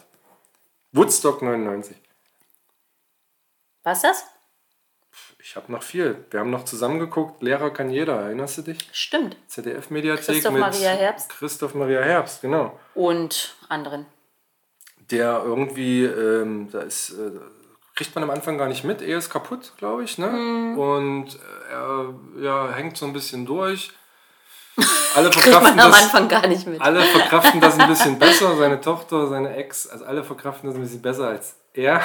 Woodstock 0.92 1.42
99. 1.42 1.96
Was 3.84 4.02
das? 4.02 4.26
Ich 5.44 5.56
habe 5.56 5.72
noch 5.72 5.84
viel. 5.84 6.24
Wir 6.30 6.40
haben 6.40 6.52
noch 6.52 6.66
zusammengeguckt. 6.66 7.42
Lehrer 7.42 7.72
kann 7.72 7.90
jeder. 7.90 8.22
Erinnerst 8.22 8.60
du 8.60 8.62
dich? 8.62 8.90
Stimmt. 8.92 9.36
ZDF-Mediathek 9.48 10.26
Christoph 10.26 10.54
mit 10.54 10.62
Maria 10.62 10.92
Herbst. 10.92 11.30
Christoph 11.30 11.74
Maria 11.74 12.02
Herbst, 12.02 12.42
genau. 12.42 12.80
Und 12.94 13.56
anderen. 13.68 14.06
Der 15.10 15.42
irgendwie, 15.44 16.04
ähm, 16.04 16.70
da 16.72 16.82
ist, 16.82 17.12
äh, 17.12 17.32
kriegt 17.96 18.14
man 18.16 18.24
am 18.24 18.30
Anfang 18.30 18.58
gar 18.58 18.68
nicht 18.68 18.84
mit. 18.84 19.02
Er 19.02 19.18
ist 19.18 19.30
kaputt, 19.30 19.74
glaube 19.78 20.04
ich, 20.04 20.18
ne? 20.18 20.28
Mhm. 20.28 20.78
Und 20.78 21.36
äh, 21.36 21.72
er 21.72 22.14
ja, 22.40 22.72
hängt 22.74 22.98
so 22.98 23.06
ein 23.06 23.14
bisschen 23.14 23.46
durch. 23.46 23.92
Alle 25.16 25.32
verkraften, 25.32 25.76
man 25.76 25.80
am 25.80 25.92
das, 25.92 26.04
Anfang 26.04 26.28
gar 26.28 26.48
nicht 26.48 26.68
mit. 26.68 26.82
alle 26.82 27.02
verkraften 27.02 27.62
das 27.62 27.80
ein 27.80 27.88
bisschen 27.88 28.18
besser. 28.20 28.56
Seine 28.58 28.80
Tochter, 28.80 29.28
seine 29.28 29.56
Ex, 29.56 29.88
also 29.88 30.06
alle 30.06 30.24
verkraften 30.24 30.70
das 30.70 30.76
ein 30.76 30.82
bisschen 30.82 31.02
besser 31.02 31.28
als 31.28 31.56
er. 31.74 32.02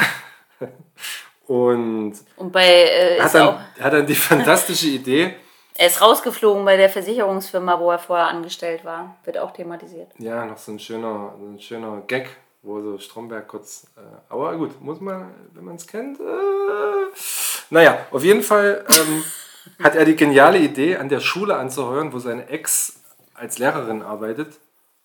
Und 1.47 2.15
Und 2.37 2.53
bei 2.53 2.67
äh, 2.67 3.21
hat 3.21 3.35
dann, 3.35 3.59
hat 3.81 3.93
dann 3.93 4.07
die 4.07 4.17
fantastische 4.17 4.89
Idee, 4.89 5.37
er 5.79 5.89
ist 5.89 6.01
rausgeflogen 6.01 6.65
bei 6.65 6.77
der 6.77 6.89
Versicherungsfirma, 6.89 7.79
wo 7.79 7.91
er 7.91 7.99
vorher 7.99 8.29
angestellt 8.29 8.85
war. 8.85 9.17
Wird 9.25 9.37
auch 9.37 9.53
thematisiert. 9.53 10.09
Ja, 10.19 10.47
noch 10.47 10.57
so 10.57 10.73
ein 10.73 10.79
schöner, 10.79 11.35
so 11.39 11.47
ein 11.47 11.61
schöner 11.61 12.03
Gag, 12.07 12.31
wo 12.63 12.81
so 12.81 12.99
Stromberg 12.99 13.47
kurz. 13.47 13.87
Äh, 13.97 14.01
aber 14.31 14.57
gut, 14.57 14.81
muss 14.81 15.01
man, 15.01 15.35
wenn 15.53 15.65
man 15.65 15.77
es 15.77 15.87
kennt. 15.87 16.19
Äh, 16.19 16.23
naja, 17.69 17.99
auf 18.11 18.25
jeden 18.25 18.43
Fall 18.43 18.87
ähm, 18.89 19.23
hat 19.83 19.95
er 19.95 20.05
die 20.05 20.17
geniale 20.17 20.59
Idee, 20.59 20.97
an 20.97 21.09
der 21.09 21.21
Schule 21.21 21.57
anzuheuern, 21.57 22.13
wo 22.13 22.19
seine 22.19 22.49
Ex 22.49 23.01
als 23.35 23.59
Lehrerin 23.59 24.03
arbeitet 24.03 24.59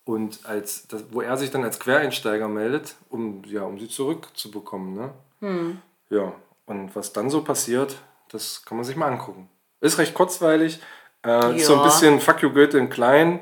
und 0.04 0.40
als, 0.44 0.86
das, 0.88 1.04
wo 1.10 1.20
er 1.20 1.36
sich 1.36 1.50
dann 1.50 1.64
als 1.64 1.78
Quereinsteiger 1.78 2.48
meldet, 2.48 2.94
um, 3.10 3.42
ja, 3.46 3.62
um 3.62 3.78
sie 3.78 3.88
zurückzubekommen. 3.88 4.94
Ne? 4.94 5.76
Ja, 6.10 6.32
und 6.66 6.94
was 6.96 7.12
dann 7.12 7.30
so 7.30 7.42
passiert, 7.42 7.96
das 8.30 8.64
kann 8.64 8.76
man 8.76 8.84
sich 8.84 8.96
mal 8.96 9.06
angucken. 9.06 9.48
Ist 9.80 9.98
recht 9.98 10.14
kurzweilig, 10.14 10.80
äh, 11.26 11.56
ist 11.56 11.66
so 11.66 11.74
ein 11.74 11.78
Ja. 11.80 11.84
bisschen 11.84 12.20
Fuck 12.20 12.42
you 12.42 12.50
Goethe 12.50 12.78
in 12.78 12.88
klein. 12.90 13.40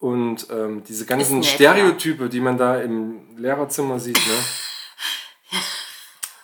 Und 0.00 0.46
ähm, 0.50 0.84
diese 0.84 1.06
ganzen 1.06 1.42
Stereotype, 1.42 2.28
die 2.28 2.40
man 2.40 2.56
da 2.56 2.80
im 2.80 3.36
Lehrerzimmer 3.36 3.98
sieht, 3.98 4.16
ne? 4.16 4.34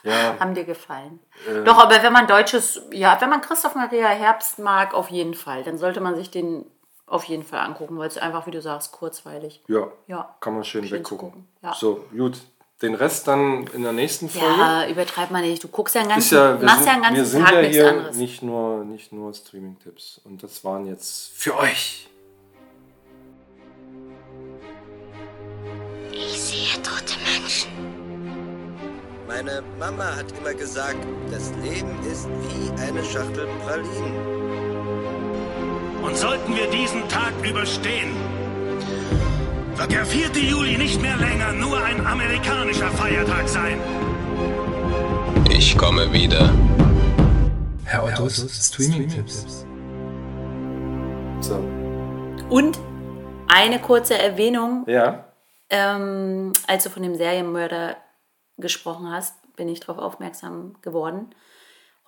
Ja, 0.05 0.37
Haben 0.39 0.55
dir 0.55 0.65
gefallen? 0.65 1.19
Äh. 1.49 1.65
Doch, 1.65 1.79
aber 1.79 2.03
wenn 2.03 2.13
man 2.13 2.27
deutsches, 2.27 2.83
ja, 2.93 3.19
wenn 3.21 3.31
man 3.31 3.41
Christoph 3.41 3.75
Maria 3.75 4.09
Herbst 4.09 4.59
mag, 4.59 4.95
auf 4.95 5.11
jeden 5.11 5.35
Fall, 5.35 5.65
dann 5.65 5.79
sollte 5.79 6.01
man 6.01 6.15
sich 6.15 6.31
den 6.31 6.65
auf 7.07 7.25
jeden 7.25 7.43
Fall 7.45 7.61
angucken, 7.61 7.99
weil 7.99 8.09
es 8.09 8.17
einfach, 8.19 8.47
wie 8.47 8.51
du 8.51 8.61
sagst, 8.63 8.93
kurzweilig. 8.93 9.63
ja, 9.69 9.89
Ja. 10.07 10.35
kann 10.41 10.55
man 10.55 10.65
schön 10.65 10.85
Schön 10.87 10.99
weggucken. 11.01 11.47
ja. 11.63 11.73
So, 11.75 12.05
gut. 12.17 12.39
Den 12.83 12.95
Rest 12.95 13.29
dann 13.29 13.67
in 13.69 13.83
der 13.83 13.93
nächsten 13.93 14.29
Folge. 14.29 14.47
Ja, 14.59 14.87
übertreib 14.89 15.31
mal 15.31 15.41
nicht. 15.43 15.63
Du 15.63 15.69
guckst 15.69 15.95
ja 15.95 16.01
einen 16.03 16.11
ganzen, 16.11 16.35
ja, 16.35 16.61
wir 16.61 16.67
machst 16.67 16.79
sind, 16.79 16.87
ja 16.89 16.93
einen 16.95 17.03
ganzen 17.03 17.17
wir 17.17 17.25
sind 17.25 17.45
Tag 17.45 17.55
ja 17.55 17.61
nichts 17.63 17.77
hier 17.77 17.89
anderes. 17.89 18.17
nicht 18.17 18.43
nur, 18.43 18.85
nicht 18.85 19.13
nur 19.13 19.33
Streaming-Tipps. 19.33 20.21
Und 20.25 20.43
das 20.43 20.65
waren 20.65 20.87
jetzt 20.87 21.33
für 21.35 21.57
euch. 21.57 22.09
Meine 29.27 29.63
Mama 29.79 30.17
hat 30.17 30.27
immer 30.39 30.53
gesagt, 30.55 30.99
das 31.31 31.51
Leben 31.63 31.91
ist 32.11 32.29
wie 32.43 32.71
eine 32.83 33.03
Schachtel 33.05 33.47
Pralinen. 33.65 34.15
Und 36.03 36.17
sollten 36.17 36.55
wir 36.55 36.69
diesen 36.71 37.09
Tag 37.09 37.33
überstehen, 37.43 38.11
wird 39.77 39.91
der 39.93 40.05
4. 40.05 40.29
Juli 40.43 40.77
nicht 40.77 41.01
mehr 41.01 41.17
länger 41.17 41.53
nur 41.53 41.83
ein 41.83 42.07
amerikanischer 42.07 42.89
Feiertag 42.91 43.49
sein. 43.49 43.79
Ich 45.51 45.77
komme 45.79 46.13
wieder. 46.13 46.51
Herr 47.85 48.05
Ottos 48.05 48.37
Streaming-Tipps. 48.67 49.67
So. 51.41 51.63
Und 52.51 52.79
eine 53.49 53.79
kurze 53.79 54.19
Erwähnung, 54.19 54.85
Ja. 54.87 55.25
ähm, 55.71 56.53
als 56.67 56.85
du 56.85 56.91
von 56.91 57.03
dem 57.03 57.15
Serienmörder 57.15 57.97
gesprochen 58.59 59.11
hast, 59.11 59.35
bin 59.57 59.69
ich 59.69 59.81
darauf 59.81 59.99
aufmerksam 59.99 60.77
geworden. 60.83 61.35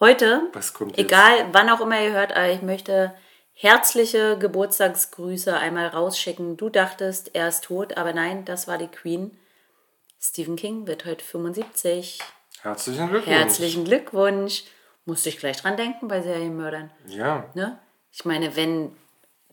Heute, 0.01 0.43
Was 0.53 0.75
kommt 0.75 0.97
jetzt? 0.97 1.07
egal 1.07 1.47
wann 1.53 1.71
auch 1.71 1.81
immer 1.81 2.01
ihr 2.03 2.13
hört, 2.13 2.33
aber 2.33 2.49
ich 2.51 2.63
möchte 2.63 3.15
herzliche 3.55 4.37
Geburtstagsgrüße 4.39 5.57
einmal 5.57 5.89
rausschicken. 5.89 6.57
Du 6.57 6.69
dachtest, 6.69 7.35
er 7.35 7.49
ist 7.49 7.65
tot, 7.65 7.97
aber 7.97 8.13
nein, 8.13 8.45
das 8.45 8.69
war 8.69 8.77
die 8.79 8.89
Queen. 8.89 9.37
Stephen 10.21 10.57
King 10.57 10.87
wird 10.87 11.05
heute 11.05 11.25
75. 11.25 12.21
Herzlichen 12.63 13.09
Glückwunsch. 13.09 13.37
Herzlichen 13.37 13.85
Glückwunsch. 13.85 14.65
Musste 15.05 15.29
ich 15.29 15.39
gleich 15.39 15.63
dran 15.63 15.77
denken 15.77 16.09
bei 16.09 16.21
Serienmördern. 16.21 16.91
Ja. 17.07 17.45
Ne? 17.55 17.79
Ich 18.13 18.25
meine, 18.25 18.57
wenn 18.57 18.95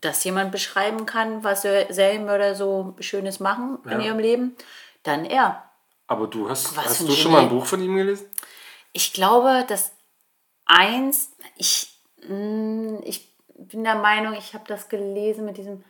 das 0.00 0.22
jemand 0.24 0.52
beschreiben 0.52 1.06
kann, 1.06 1.44
was 1.44 1.62
Ser- 1.62 1.92
Serienmörder 1.92 2.54
so 2.54 2.96
Schönes 2.98 3.40
machen 3.40 3.78
in 3.84 3.92
Ja. 4.00 4.06
ihrem 4.06 4.18
Leben, 4.18 4.56
dann 5.04 5.24
er. 5.24 5.63
Aber 6.06 6.26
du 6.26 6.48
hast, 6.48 6.76
Was 6.76 6.84
hast 6.86 7.00
du 7.08 7.12
schon 7.12 7.32
mal 7.32 7.42
ein. 7.42 7.48
Buch 7.48 7.64
von 7.66 7.82
ihm 7.82 7.96
gelesen? 7.96 8.26
Ich 8.92 9.12
glaube, 9.12 9.64
dass 9.68 9.92
eins, 10.66 11.32
ich, 11.56 11.98
mh, 12.28 13.00
ich 13.04 13.32
bin 13.56 13.84
der 13.84 13.94
Meinung, 13.96 14.34
ich 14.34 14.54
habe 14.54 14.64
das 14.68 14.88
gelesen 14.88 15.44
mit 15.46 15.56
diesem, 15.56 15.82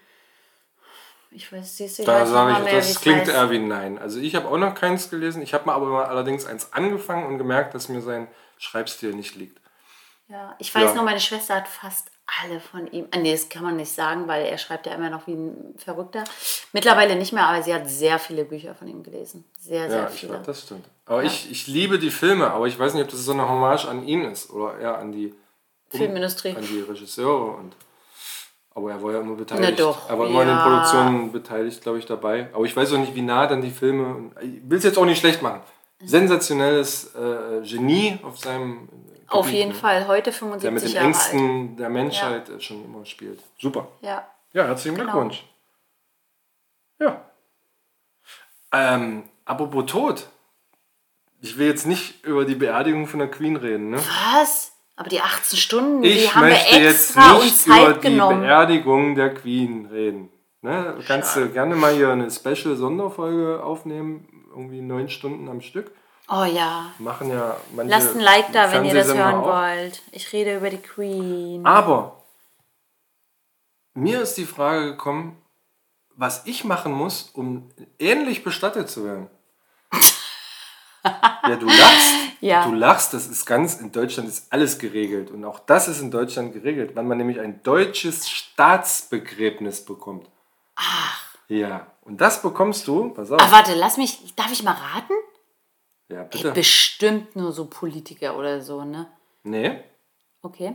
ich 1.30 1.52
weiß, 1.52 1.76
siehst 1.76 1.98
du, 1.98 2.02
ich 2.02 2.06
Da 2.06 2.20
weiß 2.22 2.28
sage 2.30 2.50
nicht 2.52 2.58
ich, 2.60 2.64
mehr, 2.64 2.74
das 2.76 3.00
klingt 3.00 3.28
eher 3.28 3.50
wie 3.50 3.56
ein 3.56 3.68
Nein. 3.68 3.98
Also 3.98 4.20
ich 4.20 4.34
habe 4.36 4.48
auch 4.48 4.56
noch 4.56 4.74
keins 4.74 5.10
gelesen. 5.10 5.42
Ich 5.42 5.52
habe 5.52 5.66
mal 5.66 5.74
aber 5.74 5.86
mal 5.86 6.04
allerdings 6.04 6.46
eins 6.46 6.72
angefangen 6.72 7.26
und 7.26 7.38
gemerkt, 7.38 7.74
dass 7.74 7.88
mir 7.88 8.00
sein 8.00 8.28
Schreibstil 8.58 9.14
nicht 9.14 9.34
liegt. 9.34 9.60
Ja, 10.28 10.54
ich 10.58 10.72
weiß 10.74 10.90
Ja. 10.90 10.94
nur, 10.94 11.04
meine 11.04 11.20
Schwester 11.20 11.56
hat 11.56 11.68
fast 11.68 12.10
alle 12.42 12.58
von 12.58 12.90
ihm. 12.90 13.06
Ah, 13.10 13.18
nee, 13.18 13.32
das 13.32 13.48
kann 13.48 13.62
man 13.64 13.76
nicht 13.76 13.92
sagen, 13.92 14.26
weil 14.26 14.46
er 14.46 14.56
schreibt 14.58 14.86
ja 14.86 14.94
immer 14.94 15.10
noch 15.10 15.26
wie 15.26 15.34
ein 15.34 15.74
Verrückter. 15.78 16.24
Mittlerweile 16.72 17.16
nicht 17.16 17.32
mehr, 17.32 17.46
aber 17.46 17.62
sie 17.62 17.74
hat 17.74 17.88
sehr 17.88 18.18
viele 18.18 18.44
Bücher 18.44 18.74
von 18.74 18.88
ihm 18.88 19.02
gelesen. 19.02 19.44
Sehr, 19.58 19.88
sehr 19.90 20.00
Ja, 20.00 20.06
viele. 20.08 20.38
weiß, 20.38 20.46
das 20.46 20.62
stimmt. 20.62 20.86
Aber 21.06 21.22
ich, 21.22 21.50
ich 21.50 21.66
liebe 21.66 21.98
die 21.98 22.10
Filme, 22.10 22.50
aber 22.50 22.66
ich 22.66 22.78
weiß 22.78 22.94
nicht, 22.94 23.04
ob 23.04 23.10
das 23.10 23.20
so 23.24 23.32
eine 23.32 23.46
Hommage 23.48 23.84
an 23.86 24.06
ihn 24.06 24.22
ist 24.22 24.50
oder 24.50 24.78
eher 24.78 24.96
an 24.98 25.12
die, 25.12 25.34
Filmindustrie. 25.90 26.56
an 26.56 26.62
die 26.62 26.80
Regisseure. 26.80 27.56
Und, 27.56 27.76
aber 28.74 28.90
er 28.90 29.02
war 29.02 29.12
ja 29.12 29.20
immer 29.20 29.36
beteiligt. 29.36 29.74
Na 29.78 29.84
doch, 29.84 30.08
er 30.08 30.18
war 30.18 30.26
immer 30.26 30.42
in 30.42 30.48
den 30.48 30.56
ja. 30.56 30.66
Produktionen 30.66 31.30
beteiligt, 31.32 31.82
glaube 31.82 31.98
ich, 31.98 32.06
dabei. 32.06 32.48
Aber 32.54 32.64
ich 32.64 32.74
weiß 32.74 32.92
auch 32.94 32.98
nicht, 32.98 33.14
wie 33.14 33.22
nah 33.22 33.46
dann 33.46 33.60
die 33.60 33.70
Filme. 33.70 34.30
Ich 34.40 34.68
will 34.68 34.78
es 34.78 34.84
jetzt 34.84 34.96
auch 34.98 35.04
nicht 35.04 35.20
schlecht 35.20 35.42
machen. 35.42 35.60
Sensationelles 36.02 37.14
äh, 37.14 37.60
Genie 37.66 38.18
auf 38.22 38.38
seinem. 38.38 38.88
Auf 39.34 39.50
jeden 39.50 39.70
ne? 39.70 39.74
Fall, 39.74 40.06
heute 40.06 40.30
Der 40.32 40.70
mit 40.70 40.82
75 40.82 40.92
den 40.92 40.94
Jahre 40.94 41.06
alt. 41.06 41.14
Ängsten 41.14 41.76
der 41.76 41.88
Menschheit 41.88 42.48
äh, 42.48 42.60
schon 42.60 42.84
immer 42.84 43.04
spielt. 43.04 43.40
Super. 43.58 43.88
Ja. 44.00 44.26
Ja, 44.52 44.64
herzlichen 44.66 44.96
Genau. 44.96 45.10
Glückwunsch. 45.12 45.44
Ja. 47.00 47.20
Ähm, 48.72 49.24
apropos 49.44 49.86
Tod. 49.86 50.28
Ich 51.40 51.58
will 51.58 51.66
jetzt 51.66 51.86
nicht 51.86 52.24
über 52.24 52.44
die 52.44 52.54
Beerdigung 52.54 53.06
von 53.06 53.18
der 53.18 53.30
Queen 53.30 53.56
reden, 53.56 53.90
ne? 53.90 53.98
Was? 53.98 54.72
Aber 54.96 55.08
die 55.08 55.20
18 55.20 55.58
Stunden, 55.58 56.02
die 56.02 56.08
Ich 56.10 56.34
haben 56.34 56.44
wir 56.44 56.50
möchte 56.50 56.76
jetzt 56.76 57.10
extra 57.16 57.34
uns 57.34 57.44
nicht 57.44 57.66
über 57.66 57.86
Zeit 57.94 58.02
die. 58.04 58.40
Beerdigung 58.40 59.14
der 59.14 59.34
Queen 59.34 59.86
reden. 59.86 60.30
Ne? 60.62 60.96
Kannst 61.06 61.36
du 61.36 61.50
gerne 61.50 61.74
mal 61.74 61.92
hier 61.92 62.10
eine 62.10 62.30
Special-Sonderfolge 62.30 63.62
aufnehmen, 63.62 64.26
irgendwie 64.50 64.80
neun 64.80 65.08
Stunden 65.10 65.48
am 65.48 65.60
Stück. 65.60 65.90
Oh 66.28 66.44
ja. 66.44 66.92
Machen 66.98 67.30
ja 67.30 67.56
manche 67.74 67.90
Lasst 67.90 68.14
ein 68.14 68.20
Like 68.20 68.52
da, 68.52 68.72
wenn 68.72 68.84
ihr 68.84 68.94
das 68.94 69.12
hören 69.12 69.34
auch. 69.36 69.46
wollt. 69.46 70.02
Ich 70.12 70.32
rede 70.32 70.56
über 70.56 70.70
die 70.70 70.78
Queen. 70.78 71.66
Aber 71.66 72.22
mir 73.92 74.22
ist 74.22 74.34
die 74.36 74.46
Frage 74.46 74.92
gekommen, 74.92 75.36
was 76.16 76.46
ich 76.46 76.64
machen 76.64 76.92
muss, 76.92 77.30
um 77.34 77.70
ähnlich 77.98 78.42
bestattet 78.42 78.88
zu 78.88 79.04
werden. 79.04 79.28
ja, 81.04 81.56
du 81.56 81.66
lachst. 81.66 82.14
Ja. 82.40 82.66
Du 82.66 82.74
lachst, 82.74 83.14
das 83.14 83.26
ist 83.26 83.46
ganz, 83.46 83.76
in 83.76 83.92
Deutschland 83.92 84.28
ist 84.28 84.52
alles 84.52 84.78
geregelt. 84.78 85.30
Und 85.30 85.44
auch 85.44 85.58
das 85.58 85.88
ist 85.88 86.00
in 86.00 86.10
Deutschland 86.10 86.52
geregelt, 86.52 86.92
wann 86.94 87.08
man 87.08 87.18
nämlich 87.18 87.40
ein 87.40 87.62
deutsches 87.62 88.28
Staatsbegräbnis 88.28 89.84
bekommt. 89.84 90.28
Ach. 90.76 91.22
Ja, 91.48 91.86
und 92.02 92.20
das 92.20 92.40
bekommst 92.42 92.86
du, 92.86 93.10
pass 93.10 93.30
auf. 93.30 93.40
Ah, 93.40 93.50
warte, 93.50 93.74
lass 93.74 93.96
mich, 93.96 94.34
darf 94.34 94.50
ich 94.52 94.62
mal 94.62 94.72
raten? 94.72 95.12
Ja, 96.14 96.22
Ey, 96.22 96.28
bitte. 96.30 96.52
bestimmt 96.52 97.36
nur 97.36 97.52
so 97.52 97.66
Politiker 97.66 98.38
oder 98.38 98.60
so, 98.60 98.84
ne? 98.84 99.08
Nee, 99.42 99.80
Okay. 100.44 100.74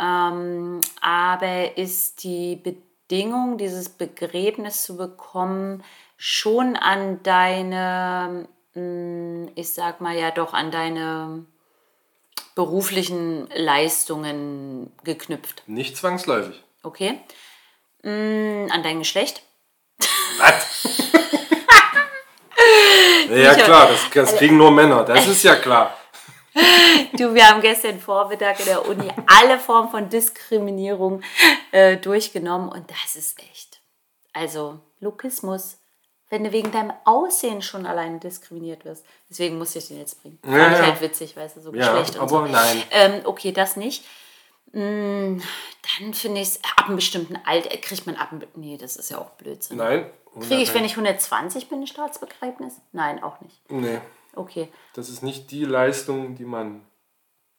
Ähm, 0.00 0.80
aber 1.00 1.76
ist 1.76 2.22
die 2.22 2.56
Bedingung, 2.56 3.58
dieses 3.58 3.88
Begräbnis 3.88 4.82
zu 4.84 4.96
bekommen, 4.96 5.82
schon 6.16 6.76
an 6.76 7.22
deine 7.24 8.48
mh, 8.74 9.50
ich 9.56 9.74
sag 9.74 10.00
mal 10.00 10.16
ja 10.16 10.30
doch 10.30 10.54
an 10.54 10.70
deine 10.70 11.44
beruflichen 12.54 13.48
Leistungen 13.54 14.92
geknüpft. 15.02 15.64
Nicht 15.66 15.96
zwangsläufig. 15.96 16.62
Okay? 16.84 17.20
Mh, 18.02 18.72
an 18.72 18.82
dein 18.82 19.00
Geschlecht. 19.00 19.42
Was? 20.38 20.86
ja, 23.36 23.54
klar, 23.54 23.88
das, 23.88 24.10
das 24.12 24.36
kriegen 24.36 24.56
nur 24.56 24.70
Männer, 24.70 25.04
das 25.04 25.26
ist 25.26 25.42
ja 25.42 25.56
klar. 25.56 25.96
Du, 27.12 27.32
wir 27.34 27.46
haben 27.48 27.60
gestern 27.60 28.00
Vormittag 28.00 28.58
in 28.60 28.66
der 28.66 28.88
Uni 28.88 29.08
alle 29.26 29.58
Formen 29.58 29.88
von 29.90 30.08
Diskriminierung 30.08 31.22
äh, 31.70 31.96
durchgenommen 31.96 32.68
und 32.68 32.90
das 32.90 33.14
ist 33.14 33.38
echt. 33.38 33.80
Also, 34.32 34.80
Lukismus, 35.00 35.78
wenn 36.28 36.42
du 36.44 36.52
wegen 36.52 36.72
deinem 36.72 36.92
Aussehen 37.04 37.62
schon 37.62 37.86
allein 37.86 38.18
diskriminiert 38.20 38.84
wirst. 38.84 39.04
Deswegen 39.28 39.58
musste 39.58 39.78
ich 39.78 39.88
den 39.88 39.98
jetzt 39.98 40.20
bringen. 40.22 40.38
Fand 40.42 40.56
Ja, 40.56 40.72
ich 40.72 40.78
ja. 40.78 40.86
halt 40.86 41.00
witzig, 41.00 41.36
weißt 41.36 41.56
du, 41.56 41.60
so 41.60 41.72
Ja, 41.74 41.92
Geschlecht 41.92 42.16
und 42.16 42.22
aber 42.22 42.46
so. 42.46 42.52
nein. 42.52 42.82
Ähm, 42.90 43.20
okay, 43.24 43.52
das 43.52 43.76
nicht. 43.76 44.04
Mm, 44.72 45.38
Dann 45.98 46.14
finde 46.14 46.40
ich 46.40 46.48
es, 46.48 46.60
ab 46.64 46.86
einem 46.86 46.96
bestimmten 46.96 47.38
Alter, 47.44 47.76
kriegt 47.78 48.06
man 48.06 48.16
ab 48.16 48.30
nee, 48.54 48.76
das 48.76 48.96
ist 48.96 49.10
ja 49.10 49.18
auch 49.18 49.30
Blödsinn. 49.30 49.78
Nein. 49.78 50.10
Kriege 50.38 50.62
ich, 50.62 50.72
wenn 50.74 50.84
ich 50.84 50.92
120 50.92 51.68
bin, 51.68 51.80
ein 51.80 51.86
Staatsbegräbnis? 51.86 52.74
Nein, 52.92 53.22
auch 53.22 53.40
nicht. 53.40 53.60
Nee, 53.70 54.00
Okay. 54.34 54.68
das 54.94 55.08
ist 55.08 55.22
nicht 55.22 55.50
die 55.50 55.64
Leistung, 55.64 56.36
die 56.36 56.44
man 56.44 56.82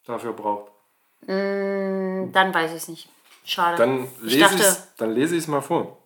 dafür 0.06 0.32
braucht. 0.32 0.72
Dann 1.26 2.32
weiß 2.32 2.70
ich 2.70 2.78
es 2.78 2.88
nicht. 2.88 3.08
Schade. 3.44 3.76
Dann 3.76 4.08
lese 4.22 4.36
ich 4.36 4.40
dachte, 4.42 5.20
es 5.20 5.32
ich's 5.32 5.48
mal 5.48 5.60
vor. 5.60 5.98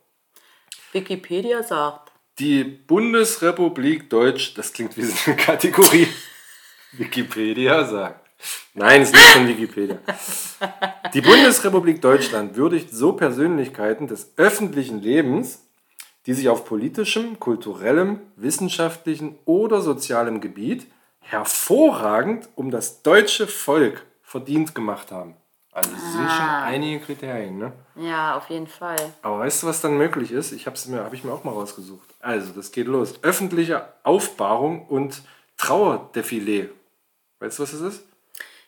Wikipedia 0.92 1.62
sagt. 1.62 2.12
Die 2.38 2.64
Bundesrepublik 2.64 4.10
Deutsch, 4.10 4.54
das 4.54 4.72
klingt 4.72 4.96
wie 4.96 5.02
so 5.02 5.30
eine 5.30 5.36
Kategorie. 5.36 6.08
Wikipedia 6.92 7.84
sagt. 7.84 8.26
Nein, 8.74 9.02
ist 9.02 9.14
nicht 9.14 9.24
von 9.26 9.48
Wikipedia. 9.48 9.98
Die 11.14 11.20
Bundesrepublik 11.22 12.02
Deutschland 12.02 12.56
würdigt 12.56 12.90
so 12.92 13.12
Persönlichkeiten 13.12 14.06
des 14.06 14.32
öffentlichen 14.36 15.00
Lebens, 15.00 15.65
die 16.26 16.34
sich 16.34 16.48
auf 16.48 16.64
politischem, 16.64 17.38
kulturellem, 17.40 18.20
wissenschaftlichen 18.36 19.38
oder 19.44 19.80
sozialem 19.80 20.40
Gebiet 20.40 20.86
hervorragend 21.20 22.48
um 22.54 22.70
das 22.70 23.02
deutsche 23.02 23.46
Volk 23.46 24.04
verdient 24.22 24.74
gemacht 24.74 25.10
haben. 25.12 25.34
Also 25.72 25.90
es 25.94 26.12
sind 26.12 26.30
schon 26.30 26.48
einige 26.48 27.00
Kriterien, 27.04 27.58
ne? 27.58 27.72
Ja, 27.96 28.36
auf 28.36 28.48
jeden 28.48 28.66
Fall. 28.66 28.96
Aber 29.22 29.40
weißt 29.40 29.62
du, 29.62 29.66
was 29.66 29.80
dann 29.82 29.98
möglich 29.98 30.32
ist? 30.32 30.52
Ich 30.52 30.66
habe 30.66 30.76
mir, 30.86 31.04
hab 31.04 31.12
ich 31.12 31.22
mir 31.22 31.32
auch 31.32 31.44
mal 31.44 31.50
rausgesucht. 31.52 32.08
Also, 32.20 32.52
das 32.52 32.72
geht 32.72 32.86
los. 32.86 33.14
Öffentliche 33.22 33.86
Aufbahrung 34.02 34.86
und 34.86 35.20
Trauerdefilé. 35.58 36.70
Weißt 37.40 37.58
du, 37.58 37.62
was 37.64 37.72
das 37.72 37.80
ist? 37.82 38.02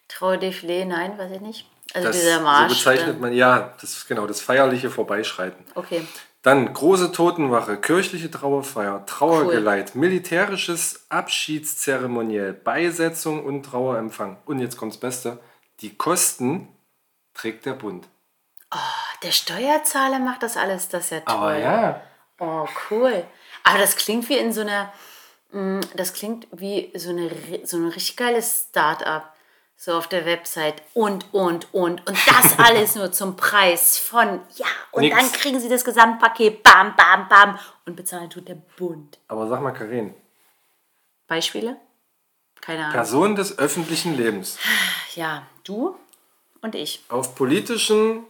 Trauerdefilé, 0.08 0.84
nein, 0.84 1.16
weiß 1.16 1.32
ich 1.32 1.40
nicht. 1.40 1.66
Also 1.94 2.08
Das 2.08 2.16
dieser 2.20 2.40
Marsch. 2.40 2.72
so 2.72 2.90
bezeichnet 2.90 3.14
dann- 3.14 3.20
man, 3.20 3.32
ja, 3.32 3.72
das 3.80 3.90
ist 3.96 4.06
genau 4.06 4.26
das 4.26 4.42
feierliche 4.42 4.90
Vorbeischreiten. 4.90 5.64
Okay. 5.74 6.02
Dann 6.42 6.72
große 6.72 7.12
Totenwache, 7.12 7.76
kirchliche 7.78 8.30
Trauerfeier, 8.30 9.04
Trauergeleit, 9.06 9.94
militärisches 9.94 11.06
Abschiedszeremoniell, 11.08 12.52
Beisetzung 12.52 13.44
und 13.44 13.64
Trauerempfang. 13.64 14.38
Und 14.46 14.60
jetzt 14.60 14.76
kommt's 14.76 14.98
Beste. 14.98 15.40
Die 15.80 15.96
Kosten 15.96 16.68
trägt 17.34 17.66
der 17.66 17.74
Bund. 17.74 18.08
Der 19.22 19.32
Steuerzahler 19.32 20.20
macht 20.20 20.42
das 20.42 20.56
alles, 20.56 20.88
das 20.88 21.04
ist 21.04 21.10
ja 21.10 21.20
toll. 21.20 21.34
Aber 21.34 21.58
ja, 21.58 22.02
Oh, 22.38 22.66
cool. 22.90 23.24
Aber 23.64 23.78
das 23.78 23.96
klingt 23.96 24.28
wie 24.28 24.38
in 24.38 24.52
so 24.52 24.60
einer, 24.60 24.92
mm, 25.52 25.80
das 25.94 26.14
klingt 26.14 26.46
wie 26.52 26.92
so 26.94 27.10
eine, 27.10 27.30
so 27.64 27.76
ein 27.76 27.88
richtig 27.88 28.16
geiles 28.16 28.66
Start-up. 28.68 29.34
So 29.80 29.92
auf 29.94 30.08
der 30.08 30.26
Website 30.26 30.82
und, 30.92 31.32
und, 31.32 31.72
und. 31.72 32.04
Und 32.04 32.18
das 32.26 32.58
alles 32.58 32.96
nur 32.96 33.12
zum 33.12 33.36
Preis 33.36 33.96
von, 33.96 34.40
ja, 34.56 34.66
und 34.90 35.02
Nix. 35.02 35.16
dann 35.16 35.30
kriegen 35.30 35.60
sie 35.60 35.68
das 35.68 35.84
Gesamtpaket, 35.84 36.64
bam, 36.64 36.96
bam, 36.96 37.28
bam. 37.28 37.58
Und 37.86 37.94
bezahlen 37.94 38.28
tut 38.28 38.48
der 38.48 38.56
Bund. 38.76 39.18
aber 39.28 39.46
sag 39.46 39.62
mal, 39.62 39.70
Karin, 39.70 40.14
Beispiele? 41.28 41.76
Keine 42.60 42.80
Ahnung. 42.80 42.92
Person 42.92 43.36
des 43.36 43.58
öffentlichen 43.58 44.16
Lebens. 44.16 44.58
Ja, 45.14 45.46
du 45.64 45.96
und 46.60 46.76
ich. 46.76 47.02
auf 47.08 47.34
politischem, 47.34 48.24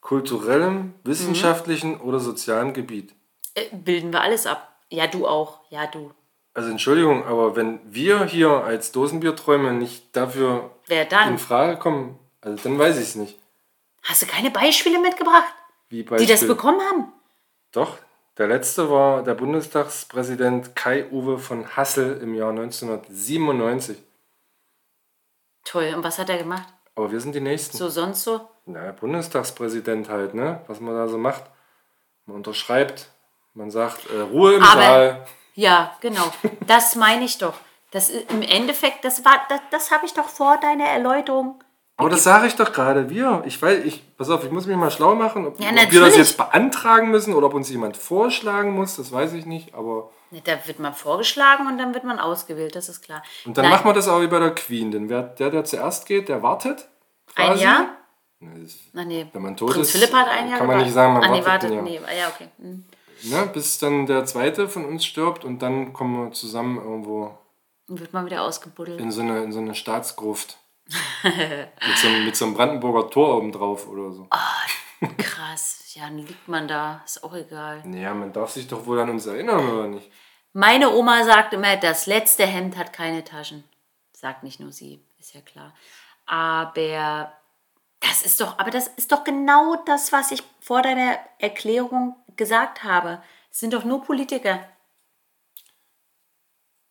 kulturellem, 0.00 0.94
wissenschaftlichen 1.02 2.00
oder 2.00 2.20
sozialen 2.20 2.74
Gebiet. 2.74 3.12
Äh, 3.54 3.74
bilden 3.74 4.12
wir 4.12 4.20
alles 4.20 4.46
ab. 4.46 4.76
Ja, 4.88 5.06
du 5.08 5.26
auch. 5.26 5.60
Ja, 5.70 5.86
du. 5.88 6.12
Also 6.54 6.68
Entschuldigung, 6.70 7.24
aber 7.24 7.56
wenn 7.56 7.80
wir 7.84 8.24
hier 8.24 8.50
als 8.64 8.92
Dosenbierträume 8.92 9.72
nicht 9.72 10.14
dafür 10.14 10.70
Wer 10.86 11.06
dann? 11.06 11.30
in 11.30 11.38
Frage 11.38 11.78
kommen, 11.78 12.18
also 12.42 12.62
dann 12.62 12.78
weiß 12.78 12.96
ich 12.98 13.04
es 13.08 13.14
nicht. 13.14 13.38
Hast 14.02 14.22
du 14.22 14.26
keine 14.26 14.50
Beispiele 14.50 14.98
mitgebracht, 15.00 15.54
Wie 15.88 15.96
die 15.98 16.02
Beispiel. 16.02 16.28
das 16.28 16.46
bekommen 16.46 16.80
haben? 16.82 17.12
Doch, 17.72 17.96
der 18.36 18.48
letzte 18.48 18.90
war 18.90 19.22
der 19.22 19.34
Bundestagspräsident 19.34 20.76
Kai-Uwe 20.76 21.38
von 21.38 21.74
Hassel 21.76 22.18
im 22.22 22.34
Jahr 22.34 22.50
1997. 22.50 23.96
Toll. 25.64 25.92
Und 25.96 26.02
was 26.04 26.18
hat 26.18 26.28
er 26.28 26.38
gemacht? 26.38 26.66
Aber 26.96 27.10
wir 27.12 27.20
sind 27.20 27.34
die 27.34 27.40
Nächsten. 27.40 27.76
So 27.78 27.88
sonst 27.88 28.24
so? 28.24 28.46
Na, 28.66 28.92
Bundestagspräsident 28.92 30.08
halt, 30.08 30.34
ne? 30.34 30.60
Was 30.66 30.80
man 30.80 30.94
da 30.94 31.08
so 31.08 31.16
macht. 31.18 31.44
Man 32.26 32.36
unterschreibt, 32.36 33.08
man 33.54 33.70
sagt 33.70 34.10
äh, 34.10 34.20
Ruhe 34.20 34.54
im 34.54 34.62
Aber- 34.62 34.80
Saal. 34.80 35.26
Ja, 35.54 35.94
genau. 36.00 36.24
Das 36.66 36.96
meine 36.96 37.24
ich 37.24 37.38
doch. 37.38 37.54
Das 37.90 38.08
ist, 38.08 38.30
Im 38.32 38.42
Endeffekt, 38.42 39.04
das 39.04 39.24
war, 39.24 39.40
das, 39.48 39.60
das 39.70 39.90
habe 39.90 40.06
ich 40.06 40.14
doch 40.14 40.28
vor 40.28 40.56
deiner 40.58 40.84
Erläuterung. 40.86 41.62
Aber 41.98 42.08
das 42.08 42.24
sage 42.24 42.46
ich 42.46 42.56
doch 42.56 42.72
gerade, 42.72 43.10
wir. 43.10 43.42
Ich 43.44 43.60
weiß, 43.60 43.84
ich, 43.84 44.02
pass 44.16 44.30
auf, 44.30 44.42
ich 44.44 44.50
muss 44.50 44.66
mich 44.66 44.76
mal 44.76 44.90
schlau 44.90 45.14
machen, 45.14 45.46
ob, 45.46 45.60
Ja, 45.60 45.68
ob 45.68 45.74
wir 45.74 45.82
das 45.82 45.92
natürlich. 45.92 46.16
jetzt 46.16 46.36
beantragen 46.38 47.10
müssen 47.10 47.34
oder 47.34 47.48
ob 47.48 47.54
uns 47.54 47.68
jemand 47.68 47.96
vorschlagen 47.98 48.72
muss, 48.72 48.96
das 48.96 49.12
weiß 49.12 49.34
ich 49.34 49.44
nicht. 49.44 49.74
Aber 49.74 50.10
Da 50.44 50.58
wird 50.66 50.78
man 50.78 50.94
vorgeschlagen 50.94 51.66
und 51.66 51.76
dann 51.76 51.92
wird 51.92 52.04
man 52.04 52.18
ausgewählt, 52.18 52.74
das 52.74 52.88
ist 52.88 53.02
klar. 53.02 53.22
und 53.44 53.56
dann 53.58 53.64
Nein, 53.66 53.72
machen 53.72 53.84
wir 53.86 53.92
das 53.92 54.08
auch 54.08 54.22
wie 54.22 54.26
bei 54.26 54.38
der 54.40 54.54
Queen, 54.54 54.90
denn 54.90 55.10
wer, 55.10 55.22
der, 55.22 55.50
der 55.50 55.64
zuerst 55.64 56.06
geht, 56.06 56.28
der 56.30 56.42
wartet. 56.42 56.88
ein 57.36 57.48
quasi. 57.50 57.62
Jahr? 57.64 57.86
Ne, 58.40 58.62
das- 58.62 58.78
Ach 58.96 59.04
nee. 59.04 59.26
Wenn 59.32 59.42
man 59.42 59.56
tot 59.56 59.72
Prinz 59.72 59.88
ist, 59.88 59.92
Philipp 59.92 60.14
hat 60.14 60.28
ein 60.28 60.48
Jahr 60.48 60.58
kann 60.58 60.66
man 60.66 60.78
nicht 60.78 60.92
sagen, 60.92 61.12
man 61.12 61.22
ah, 61.22 61.28
nee, 61.28 61.44
wartet 61.44 61.70
wartet. 61.70 61.70
ein 61.70 61.74
Jahr. 61.74 61.84
Nee, 61.84 62.00
ah, 62.08 62.14
ja, 62.18 62.28
okay. 62.28 62.48
Hm. 62.58 62.84
Ne, 63.24 63.46
bis 63.52 63.78
dann 63.78 64.06
der 64.06 64.24
zweite 64.24 64.68
von 64.68 64.84
uns 64.84 65.04
stirbt 65.04 65.44
und 65.44 65.60
dann 65.60 65.92
kommen 65.92 66.24
wir 66.26 66.32
zusammen 66.32 66.78
irgendwo 66.78 67.38
Dann 67.88 68.00
wird 68.00 68.12
man 68.12 68.26
wieder 68.26 68.42
ausgebuddelt. 68.42 69.00
in 69.00 69.10
so 69.12 69.20
eine, 69.22 69.42
in 69.44 69.52
so 69.52 69.60
eine 69.60 69.74
Staatsgruft. 69.74 70.58
mit, 71.22 71.98
so, 71.98 72.08
einem- 72.08 72.24
mit 72.24 72.36
so 72.36 72.44
einem 72.46 72.54
Brandenburger 72.54 73.08
Tor 73.10 73.36
oben 73.36 73.52
drauf 73.52 73.86
oder 73.88 74.10
so. 74.12 74.28
Krass. 75.18 75.78
Ja, 75.94 76.04
dann 76.04 76.18
liegt 76.18 76.48
man 76.48 76.66
da. 76.68 77.02
Ist 77.04 77.22
auch 77.22 77.34
egal. 77.34 77.82
Naja, 77.84 78.14
man 78.14 78.32
darf 78.32 78.50
sich 78.50 78.66
doch 78.68 78.86
wohl 78.86 78.98
an 79.00 79.10
uns 79.10 79.26
erinnern, 79.26 79.68
oder 79.68 79.88
nicht? 79.88 80.10
Meine 80.52 80.90
Oma 80.92 81.24
sagt 81.24 81.54
immer, 81.54 81.76
das 81.76 82.06
letzte 82.06 82.46
Hemd 82.46 82.76
hat 82.76 82.92
keine 82.92 83.24
Taschen. 83.24 83.64
Sagt 84.12 84.42
nicht 84.42 84.60
nur 84.60 84.72
sie, 84.72 85.04
ist 85.18 85.34
ja 85.34 85.40
klar. 85.40 85.74
Aber 86.26 87.32
das 88.02 88.22
ist 88.22 88.40
doch, 88.40 88.58
aber 88.58 88.70
das 88.70 88.88
ist 88.96 89.12
doch 89.12 89.24
genau 89.24 89.76
das, 89.86 90.12
was 90.12 90.30
ich 90.30 90.42
vor 90.60 90.82
deiner 90.82 91.18
Erklärung 91.38 92.16
gesagt 92.36 92.84
habe. 92.84 93.22
Es 93.50 93.60
sind 93.60 93.72
doch 93.74 93.84
nur 93.84 94.02
Politiker. 94.02 94.60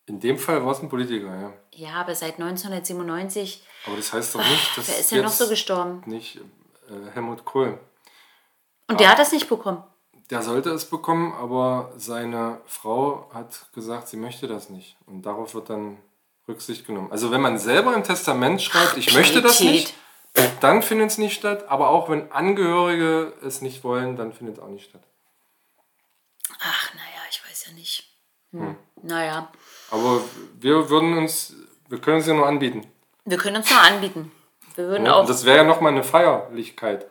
In 0.08 0.20
dem 0.20 0.38
Fall 0.38 0.64
war 0.66 0.72
es 0.72 0.82
ein 0.82 0.90
Politiker, 0.90 1.34
ja. 1.40 1.54
Ja, 1.74 1.94
aber 2.02 2.16
seit 2.16 2.34
1997, 2.40 3.64
Aber 3.86 3.96
das 3.96 4.12
heißt 4.12 4.36
doch 4.36 4.44
nicht, 4.44 4.78
dass 4.78 4.88
wer 4.90 5.00
ist 5.00 5.12
denn 5.12 5.22
noch 5.22 5.32
so 5.32 5.48
gestorben? 5.48 6.04
nicht 6.06 6.38
äh, 6.90 7.12
Helmut 7.14 7.46
Kohl. 7.46 7.80
Und 8.88 9.00
der 9.00 9.10
hat 9.10 9.20
das 9.20 9.32
nicht 9.32 9.48
bekommen. 9.48 9.84
Der 10.30 10.42
sollte 10.42 10.70
es 10.72 10.86
bekommen, 10.86 11.34
aber 11.34 11.92
seine 11.98 12.62
Frau 12.66 13.30
hat 13.34 13.72
gesagt, 13.74 14.08
sie 14.08 14.18
möchte 14.18 14.48
das 14.48 14.70
nicht. 14.70 14.98
Und 15.06 15.26
darauf 15.26 15.54
wird 15.54 15.70
dann 15.70 15.98
Rücksicht 16.48 16.86
genommen. 16.88 17.12
Also 17.12 17.32
wenn 17.32 17.42
man 17.42 17.58
selber 17.58 17.94
im 17.96 18.04
Testament 18.04 18.62
schreibt, 18.62 18.98
ich 18.98 19.14
möchte 19.14 19.42
das 19.42 19.60
nicht, 19.62 19.94
dann 20.62 20.82
findet 20.82 21.10
es 21.12 21.18
nicht 21.18 21.34
statt. 21.36 21.66
Aber 21.68 21.90
auch 21.90 22.10
wenn 22.10 22.32
Angehörige 22.32 23.34
es 23.44 23.62
nicht 23.62 23.84
wollen, 23.84 24.16
dann 24.16 24.34
findet 24.34 24.58
es 24.58 24.64
auch 24.64 24.68
nicht 24.70 24.90
statt. 24.90 25.04
Ach, 26.60 26.94
naja, 26.94 27.22
ich 27.30 27.44
weiß 27.48 27.68
ja 27.68 27.74
nicht. 27.74 28.08
Hm. 28.52 28.76
Naja, 29.04 29.52
Aber 29.90 30.22
wir 30.60 30.90
würden 30.90 31.18
uns, 31.18 31.56
wir 31.88 32.00
können 32.02 32.20
es 32.20 32.28
ja 32.28 32.34
nur 32.34 32.48
anbieten. 32.48 32.86
wir 33.26 33.38
können 33.38 33.56
uns 33.58 33.70
noch 33.72 33.82
anbieten. 33.84 34.32
Wir 34.76 34.88
würden 34.88 35.06
Ja, 35.06 35.16
auch. 35.16 35.22
und 35.22 35.30
das 35.30 35.44
wäre 35.46 35.58
ja 35.58 35.64
nochmal 35.64 35.92
eine 35.94 36.04
Feierlichkeit. 36.04 37.10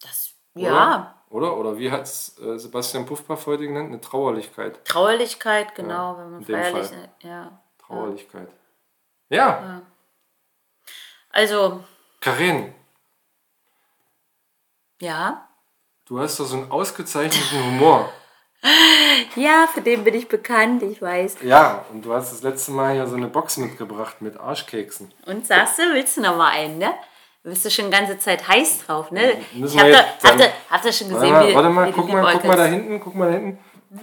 das, 0.00 0.32
Oder? 0.54 0.64
ja, 0.64 1.22
Oder? 1.30 1.56
Oder 1.56 1.78
wie 1.78 1.90
hat 1.90 2.02
es 2.02 2.38
äh, 2.40 2.58
Sebastian 2.58 3.06
Puffpaff 3.06 3.46
heute 3.46 3.66
genannt? 3.66 3.88
Eine 3.88 4.00
Trauerlichkeit. 4.00 4.84
Trauerlichkeit, 4.84 5.74
genau, 5.74 6.16
wenn 6.18 6.30
man 6.32 6.40
in 6.40 6.46
dem 6.46 6.54
feierlich. 6.60 6.88
Fall. 6.88 7.08
Ja. 7.20 7.62
Trauerlichkeit. 7.78 8.48
Ja, 9.28 9.82
Also, 11.30 11.84
Karin, 12.22 12.72
ja. 15.00 15.48
du 16.06 16.20
hast 16.20 16.38
doch 16.38 16.46
so 16.46 16.56
einen 16.56 16.70
ausgezeichneten 16.70 17.64
Humor. 17.64 18.10
Ja, 19.34 19.66
für 19.66 19.82
den 19.82 20.04
bin 20.04 20.14
ich 20.14 20.28
bekannt, 20.28 20.82
ich 20.84 21.02
weiß. 21.02 21.38
Ja, 21.42 21.84
und 21.92 22.02
du 22.02 22.14
hast 22.14 22.32
das 22.32 22.42
letzte 22.42 22.70
Mal 22.70 22.96
ja 22.96 23.06
so 23.06 23.16
eine 23.16 23.26
Box 23.26 23.56
mitgebracht 23.56 24.22
mit 24.22 24.38
Arschkeksen. 24.38 25.12
Und 25.26 25.46
sagst 25.46 25.78
du, 25.78 25.82
willst 25.92 26.16
du 26.16 26.22
noch 26.22 26.36
mal 26.36 26.50
einen, 26.50 26.78
ne? 26.78 26.94
Du 27.42 27.50
bist 27.50 27.64
du 27.64 27.70
schon 27.70 27.86
die 27.86 27.90
ganze 27.90 28.18
Zeit 28.18 28.46
heiß 28.46 28.86
drauf, 28.86 29.10
ne? 29.10 29.38
Müssen 29.52 29.76
Ich 29.76 29.82
da, 29.82 29.88
jetzt 29.88 30.40
ihr, 30.40 30.52
habt 30.70 30.84
ihr 30.84 30.92
schon 30.92 31.12
Warte 31.12 31.20
gesehen, 31.20 31.32
mal, 31.32 31.48
wie, 31.48 31.54
warte 31.54 31.68
mal, 31.68 31.88
wie 31.88 31.92
guck 31.92 32.08
mal, 32.08 32.32
guck 32.32 32.44
mal 32.44 32.56
da 32.56 32.64
hinten, 32.64 33.00
guck 33.00 33.14
mal 33.14 33.26
da 33.26 33.34
hinten. 33.38 33.58
Da 33.90 33.96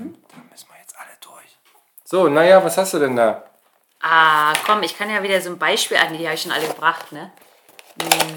müssen 0.51 0.67
wir 0.69 0.79
jetzt 0.79 0.95
alle 0.99 1.17
durch. 1.21 1.57
So, 2.03 2.27
naja, 2.27 2.63
was 2.63 2.77
hast 2.77 2.93
du 2.93 2.99
denn 2.99 3.15
da? 3.15 3.43
Ah, 4.01 4.53
komm, 4.65 4.83
ich 4.83 4.95
kann 4.97 5.09
ja 5.09 5.23
wieder 5.23 5.41
so 5.41 5.49
ein 5.49 5.57
Beispiel 5.57 5.97
an, 5.97 6.15
die 6.15 6.25
habe 6.25 6.35
ich 6.35 6.41
schon 6.41 6.51
alle 6.51 6.67
gebracht, 6.67 7.11
ne? 7.13 7.31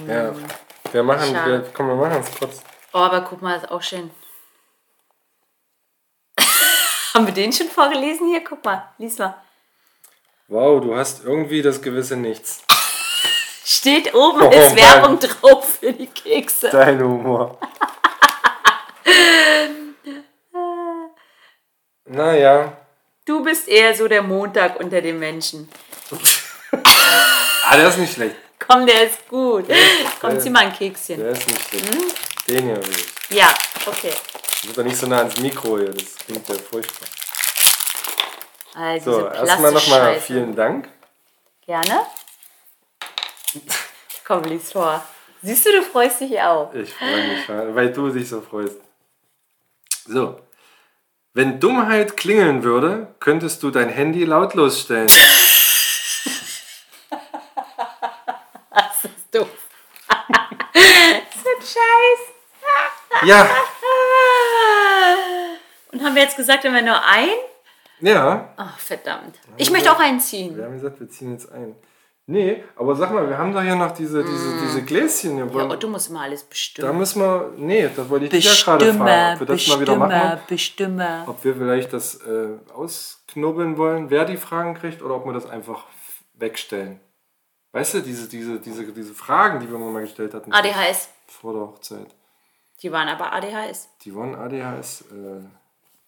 Ja, 0.09 0.33
wir 0.93 1.03
machen, 1.03 1.35
Schade. 1.35 1.63
wir, 1.63 1.71
komm, 1.73 1.89
wir 1.89 1.95
machen 1.97 2.21
es 2.21 2.39
kurz. 2.39 2.63
Oh, 2.93 2.99
aber 2.99 3.23
guck 3.23 3.41
mal, 3.43 3.57
ist 3.57 3.71
auch 3.71 3.83
schön. 3.83 4.11
Haben 7.15 7.27
wir 7.27 7.35
den 7.35 7.53
schon 7.53 7.69
vorgelesen 7.69 8.29
hier? 8.29 8.45
Guck 8.45 8.65
mal, 8.65 8.89
lies 8.99 9.19
mal. 9.19 9.35
Wow, 10.49 10.83
du 10.83 10.95
hast 10.95 11.25
irgendwie 11.25 11.63
das 11.63 11.81
gewisse 11.81 12.17
Nichts. 12.17 12.63
Steht 13.65 14.15
oben 14.15 14.43
Oh, 14.43 14.51
ist 14.51 14.77
Mann. 14.77 14.79
Werbung 14.79 15.19
drauf 15.19 15.77
für 15.81 15.93
die 15.93 16.07
Kekse. 16.09 16.69
Dein 16.71 17.01
Humor. 17.03 17.59
naja. 22.05 22.77
Du 23.25 23.43
bist 23.43 23.69
eher 23.69 23.95
so 23.95 24.09
der 24.09 24.23
Montag 24.23 24.79
unter 24.81 25.01
den 25.01 25.19
Menschen. 25.19 25.69
Ah, 27.65 27.77
der 27.77 27.87
ist 27.89 27.99
nicht 27.99 28.15
schlecht. 28.15 28.35
Komm, 28.69 28.87
der 28.87 29.05
ist 29.05 29.29
gut. 29.29 29.67
Komm, 30.21 30.31
der- 30.31 30.41
zieh 30.41 30.51
mal 30.51 30.61
ein 30.67 30.73
Kekschen. 30.73 31.19
Der 31.19 31.31
ist 31.33 31.47
nicht 31.49 31.69
schlecht. 31.69 31.95
Hm? 31.95 32.03
Den 32.49 32.65
hier 32.65 32.77
will 32.77 32.91
ich. 32.91 33.37
Ja, 33.37 33.53
okay. 33.87 34.13
Wird 34.65 34.79
doch 34.79 34.85
nicht 34.85 34.97
so 34.97 35.07
nah 35.07 35.19
ans 35.19 35.37
Mikro 35.39 35.79
hier, 35.79 35.91
das 35.91 36.15
klingt 36.17 36.49
ja 36.49 36.55
furchtbar. 36.71 37.09
Also 38.75 39.13
So, 39.21 39.29
erstmal 39.29 39.73
nochmal 39.73 40.21
vielen 40.21 40.55
Dank. 40.55 40.89
Gerne. 41.67 42.03
Komm, 44.25 44.45
lies 44.45 44.73
vor. 44.73 45.05
Siehst 45.43 45.67
du, 45.67 45.73
du 45.73 45.83
freust 45.83 46.21
dich 46.21 46.41
auch. 46.41 46.73
Ich 46.73 46.95
freue 46.95 47.29
mich, 47.29 47.49
weil 47.49 47.93
du 47.93 48.09
dich 48.11 48.29
so 48.29 48.41
freust. 48.41 48.77
So. 50.07 50.41
Wenn 51.35 51.59
Dummheit 51.59 52.17
klingeln 52.17 52.63
würde, 52.63 53.15
könntest 53.19 53.63
du 53.63 53.71
dein 53.71 53.89
Handy 53.89 54.25
lautlos 54.25 54.81
stellen. 54.81 55.11
Das 58.75 59.05
ist 59.05 59.35
doof. 59.35 59.49
das 60.09 61.37
ist 61.37 61.47
ein 61.47 61.67
Scheiß. 61.83 63.29
Ja, 63.29 63.49
Und 65.93 66.03
haben 66.03 66.15
wir 66.15 66.23
jetzt 66.23 66.37
gesagt, 66.37 66.65
wenn 66.65 66.75
wir 66.75 66.83
nur 66.83 67.01
ein? 67.05 67.29
ja. 68.01 68.49
Ach, 68.57 68.79
verdammt. 68.79 69.39
Ich 69.57 69.71
möchte 69.71 69.93
auch 69.93 70.01
einen 70.01 70.21
ziehen. 70.21 70.57
Wir 70.57 70.65
haben 70.65 70.75
gesagt, 70.75 70.99
wir 70.99 71.09
ziehen 71.09 71.33
jetzt 71.33 71.53
ein. 71.53 71.77
Nee, 72.27 72.63
aber 72.77 72.95
sag 72.95 73.13
mal, 73.13 73.29
wir 73.29 73.37
haben 73.37 73.53
doch 73.53 73.63
hier 73.63 73.75
noch 73.75 73.91
diese, 73.91 74.23
diese, 74.25 74.61
diese 74.63 74.83
Gläschen. 74.83 75.45
Mm. 75.45 75.59
Ja, 75.59 75.65
und 75.65 75.83
du 75.83 75.89
musst 75.89 76.09
immer 76.09 76.21
alles 76.23 76.43
da 76.43 76.49
bestimmen. 76.49 76.99
müssen 76.99 77.21
wir. 77.21 77.53
Nee, 77.57 77.91
das 77.95 78.09
wollte 78.09 78.27
ich 78.27 78.31
dich 78.31 78.45
ja 78.45 78.65
gerade 78.65 78.95
fragen. 78.95 79.35
Ob 79.35 79.41
wir 79.41 79.55
das 79.55 79.69
mal 79.69 79.81
wieder 79.81 79.97
machen. 79.97 80.41
bestimme. 80.49 81.25
Ob 81.27 81.45
wir 81.45 81.57
vielleicht 81.57 81.93
das 81.93 82.15
äh, 82.23 82.49
ausknobeln 82.73 83.77
wollen, 83.77 84.09
wer 84.11 84.25
die 84.25 84.37
Fragen 84.37 84.75
kriegt, 84.75 85.03
oder 85.03 85.17
ob 85.17 85.27
wir 85.27 85.33
das 85.33 85.47
einfach 85.51 85.85
wegstellen. 86.35 87.01
Weißt 87.73 87.95
du, 87.95 88.01
diese, 88.03 88.29
diese, 88.29 88.61
diese, 88.61 88.93
diese 88.93 89.15
Fragen, 89.15 89.61
die 89.61 89.71
wir 89.71 89.79
mal 89.79 90.03
gestellt 90.03 90.35
hatten 90.35 90.53
ADHS. 90.53 91.09
vor 91.27 91.53
der 91.55 91.63
Hochzeit. 91.63 92.15
Die 92.83 92.93
waren 92.93 93.09
aber 93.09 93.33
ADHS. 93.33 93.89
Die 94.03 94.15
wollen 94.15 94.35
ADHS, 94.35 95.03
äh, 95.13 95.41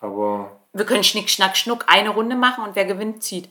aber 0.00 0.60
Wir 0.72 0.84
können 0.84 1.04
Schnick, 1.04 1.30
Schnack, 1.30 1.56
Schnuck 1.56 1.84
eine 1.88 2.10
Runde 2.10 2.36
machen 2.36 2.64
und 2.64 2.76
wer 2.76 2.84
gewinnt, 2.84 3.22
zieht. 3.22 3.48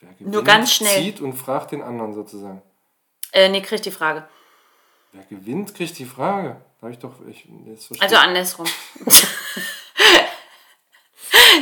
wer 0.00 0.12
gewinnt, 0.14 0.32
Nur 0.34 0.44
ganz 0.44 0.72
schnell. 0.74 1.02
zieht 1.02 1.20
und 1.20 1.32
fragt 1.34 1.72
den 1.72 1.80
anderen 1.82 2.12
sozusagen. 2.12 2.60
Äh, 3.32 3.48
nee, 3.48 3.62
kriegt 3.62 3.84
die 3.86 3.90
Frage. 3.90 4.28
Wer 5.12 5.24
gewinnt, 5.24 5.74
kriegt 5.74 5.98
die 5.98 6.04
Frage. 6.04 6.60
Da 6.80 6.86
hab 6.86 6.92
ich 6.92 6.98
doch. 6.98 7.14
Ich, 7.26 7.48
Also 8.00 8.16
andersrum. 8.16 8.66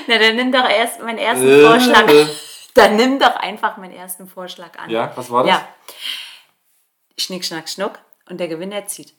Na, 0.08 0.18
dann 0.18 0.36
nimm 0.36 0.52
doch 0.52 0.68
erst 0.68 1.00
meinen 1.02 1.18
ersten 1.18 1.48
Äh, 1.48 1.62
Vorschlag. 1.66 2.06
Dann 2.76 2.96
nimm 2.96 3.18
doch 3.18 3.36
einfach 3.36 3.76
meinen 3.76 3.92
ersten 3.94 4.26
Vorschlag 4.28 4.78
an. 4.78 4.90
Ja, 4.90 5.12
was 5.16 5.30
war 5.30 5.44
das? 5.44 5.50
Ja. 5.52 5.68
Schnick, 7.18 7.44
Schnack, 7.44 7.68
Schnuck 7.68 7.98
und 8.28 8.38
der 8.38 8.48
Gewinner 8.48 8.86
zieht. 8.86 9.14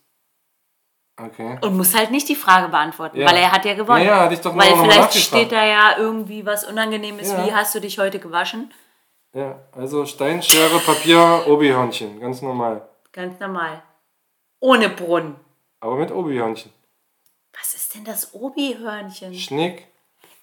Okay. 1.20 1.58
Und 1.62 1.76
muss 1.76 1.96
halt 1.96 2.12
nicht 2.12 2.30
die 2.30 2.36
Frage 2.36 2.68
beantworten, 2.70 3.18
Ja. 3.20 3.28
weil 3.28 3.38
er 3.38 3.52
hat 3.52 3.66
ja 3.66 3.74
gewonnen. 3.74 4.06
Ja, 4.06 4.18
ja, 4.18 4.24
hatte 4.26 4.36
ich 4.36 4.42
doch 4.42 4.56
weil 4.56 4.76
vielleicht 4.78 5.16
steht 5.16 5.52
da 5.52 5.66
ja 5.66 5.98
irgendwie 5.98 6.46
was 6.46 6.64
Unangenehmes, 6.64 7.32
Ja. 7.32 7.46
wie 7.46 7.54
hast 7.54 7.74
du 7.74 7.82
dich 7.82 7.98
heute 7.98 8.20
gewaschen? 8.20 8.72
Ja, 9.34 9.60
also 9.72 10.06
Stein, 10.06 10.44
Schere, 10.44 10.80
Papier, 10.80 11.44
Obi-Hörnchen. 11.48 12.20
Ganz 12.20 12.42
normal. 12.42 12.88
Ganz 13.12 13.40
normal. 13.40 13.82
Ohne 14.60 14.90
Brunnen. 14.90 15.36
Aber 15.80 15.96
mit 15.96 16.12
Obi-Hörnchen. 16.12 16.72
Was 17.60 17.74
ist 17.74 17.96
denn 17.96 18.06
das 18.06 18.34
Obi-Hörnchen? 18.36 19.34
Schnick. 19.34 19.88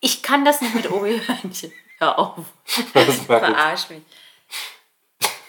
Ich 0.01 0.23
kann 0.23 0.45
das 0.45 0.61
nicht 0.61 0.75
mit 0.75 0.91
Obi-Hörnchen. 0.91 1.73
Hör 2.05 2.19
auf. 2.19 2.35
Das. 2.95 3.17
Verarsch 3.21 3.89
mich. 3.91 4.03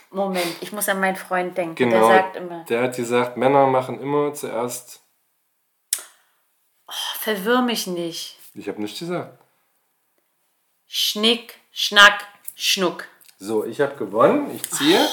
Moment, 0.09 0.55
ich 0.61 0.71
muss 0.71 0.87
an 0.87 0.99
meinen 1.01 1.15
Freund 1.17 1.57
denken. 1.57 1.75
Genau. 1.75 2.07
Der 2.07 2.17
sagt 2.17 2.35
immer, 2.37 2.63
Der 2.69 2.83
hat 2.83 2.95
gesagt, 2.95 3.35
Männer 3.37 3.67
machen 3.67 3.99
immer 4.01 4.33
zuerst. 4.33 5.01
verwirr 7.19 7.61
mich 7.61 7.87
nicht. 7.87 8.37
Ich 8.53 8.67
habe 8.69 8.81
nichts 8.81 8.99
gesagt. 8.99 9.37
Schnick, 10.87 11.55
Schnack, 11.73 12.25
Schnuck. 12.55 13.05
So, 13.39 13.65
ich 13.65 13.81
habe 13.81 13.95
gewonnen. 13.97 14.55
Ich 14.55 14.69
ziehe. 14.71 15.05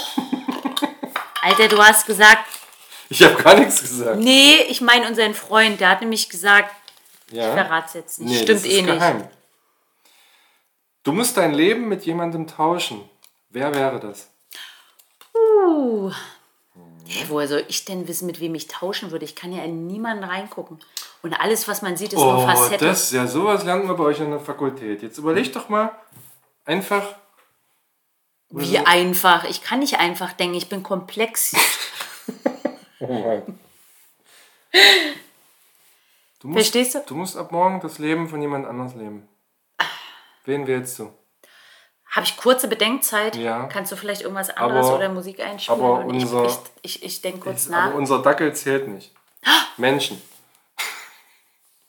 Alter, 1.42 1.66
du 1.66 1.82
hast 1.82 2.06
gesagt, 2.06 2.44
Ich 3.08 3.20
habe 3.22 3.34
gar 3.42 3.54
nichts 3.56 3.80
gesagt. 3.80 4.18
nee, 4.20 4.54
ich 4.68 4.80
meine 4.80 5.08
unseren 5.08 5.34
Freund, 5.34 5.80
der 5.80 5.88
hat 5.90 6.00
nämlich 6.02 6.28
gesagt, 6.28 6.72
Ja. 7.30 7.48
ich 7.48 7.54
verrat's 7.60 7.94
jetzt 7.94 8.20
nicht. 8.20 8.28
Nee, 8.28 8.42
Stimmt 8.42 8.60
das 8.60 8.64
ist 8.66 8.72
eh 8.72 8.82
nicht. 8.82 9.28
Du 11.02 11.12
musst 11.12 11.36
dein 11.36 11.52
Leben 11.54 11.88
mit 11.88 12.04
jemandem 12.04 12.46
tauschen. 12.46 13.00
Wer 13.50 13.74
wäre 13.74 13.98
das? 14.00 14.30
Uh. 15.34 16.10
Hey, 17.06 17.24
woher 17.28 17.48
soll 17.48 17.64
ich 17.68 17.84
denn 17.84 18.06
wissen, 18.08 18.26
mit 18.26 18.40
wem 18.40 18.54
ich 18.54 18.68
tauschen 18.68 19.10
würde? 19.10 19.24
Ich 19.24 19.34
kann 19.34 19.52
ja 19.52 19.62
in 19.64 19.86
niemanden 19.86 20.24
reingucken. 20.24 20.78
Und 21.22 21.34
alles, 21.34 21.68
was 21.68 21.82
man 21.82 21.96
sieht, 21.96 22.12
ist 22.12 22.18
nur 22.18 22.38
Oh, 22.38 22.46
Facette. 22.46 22.84
das, 22.86 23.10
ja, 23.10 23.26
sowas 23.26 23.64
lernen 23.64 23.86
wir 23.88 23.94
bei 23.94 24.04
euch 24.04 24.20
an 24.20 24.30
der 24.30 24.40
Fakultät. 24.40 25.02
Jetzt 25.02 25.18
überleg 25.18 25.52
doch 25.52 25.68
mal 25.68 25.90
einfach. 26.64 27.16
Wie 28.50 28.78
einfach. 28.78 29.44
Ich 29.44 29.62
kann 29.62 29.80
nicht 29.80 29.98
einfach 29.98 30.32
denken, 30.32 30.54
ich 30.56 30.68
bin 30.68 30.82
komplex. 30.82 31.54
Oh 33.04 33.08
Mann. 33.08 33.58
Du 36.38 36.46
musst, 36.48 36.70
Verstehst 36.70 36.94
du? 36.94 37.00
Du 37.04 37.14
musst 37.16 37.36
ab 37.36 37.50
morgen 37.50 37.80
das 37.80 37.98
Leben 37.98 38.28
von 38.28 38.40
jemand 38.40 38.64
anders 38.64 38.94
leben. 38.94 39.28
Wen 40.44 40.66
wählst 40.66 40.98
du? 40.98 41.12
Habe 42.10 42.26
ich 42.26 42.36
kurze 42.36 42.68
Bedenkzeit? 42.68 43.36
Ja. 43.36 43.64
Kannst 43.68 43.90
du 43.92 43.96
vielleicht 43.96 44.22
irgendwas 44.22 44.50
anderes 44.50 44.86
Aber- 44.86 44.96
oder 44.96 45.08
Musik 45.08 45.40
einspielen? 45.40 45.80
aber 45.80 46.04
und 46.04 46.14
ich, 46.14 46.24
unser- 46.24 46.46
ich, 46.46 46.56
ich, 46.82 47.02
ich 47.04 47.20
denke 47.22 47.40
kurz 47.40 47.62
Ist- 47.62 47.70
nach. 47.70 47.86
Aber 47.86 47.94
unser 47.94 48.20
Dackel 48.20 48.52
zählt 48.54 48.88
nicht. 48.88 49.12
Menschen. 49.78 50.20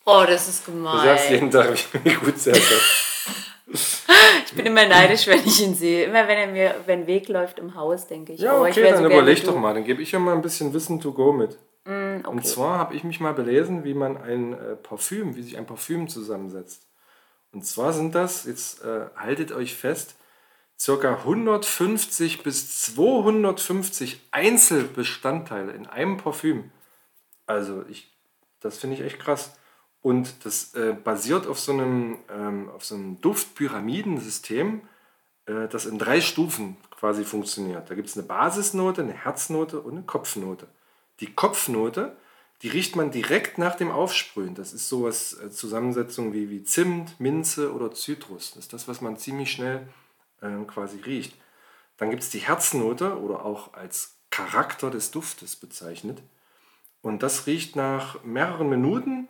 Oh, 0.05 0.23
das 0.27 0.47
ist 0.49 0.67
Du 0.67 0.71
gemein. 0.73 1.05
sagst 1.05 1.29
jeden 1.29 1.49
Tag, 1.49 1.77
wie 2.03 2.13
gut 2.13 2.37
sehr 2.39 2.55
Ich 4.45 4.53
bin 4.53 4.65
immer 4.67 4.85
neidisch, 4.85 5.25
wenn 5.27 5.39
ich 5.39 5.61
ihn 5.61 5.73
sehe. 5.75 6.05
Immer 6.05 6.27
wenn 6.27 6.37
er 6.37 6.47
mir 6.47 6.73
den 6.87 7.07
Weg 7.07 7.27
läuft 7.29 7.57
im 7.59 7.73
Haus, 7.75 8.07
denke 8.07 8.33
ich, 8.33 8.39
Ja, 8.41 8.59
oh, 8.59 8.65
ich 8.65 8.71
okay, 8.73 8.83
wäre 8.83 8.93
dann 8.95 9.03
so 9.03 9.09
überleg 9.09 9.43
doch 9.45 9.53
du. 9.53 9.59
mal. 9.59 9.73
Dann 9.73 9.83
gebe 9.85 10.01
ich 10.01 10.11
ja 10.11 10.19
mal 10.19 10.33
ein 10.35 10.41
bisschen 10.41 10.73
Wissen 10.73 10.99
to 10.99 11.11
go 11.13 11.31
mit. 11.33 11.57
Mm, 11.85 12.17
Und 12.27 12.39
okay. 12.39 12.41
zwar 12.43 12.77
habe 12.77 12.95
ich 12.95 13.03
mich 13.03 13.19
mal 13.19 13.33
belesen, 13.33 13.83
wie 13.83 13.93
man 13.93 14.17
ein 14.21 14.53
äh, 14.53 14.75
Parfüm, 14.75 15.35
wie 15.35 15.41
sich 15.41 15.57
ein 15.57 15.65
Parfüm 15.65 16.07
zusammensetzt. 16.07 16.85
Und 17.53 17.65
zwar 17.65 17.93
sind 17.93 18.15
das, 18.15 18.45
jetzt 18.45 18.83
äh, 18.83 19.05
haltet 19.15 19.51
euch 19.51 19.75
fest, 19.75 20.15
circa 20.77 21.17
150 21.17 22.43
bis 22.43 22.81
250 22.81 24.19
Einzelbestandteile 24.31 25.71
in 25.71 25.85
einem 25.85 26.17
Parfüm. 26.17 26.71
Also 27.45 27.85
ich, 27.87 28.11
das 28.59 28.79
finde 28.79 28.95
ich 28.95 29.01
echt 29.03 29.19
krass. 29.19 29.55
Und 30.01 30.45
das 30.45 30.73
äh, 30.73 30.93
basiert 30.93 31.47
auf 31.47 31.59
so 31.59 31.71
einem, 31.71 32.17
ähm, 32.29 32.69
so 32.79 32.95
einem 32.95 33.21
Duftpyramidensystem, 33.21 34.81
äh, 35.45 35.67
das 35.69 35.85
in 35.85 35.97
drei 35.97 36.19
Stufen 36.19 36.75
quasi 36.91 37.23
funktioniert. 37.23 37.89
Da 37.89 37.95
gibt 37.95 38.09
es 38.09 38.17
eine 38.17 38.25
Basisnote, 38.25 39.03
eine 39.03 39.13
Herznote 39.13 39.79
und 39.79 39.93
eine 39.93 40.03
Kopfnote. 40.03 40.67
Die 41.19 41.33
Kopfnote, 41.33 42.17
die 42.63 42.69
riecht 42.69 42.95
man 42.95 43.11
direkt 43.11 43.57
nach 43.57 43.75
dem 43.75 43.91
Aufsprühen. 43.91 44.55
Das 44.55 44.73
ist 44.73 44.89
sowas, 44.89 45.33
äh, 45.33 45.51
Zusammensetzung 45.51 46.33
wie, 46.33 46.49
wie 46.49 46.63
Zimt, 46.63 47.19
Minze 47.19 47.73
oder 47.73 47.91
Zitrus. 47.91 48.51
Das 48.51 48.63
ist 48.63 48.73
das, 48.73 48.87
was 48.87 49.01
man 49.01 49.17
ziemlich 49.17 49.51
schnell 49.51 49.87
ähm, 50.41 50.65
quasi 50.65 50.99
riecht. 51.01 51.35
Dann 51.97 52.09
gibt 52.09 52.23
es 52.23 52.29
die 52.29 52.39
Herznote 52.39 53.19
oder 53.19 53.45
auch 53.45 53.73
als 53.73 54.15
Charakter 54.31 54.89
des 54.89 55.11
Duftes 55.11 55.57
bezeichnet. 55.57 56.23
Und 57.01 57.21
das 57.21 57.45
riecht 57.45 57.75
nach 57.75 58.23
mehreren 58.23 58.69
Minuten 58.69 59.27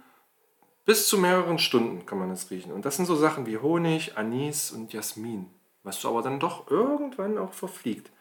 Bis 0.85 1.07
zu 1.07 1.17
mehreren 1.17 1.59
Stunden 1.59 2.05
kann 2.05 2.19
man 2.19 2.29
es 2.29 2.51
riechen. 2.51 2.73
Und 2.73 2.85
das 2.85 2.97
sind 2.97 3.05
so 3.05 3.15
Sachen 3.15 3.45
wie 3.45 3.57
Honig, 3.57 4.17
Anis 4.17 4.69
und 4.71 4.91
Jasmin, 4.91 5.49
was 5.81 6.01
du 6.01 6.09
aber 6.09 6.21
dann 6.21 6.41
doch 6.41 6.69
irgendwann 6.69 7.37
auch 7.37 7.53
verfliegt. 7.53 8.11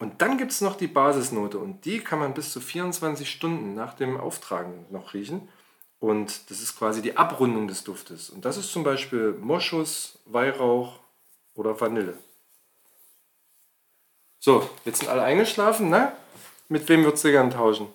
Und 0.00 0.20
dann 0.22 0.38
gibt 0.38 0.50
es 0.50 0.60
noch 0.62 0.74
die 0.76 0.86
Basisnote 0.88 1.58
und 1.58 1.84
die 1.84 2.00
kann 2.00 2.18
man 2.18 2.34
bis 2.34 2.52
zu 2.52 2.60
24 2.60 3.30
Stunden 3.30 3.74
nach 3.74 3.94
dem 3.94 4.18
Auftragen 4.18 4.86
noch 4.90 5.14
riechen. 5.14 5.48
Und 6.00 6.50
das 6.50 6.60
ist 6.62 6.76
quasi 6.78 7.02
die 7.02 7.16
Abrundung 7.18 7.68
des 7.68 7.84
Duftes. 7.84 8.30
Und 8.30 8.44
das 8.46 8.56
ist 8.56 8.72
zum 8.72 8.82
Beispiel 8.82 9.32
Moschus, 9.38 10.18
Weihrauch 10.24 10.94
oder 11.54 11.78
Vanille. 11.78 12.16
So, 14.38 14.68
jetzt 14.86 15.00
sind 15.00 15.08
alle 15.10 15.22
eingeschlafen, 15.22 15.90
ne? 15.90 16.12
Mit 16.68 16.88
wem 16.88 17.04
würdest 17.04 17.24
du 17.24 17.30
gern 17.30 17.50
tauschen? 17.50 17.88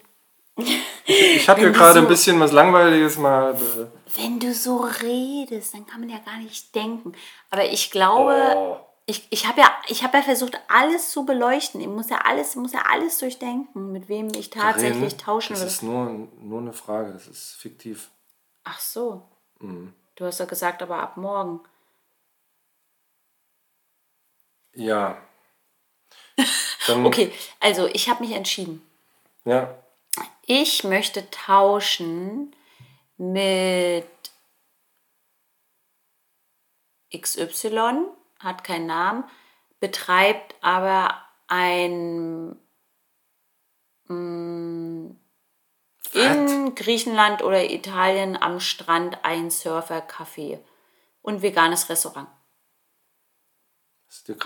Ich, 0.57 0.79
ich 1.07 1.49
habe 1.49 1.59
hier 1.61 1.71
gerade 1.71 1.95
so- 1.95 1.99
ein 2.01 2.07
bisschen 2.07 2.39
was 2.39 2.51
Langweiliges 2.51 3.17
mal. 3.17 3.55
Äh, 3.55 3.87
Wenn 4.21 4.39
du 4.39 4.53
so 4.53 4.77
redest, 5.01 5.73
dann 5.73 5.87
kann 5.87 6.01
man 6.01 6.09
ja 6.09 6.19
gar 6.19 6.37
nicht 6.37 6.75
denken. 6.75 7.13
Aber 7.49 7.65
ich 7.65 7.89
glaube, 7.89 8.35
Oh. 8.55 8.77
Ich, 9.07 9.27
ich 9.29 9.45
habe 9.47 9.61
ja, 9.61 9.71
ich 9.87 10.03
hab 10.03 10.13
ja 10.13 10.21
versucht, 10.23 10.59
alles 10.67 11.11
zu 11.11 11.25
beleuchten. 11.25 11.79
Ich 11.79 11.87
muss 11.87 12.09
ja 12.09 12.17
alles, 12.25 12.55
muss 12.55 12.73
ja 12.73 12.81
alles 12.89 13.19
durchdenken, 13.19 13.91
mit 13.91 14.09
wem 14.09 14.29
ich 14.33 14.49
tatsächlich 14.49 15.11
Karin, 15.11 15.17
tauschen 15.17 15.53
Das 15.53 15.59
würde. 15.61 15.71
ist 15.71 15.83
nur, 15.83 16.09
nur 16.39 16.59
eine 16.61 16.73
Frage, 16.73 17.11
das 17.13 17.27
ist 17.27 17.53
fiktiv. 17.53 18.09
Ach 18.63 18.79
so. 18.79 19.21
Mhm. 19.59 19.93
Du 20.15 20.25
hast 20.25 20.39
doch 20.39 20.47
gesagt, 20.47 20.81
aber 20.81 20.97
ab 20.99 21.17
morgen. 21.17 21.61
Ja. 24.73 25.17
Okay, 26.87 27.33
also 27.59 27.87
ich 27.87 28.09
habe 28.09 28.23
mich 28.23 28.33
entschieden. 28.35 28.87
Ja, 29.43 29.75
Ich 30.45 30.83
möchte 30.83 31.27
tauschen 31.31 32.55
mit 33.17 34.05
XY, 37.15 38.05
hat 38.45 38.63
keinen 38.63 38.85
Namen, 38.85 39.25
betreibt 39.81 40.55
aber 40.61 41.15
ein 41.47 42.55
mm, 44.07 45.09
in 46.13 46.75
Griechenland 46.75 47.43
oder 47.43 47.69
Italien 47.69 48.41
am 48.41 48.59
Strand 48.59 49.19
ein 49.23 49.49
Surfer-Café 49.49 50.59
und 51.21 51.41
veganes 51.41 51.89
Restaurant. 51.89 52.27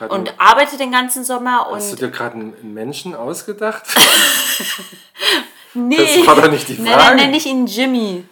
Und 0.10 0.40
arbeitet 0.40 0.80
den 0.80 0.92
ganzen 0.92 1.24
Sommer 1.24 1.68
hast 1.70 1.90
du 1.90 1.92
und 1.92 2.02
dir 2.02 2.10
gerade 2.10 2.36
einen 2.36 2.56
einen 2.56 2.74
Menschen 2.74 3.14
ausgedacht? 3.14 3.86
nee, 5.76 5.96
Das 5.96 6.26
war 6.26 6.36
doch 6.36 6.50
nicht 6.50 6.68
die 6.70 6.74
Nein, 6.74 6.86
dann 6.86 7.00
Frage. 7.00 7.16
nenne 7.18 7.38
ich 7.38 7.46
ihn 7.46 7.68
Jimmy. 7.68 8.26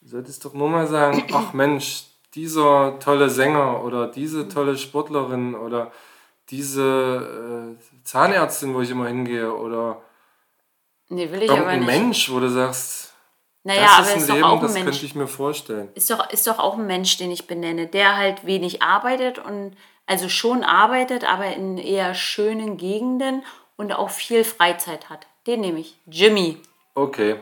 Du 0.00 0.08
solltest 0.08 0.44
doch 0.44 0.52
nur 0.52 0.68
mal 0.68 0.88
sagen, 0.88 1.24
ach 1.32 1.52
Mensch, 1.52 2.04
dieser 2.34 2.98
tolle 2.98 3.30
Sänger 3.30 3.82
oder 3.84 4.06
diese 4.08 4.48
tolle 4.48 4.76
Sportlerin 4.76 5.54
oder 5.54 5.92
diese 6.50 7.76
äh, 7.80 8.04
Zahnärztin, 8.04 8.74
wo 8.74 8.80
ich 8.80 8.90
immer 8.90 9.06
hingehe 9.08 9.52
oder 9.52 10.00
Nee, 11.08 11.30
will 11.30 11.42
ich 11.42 11.50
aber 11.50 11.60
irgendein 11.60 11.80
nicht. 11.80 11.86
Mensch, 11.86 12.30
wo 12.32 12.40
du 12.40 12.48
sagst, 12.48 13.12
Naja, 13.62 13.82
das 13.82 13.92
aber 13.92 14.06
ist 14.06 14.12
ein 14.12 14.18
ist 14.20 14.28
doch 14.30 14.34
Leben, 14.34 14.44
auch 14.46 14.56
ein 14.56 14.62
das 14.62 14.72
Mensch. 14.74 14.84
könnte 14.90 15.06
ich 15.06 15.14
mir 15.14 15.26
vorstellen. 15.28 15.88
Ist 15.94 16.10
doch, 16.10 16.30
ist 16.30 16.46
doch 16.46 16.58
auch 16.58 16.74
ein 16.78 16.86
Mensch, 16.86 17.16
den 17.18 17.30
ich 17.30 17.46
benenne, 17.46 17.86
der 17.86 18.16
halt 18.16 18.46
wenig 18.46 18.82
arbeitet 18.82 19.38
und 19.38 19.76
also 20.06 20.28
schon 20.28 20.64
arbeitet, 20.64 21.24
aber 21.24 21.46
in 21.54 21.78
eher 21.78 22.14
schönen 22.14 22.76
Gegenden 22.76 23.42
und 23.76 23.92
auch 23.92 24.10
viel 24.10 24.44
Freizeit 24.44 25.08
hat. 25.08 25.26
Den 25.46 25.60
nehme 25.60 25.80
ich. 25.80 25.98
Jimmy. 26.06 26.58
Okay. 26.94 27.36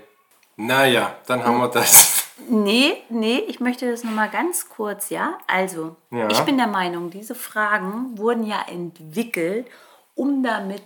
Naja, 0.56 1.16
dann 1.26 1.44
haben 1.44 1.58
wir 1.58 1.68
das. 1.68 2.21
Nee, 2.48 2.96
nee, 3.10 3.38
ich 3.38 3.60
möchte 3.60 3.90
das 3.90 4.04
nochmal 4.04 4.30
ganz 4.30 4.68
kurz, 4.68 5.10
ja? 5.10 5.38
Also, 5.46 5.96
Ja. 6.10 6.28
ich 6.30 6.40
bin 6.40 6.56
der 6.56 6.66
Meinung, 6.66 7.10
diese 7.10 7.34
Fragen 7.34 8.16
wurden 8.18 8.44
ja 8.44 8.62
entwickelt, 8.68 9.66
um 10.14 10.42
damit 10.42 10.82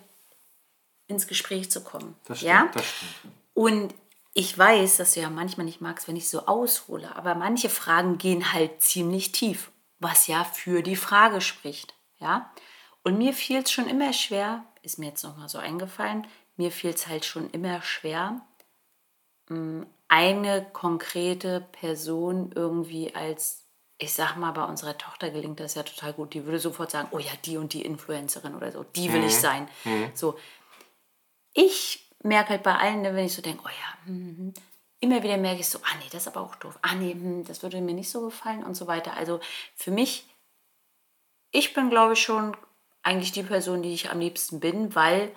ins 1.07 1.27
Gespräch 1.27 1.71
zu 1.71 1.83
kommen. 1.85 2.17
Das 2.27 2.39
stimmt, 2.39 2.53
ja? 2.53 2.69
das 2.73 2.85
stimmt. 2.87 3.35
Und 3.55 3.95
ich 4.35 4.57
weiß, 4.57 4.99
dass 4.99 5.15
du 5.15 5.21
ja 5.21 5.31
manchmal 5.31 5.65
nicht 5.67 5.81
magst, 5.81 6.09
wenn 6.09 6.17
ich 6.17 6.29
so 6.29 6.47
aushole, 6.47 7.15
aber 7.17 7.35
manche 7.35 7.69
Fragen 7.71 8.19
gehen 8.19 8.53
halt 8.53 8.83
ziemlich 8.83 9.33
tief, 9.33 9.71
was 9.99 10.27
ja 10.27 10.45
für 10.45 10.83
die 10.83 10.97
Frage 10.97 11.41
spricht, 11.41 11.95
ja? 12.19 12.51
Und 13.03 13.19
mir 13.19 13.33
fiel 13.33 13.63
es 13.63 13.71
schon 13.71 13.89
immer 13.89 14.13
schwer, 14.13 14.65
ist 14.83 14.99
mir 14.99 15.07
jetzt 15.07 15.23
nochmal 15.23 15.49
so 15.49 15.59
eingefallen, 15.59 16.27
mir 16.57 16.71
fiel 16.73 16.91
es 16.91 17.07
halt 17.07 17.25
schon 17.25 17.49
immer 17.51 17.81
schwer, 17.83 18.41
eine 20.09 20.67
konkrete 20.73 21.61
Person 21.73 22.53
irgendwie 22.55 23.15
als, 23.15 23.65
ich 23.99 24.13
sag 24.13 24.37
mal, 24.37 24.53
bei 24.53 24.65
unserer 24.65 24.99
Tochter 24.99 25.31
gelingt 25.31 25.61
das 25.61 25.75
ja 25.75 25.83
total 25.83 26.13
gut. 26.13 26.35
Die 26.35 26.45
würde 26.45 26.59
sofort 26.59 26.91
sagen, 26.91 27.09
oh 27.13 27.19
ja, 27.19 27.31
die 27.45 27.57
und 27.57 27.73
die 27.73 27.83
Influencerin 27.83 28.55
oder 28.55 28.73
so, 28.73 28.85
die 28.85 29.13
will 29.13 29.25
ich 29.25 29.37
sein. 29.37 29.69
So, 30.15 30.39
ich 31.55 32.11
merke 32.23 32.51
halt 32.51 32.63
bei 32.63 32.77
allen, 32.77 33.03
ne, 33.03 33.15
wenn 33.15 33.25
ich 33.25 33.35
so 33.35 33.43
denke, 33.43 33.63
oh 33.65 33.69
ja, 33.69 34.07
hm, 34.07 34.37
hm, 34.37 34.55
immer 35.01 35.23
wieder 35.23 35.37
merke 35.37 35.61
ich 35.61 35.69
so, 35.69 35.79
ah 35.79 35.97
nee, 35.99 36.09
das 36.11 36.23
ist 36.27 36.29
aber 36.29 36.45
auch 36.45 36.55
doof. 36.57 36.79
Ah 36.83 36.95
nee, 36.95 37.13
hm, 37.13 37.45
das 37.45 37.63
würde 37.63 37.81
mir 37.81 37.95
nicht 37.95 38.11
so 38.11 38.23
gefallen 38.23 38.65
und 38.65 38.75
so 38.75 38.87
weiter. 38.87 39.15
Also 39.15 39.41
für 39.75 39.91
mich, 39.91 40.27
ich 41.53 41.73
bin 41.73 41.91
glaube 41.91 42.15
ich 42.15 42.21
schon 42.21 42.57
eigentlich 43.03 43.33
die 43.33 43.43
Person, 43.43 43.83
die 43.83 43.95
ich 43.95 44.11
am 44.11 44.19
liebsten 44.21 44.61
bin, 44.61 44.95
weil 44.95 45.33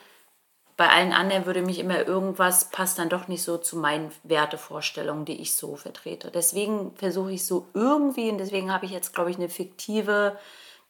bei 0.79 0.87
allen 0.87 1.11
anderen 1.11 1.45
würde 1.45 1.61
mich 1.61 1.77
immer 1.77 2.07
irgendwas 2.07 2.69
passt 2.69 2.99
dann 2.99 3.09
doch 3.09 3.27
nicht 3.27 3.43
so 3.43 3.57
zu 3.57 3.75
meinen 3.75 4.13
Wertevorstellungen, 4.23 5.25
die 5.25 5.41
ich 5.41 5.53
so 5.53 5.75
vertrete. 5.75 6.31
Deswegen 6.31 6.95
versuche 6.95 7.33
ich 7.33 7.45
so 7.45 7.67
irgendwie, 7.73 8.29
und 8.29 8.37
deswegen 8.37 8.71
habe 8.71 8.85
ich 8.85 8.93
jetzt, 8.93 9.13
glaube 9.13 9.29
ich, 9.29 9.35
eine 9.35 9.49
fiktive 9.49 10.39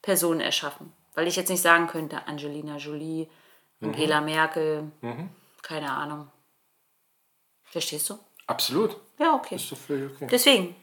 Person 0.00 0.38
erschaffen. 0.40 0.92
Weil 1.16 1.26
ich 1.26 1.34
jetzt 1.34 1.48
nicht 1.48 1.60
sagen 1.60 1.88
könnte, 1.88 2.24
Angelina 2.28 2.76
Jolie, 2.76 3.26
Angela 3.82 4.20
Merkel, 4.20 4.92
keine 5.60 5.90
Ahnung. 5.90 6.28
Verstehst 7.64 8.10
du? 8.10 8.18
Absolut. 8.46 8.96
Ja, 9.18 9.34
okay. 9.34 9.56
Ist 9.56 9.72
doch 9.72 9.76
völlig 9.76 10.12
okay. 10.14 10.28
Deswegen, 10.30 10.76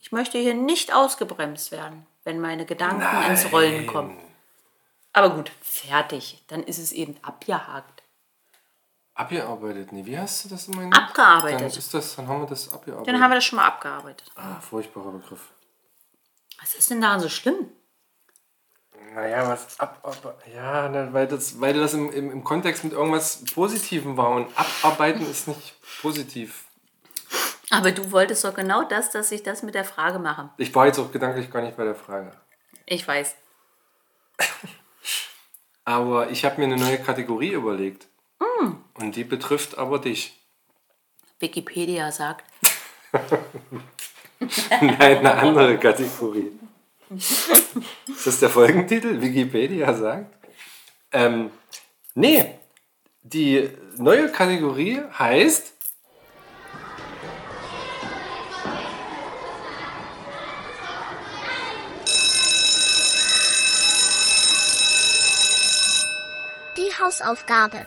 ich 0.00 0.10
möchte 0.10 0.38
hier 0.38 0.54
nicht 0.54 0.94
ausgebremst 0.94 1.70
werden, 1.70 2.06
wenn 2.24 2.40
meine 2.40 2.64
Gedanken 2.64 3.30
ins 3.30 3.52
Rollen 3.52 3.86
kommen. 3.86 4.16
Aber 5.12 5.36
gut, 5.36 5.52
fertig. 5.60 6.42
Dann 6.46 6.62
ist 6.62 6.78
es 6.78 6.92
eben 6.92 7.18
abgehakt. 7.20 7.93
Abgearbeitet. 9.14 9.92
Nee, 9.92 10.04
wie 10.04 10.18
hast 10.18 10.44
du 10.44 10.48
das 10.48 10.66
immer 10.66 10.82
genannt? 10.82 10.96
Abgearbeitet. 10.96 11.60
Dann 11.60 11.66
ist 11.68 11.94
das, 11.94 12.16
dann 12.16 12.26
haben 12.26 12.40
wir 12.40 12.46
das 12.48 12.72
abgearbeitet. 12.72 13.08
Dann 13.08 13.20
haben 13.22 13.30
wir 13.30 13.36
das 13.36 13.44
schon 13.44 13.56
mal 13.56 13.66
abgearbeitet. 13.66 14.30
ah, 14.34 14.58
furchtbarer 14.60 15.12
Begriff. 15.12 15.52
Was 16.60 16.74
ist 16.74 16.90
denn 16.90 17.00
daran 17.00 17.20
so 17.20 17.28
schlimm? 17.28 17.70
Naja, 19.14 19.48
was 19.48 19.78
ab, 19.78 20.00
ab 20.02 20.42
ja, 20.52 20.88
ne, 20.88 21.12
weil 21.12 21.28
das, 21.28 21.60
weil 21.60 21.74
das 21.74 21.94
im, 21.94 22.10
im, 22.10 22.32
im 22.32 22.42
Kontext 22.42 22.82
mit 22.82 22.92
irgendwas 22.92 23.44
Positivem 23.54 24.16
war 24.16 24.30
und 24.30 24.48
abarbeiten 24.58 25.30
ist 25.30 25.46
nicht 25.46 25.74
positiv. 26.00 26.64
Aber 27.70 27.92
du 27.92 28.10
wolltest 28.10 28.44
doch 28.44 28.54
genau 28.54 28.82
das, 28.82 29.10
dass 29.10 29.30
ich 29.30 29.42
das 29.42 29.62
mit 29.62 29.74
der 29.74 29.84
Frage 29.84 30.18
mache. 30.18 30.50
Ich 30.56 30.74
war 30.74 30.86
jetzt 30.86 30.98
auch 30.98 31.12
gedanklich 31.12 31.50
gar 31.50 31.62
nicht 31.62 31.76
bei 31.76 31.84
der 31.84 31.94
Frage. 31.94 32.32
Ich 32.86 33.06
weiß. 33.06 33.36
Aber 35.84 36.30
ich 36.30 36.44
habe 36.44 36.58
mir 36.58 36.64
eine 36.64 36.76
neue 36.76 36.98
Kategorie 36.98 37.52
überlegt. 37.52 38.08
Mm. 38.38 38.72
Und 38.94 39.16
die 39.16 39.24
betrifft 39.24 39.78
aber 39.78 39.98
dich. 39.98 40.40
Wikipedia 41.38 42.10
sagt. 42.12 42.44
Nein, 44.80 45.00
eine 45.00 45.34
andere 45.34 45.78
Kategorie. 45.78 46.52
Ist 47.10 48.26
das 48.26 48.40
der 48.40 48.50
Folgentitel? 48.50 49.20
Wikipedia 49.20 49.92
sagt? 49.94 50.34
Ähm, 51.12 51.50
nee, 52.14 52.58
die 53.22 53.70
neue 53.96 54.30
Kategorie 54.30 55.00
heißt 55.18 55.72
Die 66.76 66.90
Hausaufgabe. 67.00 67.86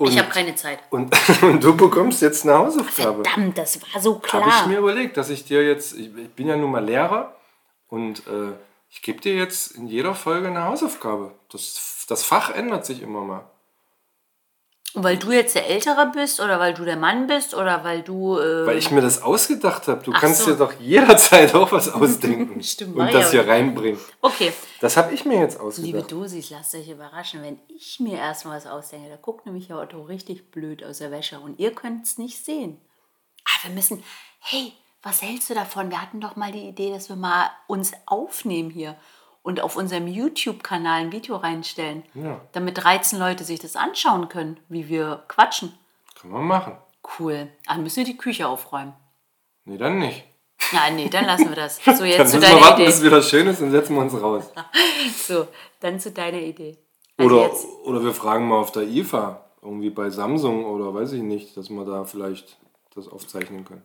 Und, 0.00 0.12
Ich 0.12 0.18
habe 0.18 0.30
keine 0.30 0.54
Zeit. 0.54 0.78
und, 0.88 1.14
und 1.42 1.62
du 1.62 1.76
bekommst 1.76 2.22
jetzt 2.22 2.44
eine 2.44 2.56
Hausaufgabe. 2.56 3.22
Verdammt, 3.22 3.58
das 3.58 3.80
war 3.82 4.00
so 4.00 4.14
Habe 4.14 4.48
ich 4.48 4.54
klar. 4.54 4.66
mir 4.66 4.78
überlegt, 4.78 5.18
dass 5.18 5.28
ich 5.28 5.44
dir 5.44 5.62
jetzt, 5.62 5.92
ich, 5.92 6.06
ich 6.16 6.30
bin 6.30 6.46
ja 6.48 6.56
nun 6.56 6.70
mal 6.70 6.82
Lehrer 6.82 7.36
und 7.88 8.26
äh, 8.26 8.54
ich 8.88 9.02
gebe 9.02 9.20
dir 9.20 9.34
jetzt 9.34 9.72
in 9.72 9.86
jeder 9.86 10.14
Folge 10.14 10.48
eine 10.48 10.64
Hausaufgabe. 10.64 11.32
Das, 11.52 12.06
das 12.08 12.24
Fach 12.24 12.48
ändert 12.48 12.86
sich 12.86 13.02
immer 13.02 13.20
mal. 13.20 13.44
Und 14.92 15.04
weil 15.04 15.18
du 15.18 15.30
jetzt 15.30 15.54
der 15.54 15.68
Ältere 15.68 16.10
bist 16.12 16.40
oder 16.40 16.58
weil 16.58 16.74
du 16.74 16.84
der 16.84 16.96
Mann 16.96 17.28
bist 17.28 17.54
oder 17.54 17.84
weil 17.84 18.02
du. 18.02 18.38
Äh, 18.38 18.66
Weil 18.66 18.78
ich 18.78 18.90
mir 18.90 19.00
das 19.00 19.22
ausgedacht 19.22 19.86
habe. 19.86 20.02
Du 20.02 20.12
Ach 20.12 20.20
kannst 20.20 20.40
so. 20.42 20.50
dir 20.50 20.56
doch 20.56 20.72
jederzeit 20.80 21.54
auch 21.54 21.70
was 21.70 21.88
ausdenken 21.94 22.60
Stimmt, 22.62 22.96
und 22.96 23.14
das 23.14 23.30
hier 23.30 23.46
reinbringen. 23.46 24.00
okay. 24.20 24.52
Das 24.80 24.96
habe 24.96 25.14
ich 25.14 25.24
mir 25.24 25.38
jetzt 25.38 25.54
Liebe 25.54 25.64
ausgedacht. 25.64 26.10
Dosis, 26.12 26.50
lasst 26.50 26.74
euch 26.74 26.88
überraschen, 26.88 27.42
wenn 27.42 27.60
ich 27.68 28.00
mir 28.00 28.18
erstmal 28.18 28.56
was 28.56 28.66
ausdenke. 28.66 29.08
Da 29.08 29.16
guckt 29.16 29.46
nämlich 29.46 29.68
Herr 29.68 29.78
Otto 29.80 30.02
richtig 30.02 30.50
blöd 30.50 30.82
aus 30.82 30.98
der 30.98 31.10
Wäsche 31.12 31.38
und 31.38 31.60
ihr 31.60 31.72
könnt 31.72 32.06
es 32.06 32.18
nicht 32.18 32.44
sehen. 32.44 32.80
Aber 33.44 33.68
wir 33.68 33.74
müssen, 33.76 34.02
hey, 34.40 34.72
was 35.02 35.22
hältst 35.22 35.50
du 35.50 35.54
davon? 35.54 35.90
Wir 35.90 36.02
hatten 36.02 36.20
doch 36.20 36.34
mal 36.34 36.50
die 36.50 36.66
Idee, 36.66 36.92
dass 36.92 37.08
wir 37.08 37.16
mal 37.16 37.50
uns 37.68 37.92
aufnehmen 38.06 38.70
hier 38.70 38.96
und 39.42 39.60
auf 39.60 39.76
unserem 39.76 40.06
YouTube-Kanal 40.06 41.00
ein 41.00 41.12
Video 41.12 41.36
reinstellen, 41.36 42.02
Ja. 42.14 42.40
damit 42.52 42.82
13 42.82 43.18
Leute 43.18 43.44
sich 43.44 43.58
das 43.60 43.76
anschauen 43.76 44.28
können, 44.28 44.60
wie 44.68 44.88
wir 44.88 45.22
quatschen. 45.28 45.72
Können 46.20 46.34
wir 46.34 46.40
machen. 46.42 46.76
Cool. 47.18 47.48
Ah, 47.66 47.74
Dann 47.74 47.82
müssen 47.82 47.98
wir 47.98 48.04
die 48.04 48.16
Küche 48.18 48.46
aufräumen. 48.46 48.92
Nee, 49.64 49.78
dann 49.78 49.98
nicht. 49.98 50.24
Ja, 50.72 50.90
nee, 50.90 51.08
dann 51.08 51.24
lassen 51.24 51.48
wir 51.48 51.56
das. 51.56 51.76
So, 51.78 51.90
Dann 51.92 52.04
jetzt 52.06 52.30
zu 52.30 52.36
müssen 52.36 52.42
wir 52.42 52.48
deiner 52.50 52.60
warten, 52.60 52.84
bis 52.84 52.98
Idee. 52.98 53.06
wieder 53.06 53.22
schön 53.22 53.46
ist 53.46 53.60
und 53.62 53.70
setzen 53.70 53.94
wir 53.96 54.02
uns 54.02 54.14
raus. 54.20 54.44
So, 55.16 55.46
dann 55.80 55.98
zu 55.98 56.10
deiner 56.12 56.38
Idee. 56.38 56.76
Also 57.16 57.34
Oder, 57.34 57.46
jetzt, 57.46 57.66
oder 57.84 58.04
wir 58.04 58.12
fragen 58.12 58.46
mal 58.46 58.58
auf 58.58 58.70
der 58.72 58.82
IFA, 58.82 59.42
irgendwie 59.62 59.88
bei 59.90 60.10
Samsung 60.10 60.64
oder 60.66 60.92
weiß 60.94 61.12
ich 61.12 61.22
nicht, 61.22 61.56
dass 61.56 61.70
wir 61.70 61.84
da 61.86 62.04
vielleicht 62.04 62.58
das 62.94 63.08
aufzeichnen 63.08 63.64
können. 63.64 63.82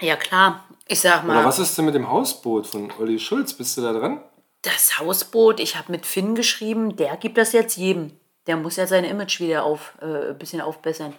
ja 0.00 0.16
klar, 0.16 0.64
ich 0.86 1.00
sag 1.00 1.24
mal, 1.24 1.36
Oder 1.36 1.46
was 1.46 1.58
ist 1.58 1.76
denn 1.76 1.84
mit 1.84 1.94
dem 1.94 2.08
Hausboot 2.10 2.66
von 2.66 2.90
Olli 2.98 3.18
Schulz? 3.18 3.52
Bist 3.52 3.76
du 3.76 3.82
da 3.82 3.92
dran? 3.92 4.22
Das 4.62 4.98
Hausboot, 4.98 5.60
ich 5.60 5.76
habe 5.76 5.92
mit 5.92 6.06
Finn 6.06 6.34
geschrieben, 6.34 6.96
der 6.96 7.16
gibt 7.16 7.38
das 7.38 7.52
jetzt 7.52 7.76
jedem. 7.76 8.12
Der 8.46 8.56
muss 8.56 8.76
ja 8.76 8.86
sein 8.86 9.04
Image 9.04 9.40
wieder 9.40 9.64
auf, 9.64 9.92
äh, 10.00 10.30
ein 10.30 10.38
bisschen 10.38 10.60
aufbessern. 10.60 11.14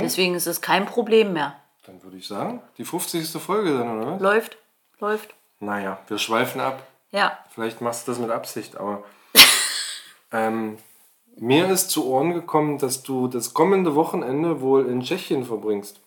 Deswegen 0.00 0.34
ist 0.34 0.46
es 0.46 0.60
kein 0.60 0.84
Problem 0.86 1.32
mehr. 1.32 1.56
dann 1.86 2.02
würde 2.02 2.16
ich 2.16 2.26
sagen, 2.26 2.60
die 2.76 2.84
50. 2.84 3.40
Folge 3.40 3.76
dann, 3.78 3.98
oder 3.98 4.12
was? 4.14 4.20
Läuft, 4.20 4.58
läuft. 4.98 5.34
Naja, 5.60 5.98
wir 6.08 6.18
schweifen 6.18 6.60
ab. 6.60 6.82
Ja, 7.12 7.38
Vielleicht 7.54 7.80
machst 7.80 8.06
du 8.06 8.12
das 8.12 8.20
mit 8.20 8.30
Absicht, 8.30 8.76
aber 8.76 9.04
ähm, 10.32 10.78
mir 11.36 11.70
ist 11.70 11.90
zu 11.90 12.06
Ohren 12.08 12.34
gekommen, 12.34 12.78
dass 12.78 13.02
du 13.02 13.28
das 13.28 13.54
kommende 13.54 13.94
Wochenende 13.94 14.60
wohl 14.60 14.86
in 14.86 15.02
Tschechien 15.02 15.44
verbringst. 15.44 16.00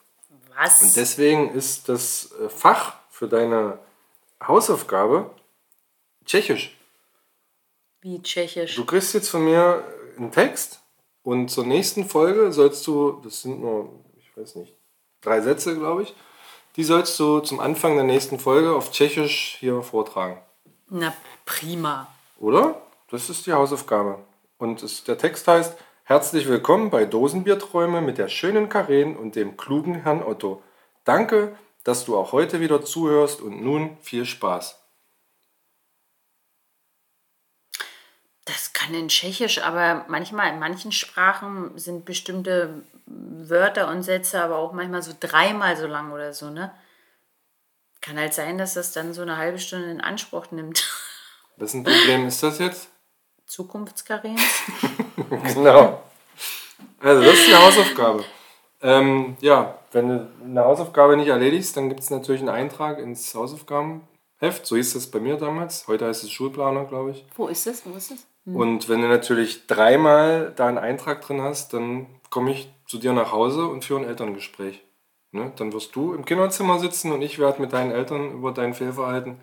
was? 0.57 0.81
Und 0.81 0.95
deswegen 0.97 1.51
ist 1.51 1.87
das 1.89 2.31
äh, 2.33 2.49
Fach 2.49 2.95
für 3.09 3.27
deine 3.27 3.79
Hausaufgabe 4.45 5.29
Tschechisch. 6.29 6.77
Wie 8.01 8.21
tschechisch. 8.21 8.75
Du 8.75 8.85
kriegst 8.85 9.15
jetzt 9.15 9.29
von 9.29 9.43
mir 9.43 9.83
einen 10.15 10.31
Text 10.31 10.79
und 11.23 11.49
zur 11.49 11.65
nächsten 11.65 12.07
Folge 12.07 12.51
sollst 12.51 12.85
du, 12.85 13.19
das 13.23 13.41
sind 13.41 13.59
nur, 13.59 13.89
ich 14.15 14.37
weiß 14.37 14.53
nicht, 14.57 14.75
drei 15.21 15.41
Sätze, 15.41 15.75
glaube 15.75 16.03
ich, 16.03 16.13
die 16.75 16.83
sollst 16.83 17.19
du 17.19 17.39
zum 17.39 17.59
Anfang 17.59 17.95
der 17.95 18.03
nächsten 18.03 18.37
Folge 18.37 18.75
auf 18.75 18.91
Tschechisch 18.91 19.57
hier 19.59 19.81
vortragen. 19.81 20.39
Na, 20.89 21.15
prima. 21.45 22.13
Oder? 22.37 22.79
Das 23.09 23.31
ist 23.31 23.47
die 23.47 23.53
Hausaufgabe. 23.53 24.19
Und 24.59 24.83
es, 24.83 25.03
der 25.03 25.17
Text 25.17 25.47
heißt: 25.47 25.75
Herzlich 26.03 26.47
willkommen 26.47 26.91
bei 26.91 27.05
Dosenbierträume 27.05 28.01
mit 28.01 28.19
der 28.19 28.27
schönen 28.27 28.69
Karin 28.69 29.17
und 29.17 29.35
dem 29.35 29.57
klugen 29.57 29.95
Herrn 29.95 30.21
Otto. 30.21 30.61
Danke, 31.05 31.57
dass 31.83 32.05
du 32.05 32.15
auch 32.15 32.33
heute 32.33 32.59
wieder 32.59 32.85
zuhörst 32.85 33.41
und 33.41 33.63
nun 33.63 33.97
viel 34.03 34.25
Spaß. 34.25 34.79
Das 38.49 38.73
kann 38.89 38.99
in 38.99 39.07
Tschechisch, 39.07 39.61
aber 39.61 40.05
manchmal 40.07 40.51
in 40.51 40.59
manchen 40.59 40.91
Sprachen 40.91 41.77
sind 41.77 42.05
bestimmte 42.05 42.81
Wörter 43.05 43.87
und 43.87 44.03
Sätze 44.03 44.41
aber 44.41 44.57
auch 44.57 44.73
manchmal 44.73 45.03
so 45.03 45.11
dreimal 45.19 45.77
so 45.77 45.87
lang 45.87 46.11
oder 46.11 46.33
so, 46.33 46.49
ne? 46.49 46.71
Kann 48.01 48.17
halt 48.17 48.33
sein, 48.33 48.57
dass 48.57 48.73
das 48.73 48.93
dann 48.93 49.13
so 49.13 49.21
eine 49.21 49.37
halbe 49.37 49.59
Stunde 49.59 49.91
in 49.91 50.01
Anspruch 50.01 50.51
nimmt. 50.51 50.87
Wessen 51.57 51.83
Problem 51.83 52.27
ist 52.27 52.41
das 52.41 52.59
jetzt? 52.59 52.89
Zukunftskarenz? 53.45 54.41
Genau. 55.53 56.01
Also, 56.99 57.23
das 57.23 57.33
ist 57.33 57.47
die 57.47 57.55
Hausaufgabe. 57.55 58.23
Ähm, 58.81 59.37
ja, 59.41 59.77
wenn 59.91 60.07
du 60.09 60.31
eine 60.43 60.63
Hausaufgabe 60.63 61.17
nicht 61.17 61.27
erledigst, 61.27 61.75
dann 61.77 61.89
gibt 61.89 62.01
es 62.01 62.09
natürlich 62.09 62.41
einen 62.41 62.49
Eintrag 62.49 62.99
ins 62.99 63.35
Hausaufgabenheft. 63.35 64.65
So 64.65 64.75
hieß 64.75 64.93
das 64.93 65.07
bei 65.07 65.19
mir 65.19 65.35
damals. 65.35 65.87
Heute 65.87 66.07
heißt 66.07 66.23
es 66.23 66.31
Schulplaner, 66.31 66.85
glaube 66.85 67.11
ich. 67.11 67.25
Wo 67.35 67.47
ist 67.47 67.67
es? 67.67 67.85
Wo 67.85 67.95
ist 67.95 68.11
es? 68.11 68.25
Und 68.45 68.89
wenn 68.89 69.01
du 69.01 69.07
natürlich 69.07 69.67
dreimal 69.67 70.53
da 70.55 70.67
einen 70.67 70.77
Eintrag 70.77 71.21
drin 71.21 71.41
hast, 71.41 71.73
dann 71.73 72.07
komme 72.29 72.51
ich 72.51 72.71
zu 72.87 72.97
dir 72.97 73.13
nach 73.13 73.31
Hause 73.31 73.67
und 73.67 73.85
führe 73.85 74.01
ein 74.01 74.07
Elterngespräch. 74.07 74.81
Ne? 75.31 75.51
Dann 75.57 75.71
wirst 75.73 75.95
du 75.95 76.13
im 76.13 76.25
Kinderzimmer 76.25 76.79
sitzen 76.79 77.11
und 77.11 77.21
ich 77.21 77.37
werde 77.37 77.61
mit 77.61 77.73
deinen 77.73 77.91
Eltern 77.91 78.31
über 78.31 78.51
dein 78.51 78.73
Fehlverhalten 78.73 79.39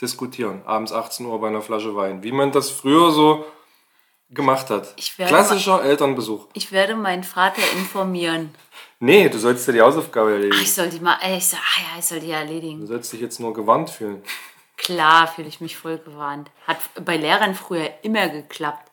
diskutieren. 0.00 0.62
Abends 0.66 0.92
18 0.92 1.24
Uhr 1.26 1.40
bei 1.40 1.48
einer 1.48 1.62
Flasche 1.62 1.96
Wein. 1.96 2.22
Wie 2.22 2.32
man 2.32 2.52
das 2.52 2.70
früher 2.70 3.10
so 3.10 3.46
gemacht 4.28 4.70
hat. 4.70 4.92
Ich 4.96 5.18
werde 5.18 5.32
Klassischer 5.32 5.82
Elternbesuch. 5.82 6.48
Ich 6.54 6.72
werde 6.72 6.96
meinen 6.96 7.24
Vater 7.24 7.62
informieren. 7.76 8.54
Nee, 8.98 9.28
du 9.28 9.38
sollst 9.38 9.66
dir 9.66 9.72
die 9.72 9.80
Hausaufgabe 9.80 10.32
erledigen. 10.32 10.56
Ach, 10.58 10.62
ich 10.62 10.72
soll 10.72 10.88
die 10.88 11.00
mal, 11.00 11.18
ich 11.36 11.46
sag, 11.46 11.58
ah 11.58 11.80
ja, 11.80 11.98
ich 11.98 12.04
soll 12.04 12.20
die 12.20 12.30
erledigen. 12.30 12.80
Du 12.80 12.86
sollst 12.86 13.12
dich 13.12 13.20
jetzt 13.20 13.40
nur 13.40 13.52
gewarnt 13.52 13.90
fühlen. 13.90 14.22
Klar 14.82 15.28
fühle 15.28 15.48
ich 15.48 15.60
mich 15.60 15.76
voll 15.76 15.98
gewarnt. 15.98 16.50
Hat 16.66 16.78
bei 17.04 17.16
Lehrern 17.16 17.54
früher 17.54 17.88
immer 18.02 18.28
geklappt, 18.28 18.90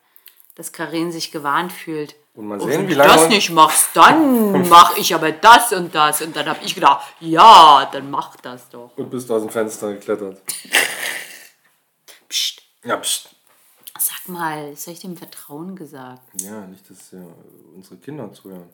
dass 0.54 0.72
Karin 0.72 1.10
sich 1.12 1.32
gewarnt 1.32 1.72
fühlt. 1.72 2.14
Und 2.34 2.46
mal 2.46 2.60
Und 2.60 2.68
sehen, 2.68 2.82
wenn 2.82 2.88
wie 2.88 2.92
du 2.92 2.98
lange. 2.98 3.12
das 3.12 3.28
nicht 3.28 3.50
machst, 3.50 3.88
dann 3.94 4.68
mache 4.68 5.00
ich 5.00 5.14
aber 5.14 5.32
das 5.32 5.72
und 5.72 5.94
das. 5.94 6.22
Und 6.22 6.36
dann 6.36 6.48
habe 6.48 6.60
ich 6.64 6.74
gedacht, 6.76 7.04
ja, 7.18 7.88
dann 7.92 8.08
mach 8.10 8.36
das 8.36 8.68
doch. 8.68 8.92
Und 8.96 9.10
bist 9.10 9.30
aus 9.30 9.42
dem 9.42 9.50
Fenster 9.50 9.92
geklettert. 9.94 10.40
Psst, 12.28 12.62
Ja, 12.84 12.96
pst. 12.96 13.30
sag 13.98 14.28
mal, 14.28 14.70
das 14.70 14.82
habe 14.86 14.92
ich 14.92 15.00
dem 15.00 15.16
Vertrauen 15.16 15.74
gesagt. 15.74 16.22
Ja, 16.40 16.60
nicht, 16.66 16.88
dass 16.88 17.10
ja 17.10 17.18
unsere 17.74 17.96
Kinder 17.96 18.32
zuhören. 18.32 18.70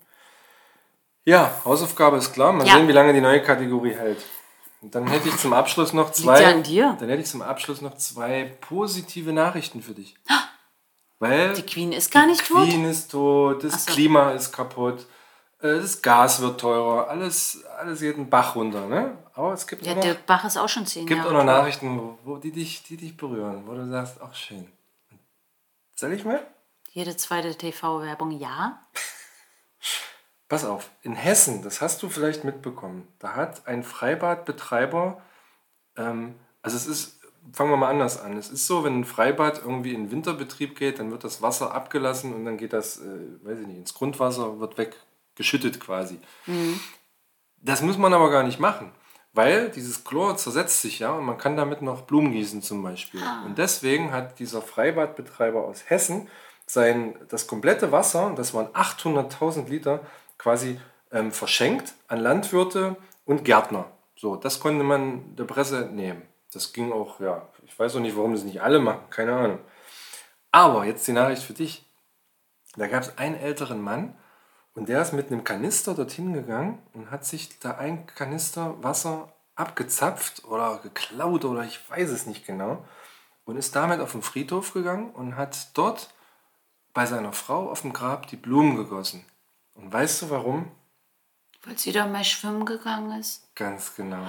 Ja, 1.25 1.61
Hausaufgabe 1.65 2.19
ist 2.19 2.33
klar. 2.35 2.53
Mal 2.53 2.67
Ja. 2.67 2.75
sehen, 2.75 2.87
wie 2.89 2.93
lange 2.93 3.13
die 3.13 3.21
neue 3.23 3.43
Kategorie 3.43 3.95
hält. 3.95 4.23
Dann 4.91 5.07
hätte 5.07 5.29
ich 5.29 5.37
zum 5.37 5.53
Abschluss 5.53 5.93
noch 5.93 6.13
zwei. 6.13 6.43
ja 6.43 6.51
an 6.51 6.63
dir. 6.63 6.97
Dann 7.01 7.09
hätte 7.09 7.23
ich 7.23 7.29
zum 7.29 7.43
Abschluss 7.43 7.81
noch 7.81 7.97
zwei 7.97 8.57
positive 8.61 9.33
Nachrichten 9.33 9.83
für 9.83 9.95
dich. 9.95 10.15
Weil 11.19 11.55
Die 11.55 11.63
Queen 11.63 11.93
ist 11.93 12.11
gar 12.11 12.27
nicht 12.27 12.47
tot. 12.47 12.65
Queen 12.69 12.85
ist 12.85 13.11
tot, 13.11 13.65
das 13.65 13.87
so. 13.87 13.93
Klima 13.93 14.33
ist 14.33 14.53
kaputt, 14.53 15.07
äh, 15.61 15.77
das 15.81 16.03
Gas 16.03 16.41
wird 16.43 16.61
teurer, 16.61 17.09
alles, 17.09 17.65
alles 17.79 18.01
geht 18.01 18.17
einen 18.17 18.29
Bach 18.29 18.55
runter. 18.55 18.87
Ne? 18.87 19.17
Aber 19.35 19.53
es 19.55 19.67
gibt 19.67 19.85
Ja, 19.87 19.93
auch 19.93 19.97
noch, 19.97 20.03
Dirk 20.03 20.27
Bach 20.27 20.45
ist 20.45 20.59
auch 20.59 20.69
schon 20.69 20.85
zehn 20.87 21.07
gibt 21.07 21.21
auch 21.23 21.25
Jahre 21.33 21.45
noch 21.45 21.53
tot. 21.53 21.59
Nachrichten, 21.61 21.99
wo, 21.99 22.19
wo 22.25 22.37
die, 22.37 22.53
dich, 22.53 22.83
die 22.83 22.99
dich 22.99 23.17
berühren, 23.17 23.63
wo 23.67 23.73
du 23.73 23.89
sagst, 23.89 24.19
ach 24.23 24.35
schön. 24.35 24.71
Soll 25.95 26.13
ich 26.13 26.25
mal? 26.27 26.47
Jede 26.93 27.17
zweite 27.17 27.55
TV-Werbung, 27.57 28.33
ja. 28.33 28.79
Pass 30.49 30.65
auf, 30.65 30.91
in 31.03 31.15
Hessen, 31.15 31.63
das 31.63 31.81
hast 31.81 32.03
du 32.03 32.09
vielleicht 32.09 32.45
mitbekommen, 32.45 33.09
da 33.19 33.35
hat 33.35 33.67
ein 33.67 33.83
Freibadbetreiber, 33.83 35.21
ähm, 35.97 36.35
also 36.63 36.77
es 36.77 36.87
ist, 36.87 37.21
fangen 37.53 37.71
wir 37.71 37.77
mal 37.77 37.91
anders 37.91 38.21
an, 38.21 38.37
es 38.37 38.49
ist 38.51 38.67
so, 38.69 38.85
wenn 38.85 39.01
ein 39.01 39.05
Freibad 39.05 39.63
irgendwie 39.63 39.93
in 39.95 40.13
Winterbetrieb 40.13 40.77
geht, 40.77 41.01
dann 41.01 41.11
wird 41.11 41.25
das 41.25 41.43
Wasser 41.43 41.75
abgelassen 41.75 42.33
und 42.33 42.45
dann 42.45 42.59
geht 42.59 42.73
das, 42.73 42.99
äh, 42.99 43.03
weiß 43.43 43.61
ich 43.61 43.67
nicht, 43.67 43.79
ins 43.79 43.95
Grundwasser, 43.95 44.61
wird 44.61 44.79
weggeschüttet 44.79 45.81
quasi. 45.81 46.21
Das 47.61 47.83
muss 47.83 47.99
man 47.99 48.15
aber 48.15 48.31
gar 48.31 48.45
nicht 48.45 48.61
machen, 48.61 48.93
weil 49.33 49.71
dieses 49.71 50.05
Chlor 50.05 50.37
zersetzt 50.37 50.81
sich 50.81 51.01
ja 51.01 51.11
und 51.11 51.25
man 51.25 51.39
kann 51.39 51.57
damit 51.57 51.83
noch 51.83 52.03
Blumen 52.03 52.31
gießen 52.31 52.63
zum 52.63 52.83
Beispiel. 52.85 53.21
Und 53.45 53.59
deswegen 53.59 54.13
hat 54.13 54.39
dieser 54.39 54.63
Freibadbetreiber 54.63 55.65
aus 55.65 55.91
Hessen 55.91 56.29
sein, 56.67 57.17
das 57.29 57.47
komplette 57.47 57.91
Wasser, 57.93 58.33
das 58.37 58.55
waren 58.55 58.69
800.000 58.69 59.69
Liter, 59.69 60.01
quasi 60.39 60.81
ähm, 61.13 61.33
verschenkt 61.33 61.95
an 62.09 62.21
Landwirte 62.21 62.97
und 63.25 63.45
Gärtner. 63.45 63.87
So, 64.17 64.37
das 64.37 64.61
konnte 64.61 64.85
man 64.85 65.37
der 65.37 65.45
Presse 65.45 65.85
entnehmen. 65.85 66.23
Das 66.53 66.73
ging 66.73 66.93
auch, 66.93 67.21
ja, 67.21 67.47
ich 67.65 67.79
weiß 67.79 67.97
auch 67.97 68.01
nicht, 68.01 68.17
warum 68.17 68.33
das 68.33 68.45
nicht 68.45 68.63
alle 68.63 68.79
machen, 68.79 69.11
keine 69.11 69.35
Ahnung. 69.35 69.59
Aber 70.53 70.85
jetzt 70.85 71.07
die 71.07 71.13
Nachricht 71.13 71.43
für 71.43 71.53
dich. 71.53 71.85
Da 72.77 72.87
gab 72.87 73.03
es 73.03 73.19
einen 73.19 73.37
älteren 73.37 73.81
Mann 73.81 74.15
und 74.75 74.89
der 74.89 75.03
ist 75.03 75.13
mit 75.13 75.31
einem 75.31 75.45
Kanister 75.45 75.95
dorthin 75.95 76.33
gegangen 76.33 76.79
und 76.93 77.11
hat 77.11 77.25
sich 77.25 77.59
da 77.59 77.73
ein 77.73 78.07
Kanister 78.07 78.83
Wasser 78.83 79.33
abgezapft 79.55 80.45
oder 80.45 80.79
geklaut 80.83 81.45
oder 81.45 81.65
ich 81.65 81.81
weiß 81.91 82.11
es 82.11 82.27
nicht 82.27 82.47
genau 82.47 82.85
und 83.47 83.57
ist 83.57 83.75
damit 83.75 84.01
auf 84.01 84.13
den 84.13 84.23
Friedhof 84.23 84.75
gegangen 84.75 85.11
und 85.11 85.37
hat 85.37 85.69
dort 85.75 86.13
bei 86.93 87.07
seiner 87.07 87.33
Frau 87.33 87.71
auf 87.71 87.83
dem 87.83 87.93
Grab 87.93 88.27
die 88.27 88.37
Blumen 88.37 88.77
gegossen. 88.77 89.25
Und 89.77 89.93
weißt 89.93 90.23
du 90.23 90.31
warum? 90.31 90.71
Weil 91.65 91.77
sie 91.79 91.93
da 91.93 92.07
mal 92.07 92.25
schwimmen 92.25 92.65
gegangen 92.65 93.19
ist. 93.19 93.49
Ganz 93.55 93.95
genau. 93.97 94.23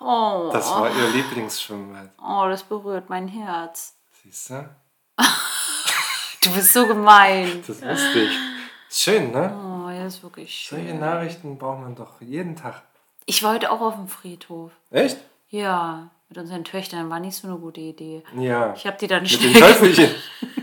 Oh, 0.00 0.50
Das 0.52 0.68
war 0.70 0.90
ihr 0.94 1.08
Lieblingsschwimmbad. 1.10 2.10
oh, 2.22 2.46
das 2.48 2.62
berührt 2.64 3.08
mein 3.08 3.28
Herz. 3.28 3.94
Siehst 4.22 4.50
du? 4.50 4.68
Du 6.44 6.52
bist 6.52 6.72
so 6.72 6.88
gemein. 6.88 7.62
Das 7.64 7.80
wusste 7.82 8.18
ich. 8.18 8.36
Schön, 8.90 9.30
ne? 9.30 9.56
Oh, 9.56 9.88
ja, 9.90 10.06
ist 10.06 10.24
wirklich 10.24 10.66
Solche 10.68 10.88
schön. 10.88 10.98
Nachrichten 10.98 11.56
braucht 11.56 11.80
man 11.82 11.94
doch 11.94 12.20
jeden 12.20 12.56
Tag. 12.56 12.82
Ich 13.26 13.44
war 13.44 13.54
heute 13.54 13.70
auch 13.70 13.80
auf 13.80 13.94
dem 13.94 14.08
Friedhof. 14.08 14.72
Echt? 14.90 15.18
Ja, 15.50 16.10
mit 16.28 16.38
unseren 16.38 16.64
Töchtern 16.64 17.08
war 17.10 17.20
nicht 17.20 17.36
so 17.36 17.46
eine 17.46 17.58
gute 17.58 17.80
Idee. 17.80 18.24
Ja. 18.36 18.74
Ich 18.74 18.84
habe 18.88 18.96
die 18.98 19.06
dann 19.06 19.22
Mit 19.22 19.30
schnell. 19.30 19.52
den 19.52 19.60
Teufelchen. 19.62 20.10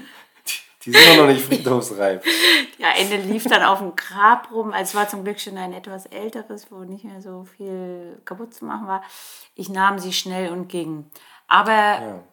Die, 0.92 0.98
sind 0.98 1.18
noch 1.18 1.28
nicht 1.28 1.46
friedhofsreif. 1.46 2.24
Ja, 2.78 2.92
Ende 2.96 3.18
lief 3.18 3.44
dann 3.44 3.62
auf 3.64 3.80
dem 3.80 3.94
Grab 3.98 4.52
rum. 4.52 4.72
Also 4.72 4.92
es 4.92 4.96
war 4.96 5.10
zum 5.10 5.26
Glück 5.26 5.38
schon 5.42 5.58
ein 5.58 5.74
etwas 5.74 6.06
älteres, 6.06 6.72
wo 6.72 6.78
nicht 6.86 7.04
mehr 7.04 7.22
so 7.22 7.44
viel 7.44 8.22
kaputt 8.24 8.54
zu 8.54 8.64
machen 8.64 8.88
war. 8.88 9.04
Ich 9.54 9.68
nahm 9.68 10.00
sie 10.00 10.14
schnell 10.14 10.50
und 10.54 10.70
ging. 10.70 11.12
Aber 11.48 11.72
Ja. 11.74 12.24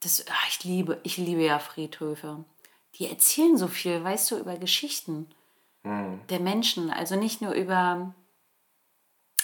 das, 0.00 0.26
ach, 0.30 0.48
ich 0.50 0.62
liebe, 0.64 1.00
ich 1.04 1.16
liebe 1.16 1.42
ja 1.42 1.58
Friedhöfe. 1.58 2.44
Die 2.96 3.08
erzählen 3.08 3.56
so 3.56 3.66
viel, 3.66 4.04
weißt 4.04 4.30
du, 4.30 4.36
über 4.36 4.56
Geschichten 4.56 5.28
der 6.28 6.40
Menschen. 6.40 6.90
Also 6.90 7.16
nicht 7.16 7.40
nur 7.40 7.52
über, 7.52 8.12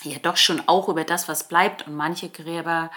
ja 0.02 0.18
doch 0.18 0.36
schon 0.36 0.60
auch 0.66 0.88
über 0.90 1.04
das, 1.04 1.26
was 1.28 1.48
bleibt. 1.48 1.86
Und 1.86 1.94
manche 1.96 2.28
Gräber 2.28 2.90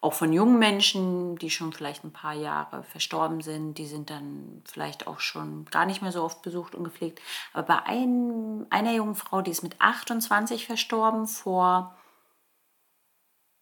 auch 0.00 0.12
von 0.12 0.32
jungen 0.32 0.58
Menschen, 0.58 1.36
die 1.36 1.50
schon 1.50 1.72
vielleicht 1.72 2.04
ein 2.04 2.12
paar 2.12 2.34
Jahre 2.34 2.84
verstorben 2.84 3.40
sind, 3.40 3.74
die 3.74 3.86
sind 3.86 4.10
dann 4.10 4.62
vielleicht 4.64 5.08
auch 5.08 5.18
schon 5.18 5.64
gar 5.66 5.86
nicht 5.86 6.02
mehr 6.02 6.12
so 6.12 6.22
oft 6.22 6.42
besucht 6.42 6.74
und 6.76 6.84
gepflegt. 6.84 7.20
Aber 7.52 7.66
bei 7.66 7.82
ein, 7.86 8.66
einer 8.70 8.92
jungen 8.92 9.16
Frau, 9.16 9.42
die 9.42 9.50
ist 9.50 9.64
mit 9.64 9.80
28 9.80 10.66
verstorben, 10.66 11.26
vor, 11.26 11.96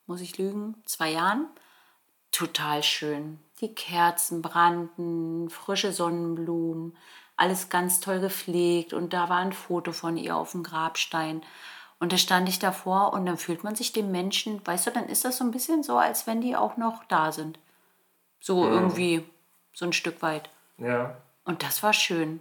muss 0.04 0.20
ich 0.20 0.36
lügen, 0.36 0.74
zwei 0.84 1.12
Jahren, 1.12 1.46
total 2.32 2.82
schön. 2.82 3.40
Die 3.62 3.74
Kerzen 3.74 4.42
brannten, 4.42 5.48
frische 5.48 5.92
Sonnenblumen, 5.92 6.98
alles 7.38 7.70
ganz 7.70 8.00
toll 8.00 8.20
gepflegt 8.20 8.92
und 8.92 9.14
da 9.14 9.30
war 9.30 9.38
ein 9.38 9.54
Foto 9.54 9.92
von 9.92 10.18
ihr 10.18 10.36
auf 10.36 10.52
dem 10.52 10.62
Grabstein. 10.62 11.42
Und 11.98 12.12
da 12.12 12.18
stand 12.18 12.48
ich 12.48 12.58
davor 12.58 13.12
und 13.14 13.24
dann 13.26 13.38
fühlt 13.38 13.64
man 13.64 13.74
sich 13.74 13.92
dem 13.92 14.10
Menschen, 14.12 14.60
weißt 14.66 14.86
du, 14.86 14.90
dann 14.90 15.06
ist 15.08 15.24
das 15.24 15.38
so 15.38 15.44
ein 15.44 15.50
bisschen 15.50 15.82
so, 15.82 15.96
als 15.96 16.26
wenn 16.26 16.40
die 16.42 16.54
auch 16.56 16.76
noch 16.76 17.04
da 17.04 17.32
sind. 17.32 17.58
So 18.40 18.68
irgendwie, 18.68 19.24
so 19.72 19.86
ein 19.86 19.92
Stück 19.94 20.20
weit. 20.22 20.50
Ja. 20.78 21.16
Und 21.44 21.62
das 21.62 21.82
war 21.82 21.92
schön. 21.94 22.40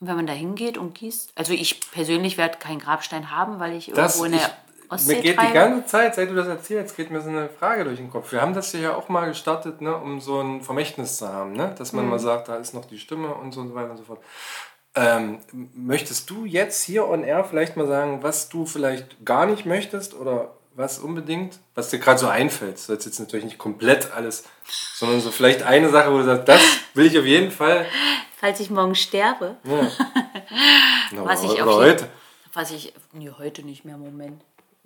Und 0.00 0.08
wenn 0.08 0.16
man 0.16 0.26
da 0.26 0.32
hingeht 0.32 0.76
und 0.76 0.94
gießt, 0.94 1.32
also 1.36 1.52
ich 1.52 1.90
persönlich 1.92 2.36
werde 2.36 2.58
keinen 2.58 2.80
Grabstein 2.80 3.30
haben, 3.30 3.60
weil 3.60 3.74
ich 3.74 3.92
Das, 3.94 4.16
irgendwo 4.16 4.24
in 4.24 4.40
der 4.40 4.50
Ostsee 4.90 5.16
mir 5.16 5.22
geht 5.22 5.32
die 5.32 5.36
treibe. 5.36 5.52
ganze 5.54 5.86
Zeit, 5.86 6.14
seit 6.16 6.28
du 6.30 6.34
das 6.34 6.48
erzählst, 6.48 6.96
geht 6.96 7.10
mir 7.12 7.20
so 7.20 7.28
eine 7.30 7.48
Frage 7.48 7.84
durch 7.84 7.96
den 7.98 8.10
Kopf. 8.10 8.32
Wir 8.32 8.42
haben 8.42 8.54
das 8.54 8.72
hier 8.72 8.80
ja 8.80 8.96
auch 8.96 9.08
mal 9.08 9.26
gestartet, 9.28 9.80
ne, 9.80 9.96
um 9.96 10.20
so 10.20 10.40
ein 10.40 10.62
Vermächtnis 10.62 11.16
zu 11.18 11.28
haben, 11.28 11.52
ne? 11.52 11.74
dass 11.78 11.92
Mhm. 11.92 12.00
man 12.00 12.08
mal 12.10 12.18
sagt, 12.18 12.48
da 12.48 12.56
ist 12.56 12.74
noch 12.74 12.84
die 12.86 12.98
Stimme 12.98 13.32
und 13.34 13.52
so 13.52 13.60
und 13.60 13.68
so 13.68 13.74
weiter 13.76 13.92
und 13.92 13.98
so 13.98 14.02
fort. 14.04 14.20
Ähm, 14.96 15.40
möchtest 15.74 16.30
du 16.30 16.44
jetzt 16.44 16.82
hier 16.82 17.08
on 17.08 17.24
air 17.24 17.44
vielleicht 17.44 17.76
mal 17.76 17.86
sagen, 17.86 18.22
was 18.22 18.48
du 18.48 18.64
vielleicht 18.66 19.24
gar 19.24 19.46
nicht 19.46 19.66
möchtest 19.66 20.14
oder 20.14 20.52
was 20.76 20.98
unbedingt, 20.98 21.58
was 21.74 21.90
dir 21.90 21.98
gerade 21.98 22.18
so 22.18 22.28
einfällt? 22.28 22.74
Das 22.74 22.88
ist 22.88 23.04
jetzt 23.06 23.18
natürlich 23.20 23.44
nicht 23.44 23.58
komplett 23.58 24.12
alles, 24.12 24.44
sondern 24.94 25.20
so 25.20 25.30
vielleicht 25.32 25.62
eine 25.64 25.88
Sache, 25.88 26.12
wo 26.12 26.18
du 26.18 26.24
sagst, 26.24 26.48
das 26.48 26.60
will 26.94 27.06
ich 27.06 27.18
auf 27.18 27.24
jeden 27.24 27.50
Fall. 27.50 27.86
Falls 28.36 28.60
ich 28.60 28.70
morgen 28.70 28.94
sterbe, 28.94 29.56
Ja. 29.64 29.90
Na, 31.12 31.24
Was 31.24 31.42
ich 31.42 31.50
oder 31.50 31.66
auf 31.66 31.68
jeden- 31.82 31.92
heute. 31.92 32.08
was 32.52 32.70
ich, 32.70 32.92
nee, 33.12 33.30
heute 33.36 33.62
nicht 33.64 33.84
mehr, 33.84 33.96
Moment. 33.96 34.42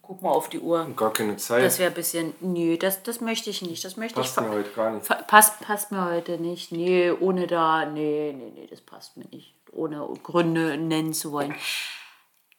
Guck 0.09 0.23
mal 0.23 0.31
auf 0.31 0.49
die 0.49 0.59
Uhr. 0.59 0.91
Gar 0.97 1.13
keine 1.13 1.37
Zeit. 1.37 1.63
Das 1.63 1.79
wäre 1.79 1.91
ein 1.91 1.95
bisschen, 1.95 2.33
nee, 2.41 2.79
das, 2.79 3.03
das 3.03 3.21
möchte 3.21 3.51
ich 3.51 3.61
nicht. 3.61 3.85
Das 3.85 3.99
möchte 3.99 4.19
Passt 4.19 4.39
ich 4.39 4.43
mir 4.43 4.51
heute 4.51 4.71
gar 4.71 4.91
nicht. 4.91 5.07
Passt, 5.27 5.61
passt 5.61 5.93
mir 5.93 6.03
heute 6.03 6.39
nicht. 6.39 6.73
Nee, 6.73 7.11
ohne 7.11 7.47
da, 7.47 7.85
nee, 7.85 8.33
nee, 8.35 8.51
nee, 8.55 8.67
das 8.67 8.81
passt 8.81 9.19
mir 9.19 9.27
nicht. 9.27 9.55
Ohne 9.71 10.09
Gründe 10.23 10.79
nennen 10.79 11.13
zu 11.13 11.31
wollen. 11.33 11.55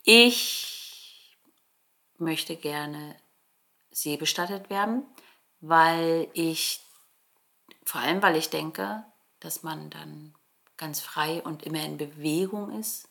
Ich 0.03 1.39
möchte 2.19 2.55
gerne 2.55 3.15
seebestattet 3.89 4.69
werden, 4.69 5.07
weil 5.59 6.27
ich, 6.33 6.81
vor 7.83 8.01
allem 8.01 8.21
weil 8.21 8.35
ich 8.35 8.51
denke, 8.51 9.03
dass 9.39 9.63
man 9.63 9.89
dann 9.89 10.35
ganz 10.77 10.99
frei 10.99 11.41
und 11.41 11.63
immer 11.63 11.83
in 11.83 11.97
Bewegung 11.97 12.79
ist, 12.79 13.08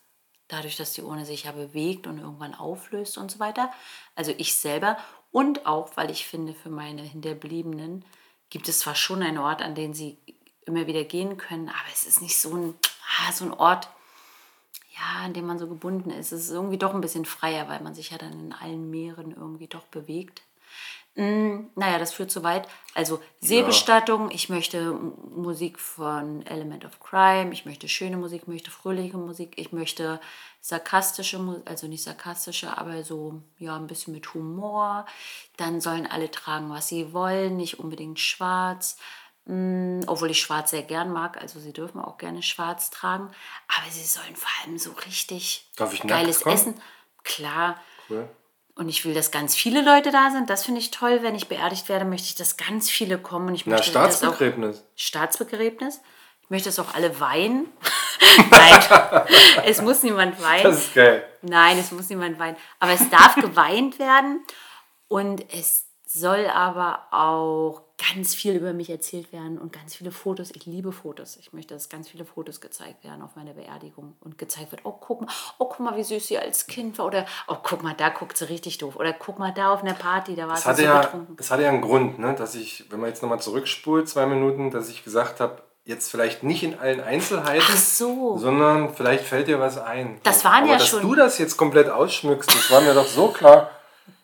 dadurch, 0.49 0.75
dass 0.75 0.91
die 0.91 1.01
Urne 1.01 1.25
sich 1.25 1.45
ja 1.45 1.53
bewegt 1.53 2.07
und 2.07 2.17
irgendwann 2.17 2.53
auflöst 2.53 3.17
und 3.17 3.31
so 3.31 3.39
weiter. 3.39 3.71
Also 4.15 4.33
ich 4.37 4.55
selber 4.55 4.97
und 5.31 5.65
auch, 5.65 5.95
weil 5.95 6.11
ich 6.11 6.25
finde, 6.25 6.53
für 6.53 6.69
meine 6.69 7.03
Hinterbliebenen 7.03 8.03
gibt 8.49 8.67
es 8.67 8.79
zwar 8.79 8.95
schon 8.95 9.21
einen 9.23 9.37
Ort, 9.37 9.61
an 9.61 9.75
den 9.75 9.93
sie 9.93 10.17
immer 10.65 10.87
wieder 10.87 11.03
gehen 11.03 11.37
können, 11.37 11.69
aber 11.69 11.87
es 11.93 12.03
ist 12.03 12.21
nicht 12.21 12.39
so 12.39 12.53
ein, 12.55 12.73
ah, 13.21 13.31
so 13.31 13.45
ein 13.45 13.53
Ort, 13.53 13.89
ja, 14.95 15.23
an 15.23 15.33
dem 15.33 15.45
man 15.45 15.59
so 15.59 15.67
gebunden 15.67 16.09
ist. 16.09 16.31
Es 16.31 16.45
ist 16.45 16.51
irgendwie 16.51 16.77
doch 16.77 16.93
ein 16.93 17.01
bisschen 17.01 17.25
freier, 17.25 17.69
weil 17.69 17.81
man 17.81 17.95
sich 17.95 18.09
ja 18.09 18.17
dann 18.17 18.33
in 18.33 18.53
allen 18.53 18.89
Meeren 18.89 19.31
irgendwie 19.31 19.67
doch 19.67 19.85
bewegt. 19.85 20.41
Mm, 21.19 21.67
naja, 21.75 21.99
das 21.99 22.13
führt 22.13 22.31
zu 22.31 22.43
weit. 22.43 22.65
Also 22.93 23.21
Seebestattung, 23.41 24.31
ich 24.31 24.47
möchte 24.47 24.93
Musik 24.93 25.77
von 25.77 26.45
Element 26.45 26.85
of 26.85 27.01
Crime, 27.01 27.51
ich 27.51 27.65
möchte 27.65 27.89
schöne 27.89 28.15
Musik, 28.15 28.43
ich 28.43 28.47
möchte 28.47 28.71
fröhliche 28.71 29.17
Musik, 29.17 29.51
ich 29.57 29.73
möchte 29.73 30.21
sarkastische 30.61 31.37
Musik, 31.39 31.63
also 31.65 31.87
nicht 31.87 32.03
sarkastische, 32.03 32.77
aber 32.77 33.03
so, 33.03 33.41
ja, 33.57 33.75
ein 33.75 33.87
bisschen 33.87 34.13
mit 34.13 34.33
Humor. 34.33 35.05
Dann 35.57 35.81
sollen 35.81 36.07
alle 36.07 36.31
tragen, 36.31 36.69
was 36.69 36.87
sie 36.87 37.11
wollen, 37.11 37.57
nicht 37.57 37.79
unbedingt 37.81 38.21
schwarz. 38.21 38.95
Mm, 39.43 39.99
obwohl 40.07 40.31
ich 40.31 40.39
schwarz 40.39 40.71
sehr 40.71 40.83
gern 40.83 41.11
mag, 41.11 41.35
also 41.41 41.59
sie 41.59 41.73
dürfen 41.73 41.99
auch 41.99 42.17
gerne 42.17 42.43
schwarz 42.43 42.91
tragen, 42.91 43.29
aber 43.67 43.91
sie 43.91 44.05
sollen 44.05 44.37
vor 44.37 44.49
allem 44.63 44.77
so 44.77 44.91
richtig 45.05 45.69
Darf 45.75 45.93
ich 45.93 46.01
nackt 46.05 46.21
geiles? 46.21 46.43
Essen. 46.43 46.79
Klar, 47.25 47.75
Cool. 48.09 48.29
Und 48.79 48.87
ich 48.87 49.03
will, 49.03 49.13
dass 49.13 49.29
ganz 49.29 49.55
viele 49.55 49.81
Leute 49.81 50.09
da 50.09 50.31
sind. 50.31 50.49
Das 50.49 50.63
finde 50.63 50.79
ich 50.79 50.89
toll. 50.89 51.19
Wenn 51.21 51.35
ich 51.35 51.49
beerdigt 51.49 51.89
werde, 51.89 52.05
möchte 52.05 52.27
ich, 52.27 52.35
dass 52.35 52.55
ganz 52.55 52.89
viele 52.89 53.17
kommen. 53.17 53.49
Und 53.49 53.55
ich 53.55 53.65
Na, 53.65 53.75
möchte, 53.75 53.89
auch 53.89 54.09
Staatsbegräbnis. 54.09 54.85
Staatsbegräbnis. 54.95 55.99
Ich 56.41 56.49
möchte, 56.49 56.69
dass 56.69 56.79
auch 56.79 56.93
alle 56.95 57.19
weinen. 57.19 57.67
Nein, 58.49 59.25
es 59.65 59.81
muss 59.81 60.01
niemand 60.01 60.41
weinen. 60.41 60.63
Das 60.63 60.77
ist 60.77 60.95
geil. 60.95 61.25
Nein, 61.41 61.77
es 61.77 61.91
muss 61.91 62.09
niemand 62.09 62.39
weinen. 62.39 62.55
Aber 62.79 62.93
es 62.93 63.09
darf 63.09 63.35
geweint 63.35 63.99
werden. 63.99 64.45
Und 65.09 65.43
es 65.53 65.85
soll 66.05 66.47
aber 66.47 67.07
auch 67.11 67.81
ganz 68.13 68.33
viel 68.33 68.55
über 68.55 68.73
mich 68.73 68.89
erzählt 68.89 69.31
werden 69.33 69.57
und 69.57 69.73
ganz 69.73 69.95
viele 69.95 70.11
Fotos. 70.11 70.51
Ich 70.55 70.65
liebe 70.65 70.91
Fotos. 70.91 71.37
Ich 71.37 71.53
möchte, 71.53 71.73
dass 71.73 71.89
ganz 71.89 72.09
viele 72.09 72.25
Fotos 72.25 72.61
gezeigt 72.61 73.03
werden 73.03 73.21
auf 73.21 73.35
meiner 73.35 73.53
Beerdigung 73.53 74.15
und 74.21 74.37
gezeigt 74.37 74.71
wird, 74.71 74.81
oh, 74.85 74.93
guck 74.99 75.21
mal, 75.21 75.27
oh, 75.57 75.65
guck 75.65 75.79
mal, 75.79 75.95
wie 75.97 76.03
süß 76.03 76.27
sie 76.27 76.37
als 76.39 76.67
Kind 76.67 76.97
war. 76.97 77.05
Oder, 77.07 77.25
oh, 77.47 77.57
guck 77.61 77.83
mal, 77.83 77.93
da 77.95 78.09
guckt 78.09 78.37
sie 78.37 78.47
richtig 78.49 78.77
doof. 78.77 78.95
Oder 78.95 79.13
guck 79.13 79.37
mal, 79.39 79.53
da 79.53 79.73
auf 79.73 79.83
einer 79.83 79.93
Party, 79.93 80.35
da 80.35 80.47
war 80.47 80.55
Es 80.55 80.63
sie 80.63 80.69
hatte, 80.69 80.81
so 80.81 80.87
ja, 80.87 81.01
betrunken. 81.01 81.35
es 81.39 81.51
hatte 81.51 81.63
ja 81.63 81.69
einen 81.69 81.81
Grund, 81.81 82.19
ne, 82.19 82.33
dass 82.35 82.55
ich, 82.55 82.85
wenn 82.89 82.99
man 82.99 83.09
jetzt 83.09 83.21
nochmal 83.21 83.39
zurückspult, 83.41 84.07
zwei 84.07 84.25
Minuten, 84.25 84.71
dass 84.71 84.89
ich 84.89 85.03
gesagt 85.03 85.39
habe, 85.39 85.61
jetzt 85.85 86.11
vielleicht 86.11 86.43
nicht 86.43 86.63
in 86.63 86.77
allen 86.77 87.01
Einzelheiten, 87.01 87.75
so. 87.75 88.37
sondern 88.37 88.93
vielleicht 88.93 89.23
fällt 89.25 89.47
dir 89.47 89.59
was 89.59 89.77
ein. 89.79 90.19
Das 90.23 90.45
waren 90.45 90.63
Aber 90.63 90.73
ja 90.73 90.77
dass 90.77 90.87
schon- 90.87 91.01
du 91.01 91.15
das 91.15 91.37
jetzt 91.39 91.57
komplett 91.57 91.89
ausschmückst, 91.89 92.49
das 92.49 92.71
war 92.71 92.81
mir 92.81 92.93
doch 92.93 93.07
so 93.07 93.29
klar. 93.29 93.71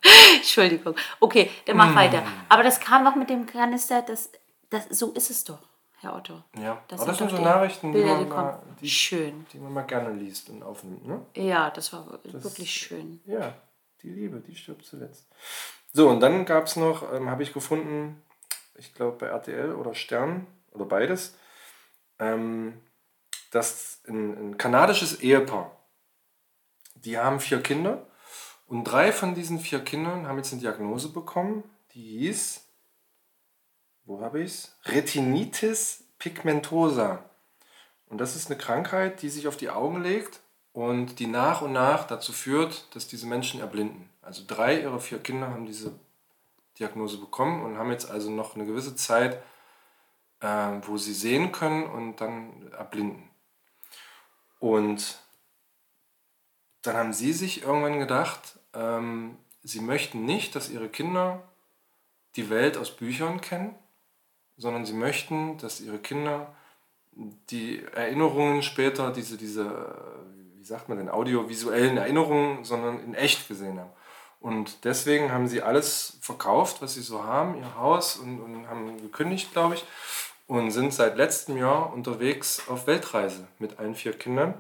Entschuldigung. 0.36 0.96
Okay, 1.20 1.50
dann 1.66 1.78
mach 1.78 1.96
weiter. 1.96 2.24
Aber 2.50 2.64
das 2.64 2.80
kam 2.80 3.04
noch 3.04 3.16
mit 3.16 3.30
dem 3.30 3.46
Kanister, 3.46 4.02
das, 4.02 4.32
das, 4.70 4.88
so 4.90 5.12
ist 5.14 5.30
es 5.30 5.44
doch, 5.44 5.60
Herr 6.00 6.16
Otto. 6.16 6.44
Ja, 6.58 6.82
Das 6.88 7.02
aber 7.02 7.12
das 7.12 7.18
sind 7.20 7.32
so 7.32 7.38
Nachrichten, 7.38 7.94
die 7.94 8.04
man, 8.04 8.28
mal, 8.30 8.62
die, 8.82 8.90
Schön. 8.90 9.46
die 9.52 9.58
man 9.60 9.74
mal 9.74 9.84
gerne 9.84 10.14
liest 10.14 10.50
und 10.50 10.64
aufnimmt. 10.64 11.08
Ne? 11.08 11.26
Ja, 11.36 11.70
das 11.70 11.94
war 11.94 12.20
wirklich 12.24 12.72
schön. 12.72 13.22
Ja, 13.26 13.54
die 14.02 14.10
Liebe, 14.10 14.40
die 14.40 14.56
stirbt 14.56 14.86
zuletzt. 14.86 15.28
So, 15.94 16.10
und 16.10 16.20
dann 16.20 16.46
gab 16.46 16.66
es 16.66 16.76
noch, 16.76 17.14
ähm, 17.14 17.30
habe 17.30 17.44
ich 17.44 17.54
gefunden, 17.54 18.22
ich 18.76 18.94
glaube 18.94 19.18
bei 19.18 19.28
RTL 19.28 19.74
oder 19.74 19.96
Stern 19.96 20.46
oder 20.72 20.86
beides, 20.86 21.38
ähm, 22.20 22.82
dass 23.52 24.02
ein, 24.08 24.52
ein 24.52 24.58
kanadisches 24.58 25.22
Ehepaar, 25.22 25.72
die 26.96 27.18
haben 27.18 27.40
vier 27.40 27.62
Kinder 27.62 28.06
und 28.68 28.84
drei 28.86 29.12
von 29.12 29.36
diesen 29.36 29.60
vier 29.60 29.84
Kindern 29.84 30.28
haben 30.28 30.38
jetzt 30.38 30.52
eine 30.52 30.62
Diagnose 30.62 31.10
bekommen, 31.10 31.64
die 31.94 32.20
hieß, 32.20 32.66
wo 34.06 34.22
habe 34.22 34.42
ich 34.42 34.52
es? 34.52 34.78
Retinitis 34.86 36.04
pigmentosa. 36.20 37.24
Und 38.08 38.20
das 38.20 38.36
ist 38.36 38.50
eine 38.50 38.58
Krankheit, 38.58 39.22
die 39.22 39.30
sich 39.30 39.48
auf 39.48 39.58
die 39.58 39.70
Augen 39.70 40.02
legt 40.02 40.42
und 40.74 41.20
die 41.20 41.28
nach 41.28 41.62
und 41.62 41.74
nach 41.74 42.06
dazu 42.06 42.34
führt, 42.34 42.94
dass 42.96 43.08
diese 43.08 43.28
Menschen 43.28 43.60
erblinden. 43.60 44.10
Also 44.22 44.44
drei 44.46 44.82
ihrer 44.82 45.00
vier 45.00 45.20
Kinder 45.20 45.50
haben 45.50 45.66
diese 45.66 45.92
Diagnose 46.80 47.18
bekommen 47.18 47.64
und 47.64 47.78
haben 47.78 47.92
jetzt 47.92 48.10
also 48.10 48.30
noch 48.30 48.56
eine 48.56 48.66
gewisse 48.66 48.96
Zeit, 48.96 49.42
äh, 50.42 50.48
wo 50.82 50.98
sie 50.98 51.14
sehen 51.14 51.52
können 51.52 51.86
und 51.86 52.22
dann 52.22 52.72
erblinden. 52.74 53.30
Und 54.60 55.20
dann 56.88 56.96
haben 56.96 57.14
sie 57.14 57.34
sich 57.34 57.64
irgendwann 57.64 58.00
gedacht, 58.00 58.60
ähm, 58.74 59.38
sie 59.64 59.80
möchten 59.82 60.26
nicht, 60.26 60.56
dass 60.56 60.70
ihre 60.70 60.90
Kinder 60.90 61.42
die 62.36 62.50
Welt 62.50 62.78
aus 62.78 62.92
Büchern 62.92 63.42
kennen, 63.42 63.76
sondern 64.58 64.86
sie 64.86 64.94
möchten, 64.94 65.58
dass 65.58 65.82
ihre 65.82 66.00
Kinder 66.00 66.54
die 67.50 67.84
Erinnerungen 67.94 68.62
später, 68.62 69.12
diese, 69.12 69.38
diese, 69.38 69.96
wie 70.56 70.64
sagt 70.66 70.90
man 70.90 70.98
denn, 70.98 71.10
audiovisuellen 71.10 71.98
Erinnerungen, 71.98 72.64
sondern 72.64 73.00
in 73.00 73.14
echt 73.14 73.48
gesehen 73.48 73.80
haben. 73.80 73.92
Und 74.40 74.84
deswegen 74.84 75.32
haben 75.32 75.48
sie 75.48 75.62
alles 75.62 76.18
verkauft, 76.22 76.82
was 76.82 76.94
sie 76.94 77.02
so 77.02 77.24
haben, 77.24 77.58
ihr 77.58 77.76
Haus 77.78 78.18
und, 78.18 78.40
und 78.40 78.68
haben 78.68 79.02
gekündigt, 79.02 79.54
glaube 79.54 79.76
ich, 79.76 79.86
und 80.48 80.72
sind 80.72 80.94
seit 80.94 81.18
letztem 81.18 81.58
Jahr 81.58 81.92
unterwegs 81.94 82.62
auf 82.68 82.86
Weltreise 82.86 83.48
mit 83.60 83.80
allen 83.80 83.96
vier 83.96 84.14
Kindern, 84.14 84.54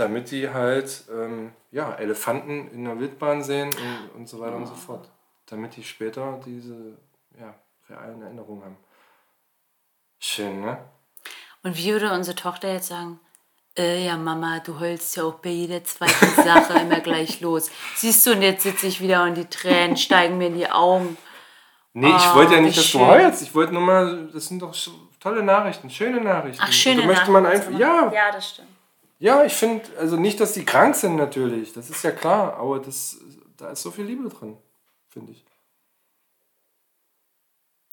damit 0.00 0.30
die 0.30 0.50
halt 0.50 1.04
ähm, 1.10 1.52
ja, 1.70 1.92
Elefanten 1.94 2.70
in 2.72 2.84
der 2.84 2.98
Wildbahn 2.98 3.42
sehen 3.42 3.70
und, 3.70 4.20
und 4.20 4.28
so 4.28 4.40
weiter 4.40 4.56
und 4.56 4.66
so 4.66 4.74
fort. 4.74 5.08
Damit 5.46 5.76
die 5.76 5.84
später 5.84 6.40
diese 6.44 6.98
ja, 7.38 7.54
realen 7.88 8.22
Erinnerungen 8.22 8.64
haben. 8.64 8.76
Schön, 10.18 10.60
ne? 10.60 10.78
Und 11.62 11.76
wie 11.76 11.92
würde 11.92 12.12
unsere 12.12 12.36
Tochter 12.36 12.72
jetzt 12.72 12.88
sagen? 12.88 13.20
Äh, 13.76 14.04
ja, 14.06 14.16
Mama, 14.16 14.58
du 14.60 14.78
heulst 14.80 15.16
ja 15.16 15.24
auch 15.24 15.34
bei 15.34 15.50
jeder 15.50 15.82
zweiten 15.84 16.34
Sache 16.42 16.78
immer 16.80 17.00
gleich 17.00 17.40
los. 17.40 17.70
Siehst 17.96 18.26
du, 18.26 18.32
und 18.32 18.42
jetzt 18.42 18.62
sitze 18.64 18.86
ich 18.88 19.00
wieder 19.00 19.22
und 19.24 19.34
die 19.36 19.46
Tränen 19.46 19.96
steigen 19.96 20.38
mir 20.38 20.48
in 20.48 20.56
die 20.56 20.68
Augen. 20.70 21.16
Nee, 21.92 22.08
ich 22.08 22.12
Ah, 22.14 22.34
wollte 22.34 22.54
ja 22.54 22.60
wie 22.60 22.64
nicht, 22.64 22.76
dass 22.78 22.84
du 22.84 22.98
schön. 22.98 23.06
heulst. 23.06 23.42
Ich 23.42 23.54
wollte 23.54 23.72
nur 23.72 23.82
mal, 23.82 24.28
das 24.32 24.46
sind 24.46 24.60
doch 24.62 24.74
tolle 25.20 25.42
Nachrichten, 25.42 25.88
schöne 25.90 26.20
Nachrichten. 26.20 26.62
Ach, 26.64 26.72
schöne 26.72 27.02
da 27.02 27.06
möchte 27.06 27.30
man 27.30 27.42
Nachrichten. 27.44 27.74
einfach, 27.74 27.80
ja, 27.80 28.12
Ja, 28.12 28.32
das 28.32 28.50
stimmt. 28.50 28.68
Ja, 29.18 29.44
ich 29.44 29.54
finde, 29.54 29.84
also 29.98 30.16
nicht, 30.16 30.40
dass 30.40 30.52
die 30.52 30.64
krank 30.64 30.94
sind 30.94 31.16
natürlich, 31.16 31.72
das 31.72 31.90
ist 31.90 32.02
ja 32.02 32.10
klar, 32.12 32.54
aber 32.54 32.78
das, 32.80 33.18
da 33.56 33.70
ist 33.70 33.82
so 33.82 33.90
viel 33.90 34.04
Liebe 34.04 34.28
drin, 34.28 34.56
finde 35.08 35.32
ich. 35.32 35.44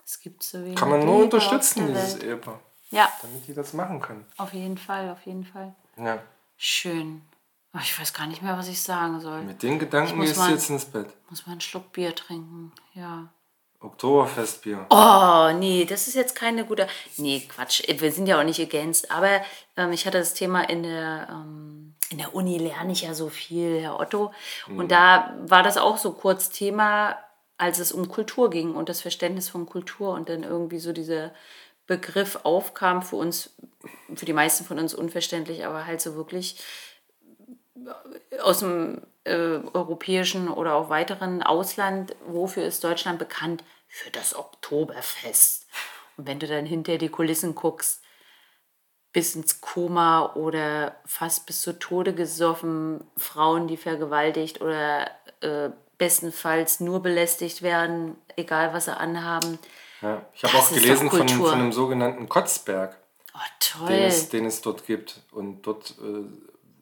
Es 0.05 0.19
gibt 0.19 0.43
so 0.43 0.59
wenig 0.63 0.75
Kann 0.75 0.89
man 0.89 0.99
nur 0.99 1.15
Liebe 1.15 1.23
unterstützen, 1.25 1.87
dieses. 1.87 2.19
Ehepaar, 2.21 2.59
Ja, 2.91 3.11
damit 3.21 3.47
die 3.47 3.53
das 3.53 3.73
machen 3.73 3.99
können. 4.01 4.25
auf 4.37 4.53
jeden 4.53 4.77
Fall, 4.77 5.09
auf 5.09 5.25
jeden 5.25 5.45
Fall. 5.45 5.75
Ja. 5.97 6.21
Schön. 6.57 7.21
Oh, 7.73 7.79
ich 7.81 7.99
weiß 7.99 8.13
gar 8.13 8.27
nicht 8.27 8.41
mehr, 8.41 8.57
was 8.57 8.67
ich 8.69 8.81
sagen 8.81 9.19
soll. 9.19 9.41
Mit 9.41 9.61
den 9.63 9.79
Gedanken 9.79 10.21
gehst 10.21 10.37
du 10.37 10.49
jetzt 10.49 10.69
ins 10.69 10.85
Bett. 10.85 11.07
Muss 11.29 11.45
man 11.45 11.53
einen 11.53 11.61
Schluck 11.61 11.91
Bier 11.91 12.15
trinken. 12.15 12.71
Ja. 12.93 13.27
Oktoberfestbier. 13.79 14.85
Oh, 14.89 15.51
nee, 15.57 15.85
das 15.85 16.07
ist 16.07 16.15
jetzt 16.15 16.35
keine 16.35 16.65
gute. 16.65 16.87
Nee, 17.17 17.47
Quatsch. 17.47 17.83
Wir 17.87 18.11
sind 18.11 18.27
ja 18.27 18.39
auch 18.39 18.43
nicht 18.43 18.59
against. 18.59 19.11
Aber 19.11 19.41
ähm, 19.77 19.91
ich 19.91 20.05
hatte 20.05 20.19
das 20.19 20.33
Thema 20.33 20.61
in 20.69 20.83
der, 20.83 21.27
ähm, 21.29 21.95
in 22.09 22.17
der 22.17 22.33
Uni 22.33 22.57
lerne 22.57 22.93
ich 22.93 23.01
ja 23.01 23.13
so 23.13 23.29
viel, 23.29 23.81
Herr 23.81 23.99
Otto. 23.99 24.33
Und 24.67 24.91
da 24.91 25.35
war 25.45 25.63
das 25.63 25.77
auch 25.77 25.97
so 25.97 26.13
kurz 26.13 26.49
Thema, 26.49 27.17
als 27.57 27.79
es 27.79 27.91
um 27.91 28.07
Kultur 28.07 28.49
ging 28.49 28.75
und 28.75 28.89
das 28.89 29.01
Verständnis 29.01 29.49
von 29.49 29.65
Kultur 29.65 30.13
und 30.13 30.29
dann 30.29 30.43
irgendwie 30.43 30.79
so 30.79 30.91
dieser 30.91 31.31
Begriff 31.87 32.39
aufkam 32.43 33.03
für 33.03 33.15
uns, 33.15 33.55
für 34.13 34.25
die 34.25 34.33
meisten 34.33 34.65
von 34.65 34.79
uns 34.79 34.93
unverständlich, 34.93 35.65
aber 35.65 35.85
halt 35.85 36.01
so 36.01 36.15
wirklich 36.15 36.57
aus 38.41 38.59
dem 38.59 39.01
äh, 39.23 39.59
europäischen 39.73 40.49
oder 40.49 40.75
auch 40.75 40.89
weiteren 40.89 41.43
Ausland, 41.43 42.15
wofür 42.25 42.63
ist 42.65 42.83
Deutschland 42.83 43.19
bekannt? 43.19 43.63
Für 43.87 44.11
das 44.11 44.35
Oktoberfest. 44.35 45.67
Und 46.17 46.27
wenn 46.27 46.39
du 46.39 46.47
dann 46.47 46.65
hinter 46.65 46.97
die 46.97 47.09
Kulissen 47.09 47.55
guckst, 47.55 48.01
bis 49.13 49.35
ins 49.35 49.61
Koma 49.61 50.33
oder 50.33 50.97
fast 51.05 51.45
bis 51.45 51.61
zu 51.61 51.79
Tode 51.79 52.13
gesoffen, 52.13 53.01
Frauen, 53.15 53.67
die 53.67 53.77
vergewaltigt 53.77 54.59
oder 54.59 55.09
äh, 55.39 55.69
bestenfalls 55.97 56.81
nur 56.81 57.01
belästigt 57.01 57.61
werden, 57.61 58.17
egal 58.35 58.73
was 58.73 58.85
sie 58.85 58.97
anhaben. 58.97 59.57
Ja. 60.01 60.25
Ich 60.33 60.43
habe 60.43 60.57
auch 60.57 60.69
gelesen 60.69 61.09
von, 61.09 61.29
von 61.29 61.53
einem 61.53 61.71
sogenannten 61.71 62.27
Kotzberg. 62.27 62.97
Oh, 63.33 63.87
den 63.87 64.03
es, 64.03 64.29
den 64.29 64.45
es 64.45 64.61
dort 64.61 64.85
gibt. 64.85 65.21
Und 65.31 65.61
dort 65.63 65.95
äh, 66.01 66.25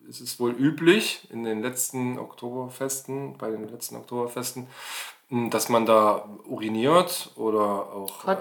ist 0.07 0.21
es 0.21 0.39
wohl 0.39 0.51
üblich, 0.51 1.27
in 1.31 1.43
den 1.43 1.61
letzten 1.61 2.19
Oktoberfesten, 2.19 3.37
bei 3.37 3.49
den 3.49 3.67
letzten 3.69 3.95
Oktoberfesten, 3.95 4.67
mh, 5.29 5.49
dass 5.49 5.69
man 5.69 5.85
da 5.85 6.29
uriniert 6.45 7.31
oder 7.35 7.93
auch. 7.93 8.27
Äh, 8.27 8.37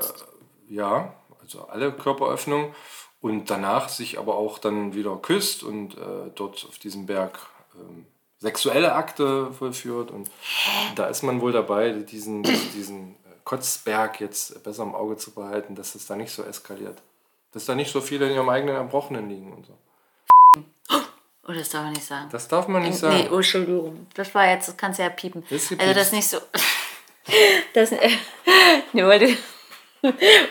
ja, 0.68 1.14
also 1.40 1.66
alle 1.66 1.92
Körperöffnungen 1.92 2.74
und 3.20 3.50
danach 3.50 3.88
sich 3.88 4.18
aber 4.18 4.36
auch 4.36 4.58
dann 4.58 4.94
wieder 4.94 5.16
küsst 5.16 5.62
und 5.62 5.96
äh, 5.96 6.30
dort 6.34 6.66
auf 6.68 6.78
diesem 6.78 7.06
Berg 7.06 7.38
ähm, 7.78 8.06
sexuelle 8.40 8.94
Akte 8.94 9.52
vollführt. 9.52 10.10
Und 10.10 10.30
da 10.96 11.06
ist 11.06 11.22
man 11.22 11.40
wohl 11.40 11.52
dabei, 11.52 11.92
diesen, 11.92 12.42
diesen 12.42 13.12
äh, 13.12 13.14
Kotzberg 13.44 14.20
jetzt 14.20 14.62
besser 14.64 14.82
im 14.82 14.94
Auge 14.94 15.16
zu 15.16 15.30
behalten, 15.30 15.74
dass 15.74 15.94
es 15.94 16.06
da 16.06 16.16
nicht 16.16 16.32
so 16.32 16.42
eskaliert. 16.42 17.00
Dass 17.52 17.66
da 17.66 17.74
nicht 17.74 17.92
so 17.92 18.00
viele 18.00 18.28
in 18.28 18.34
ihrem 18.34 18.48
eigenen 18.48 18.74
Erbrochenen 18.74 19.28
liegen 19.28 19.52
und 19.52 19.66
so. 19.66 19.78
Oh, 21.48 21.52
das 21.52 21.70
darf 21.70 21.82
man 21.82 21.92
nicht 21.92 22.06
sagen. 22.06 22.28
Das 22.30 22.46
darf 22.48 22.68
man 22.68 22.82
nicht 22.82 22.92
Nee, 22.92 22.98
sagen. 22.98 23.28
oh, 23.32 23.36
Entschuldigung. 23.36 24.06
Das 24.14 24.34
war 24.34 24.48
jetzt, 24.48 24.68
das 24.68 24.76
kannst 24.76 24.98
du 24.98 25.02
ja 25.02 25.10
piepen. 25.10 25.44
Das 25.50 25.70
ist 25.70 25.80
also 25.80 25.94
das 25.94 26.12
nicht 26.12 26.28
so. 26.28 26.38
Das, 27.72 27.92
äh, 27.92 28.10
nur, 28.92 29.14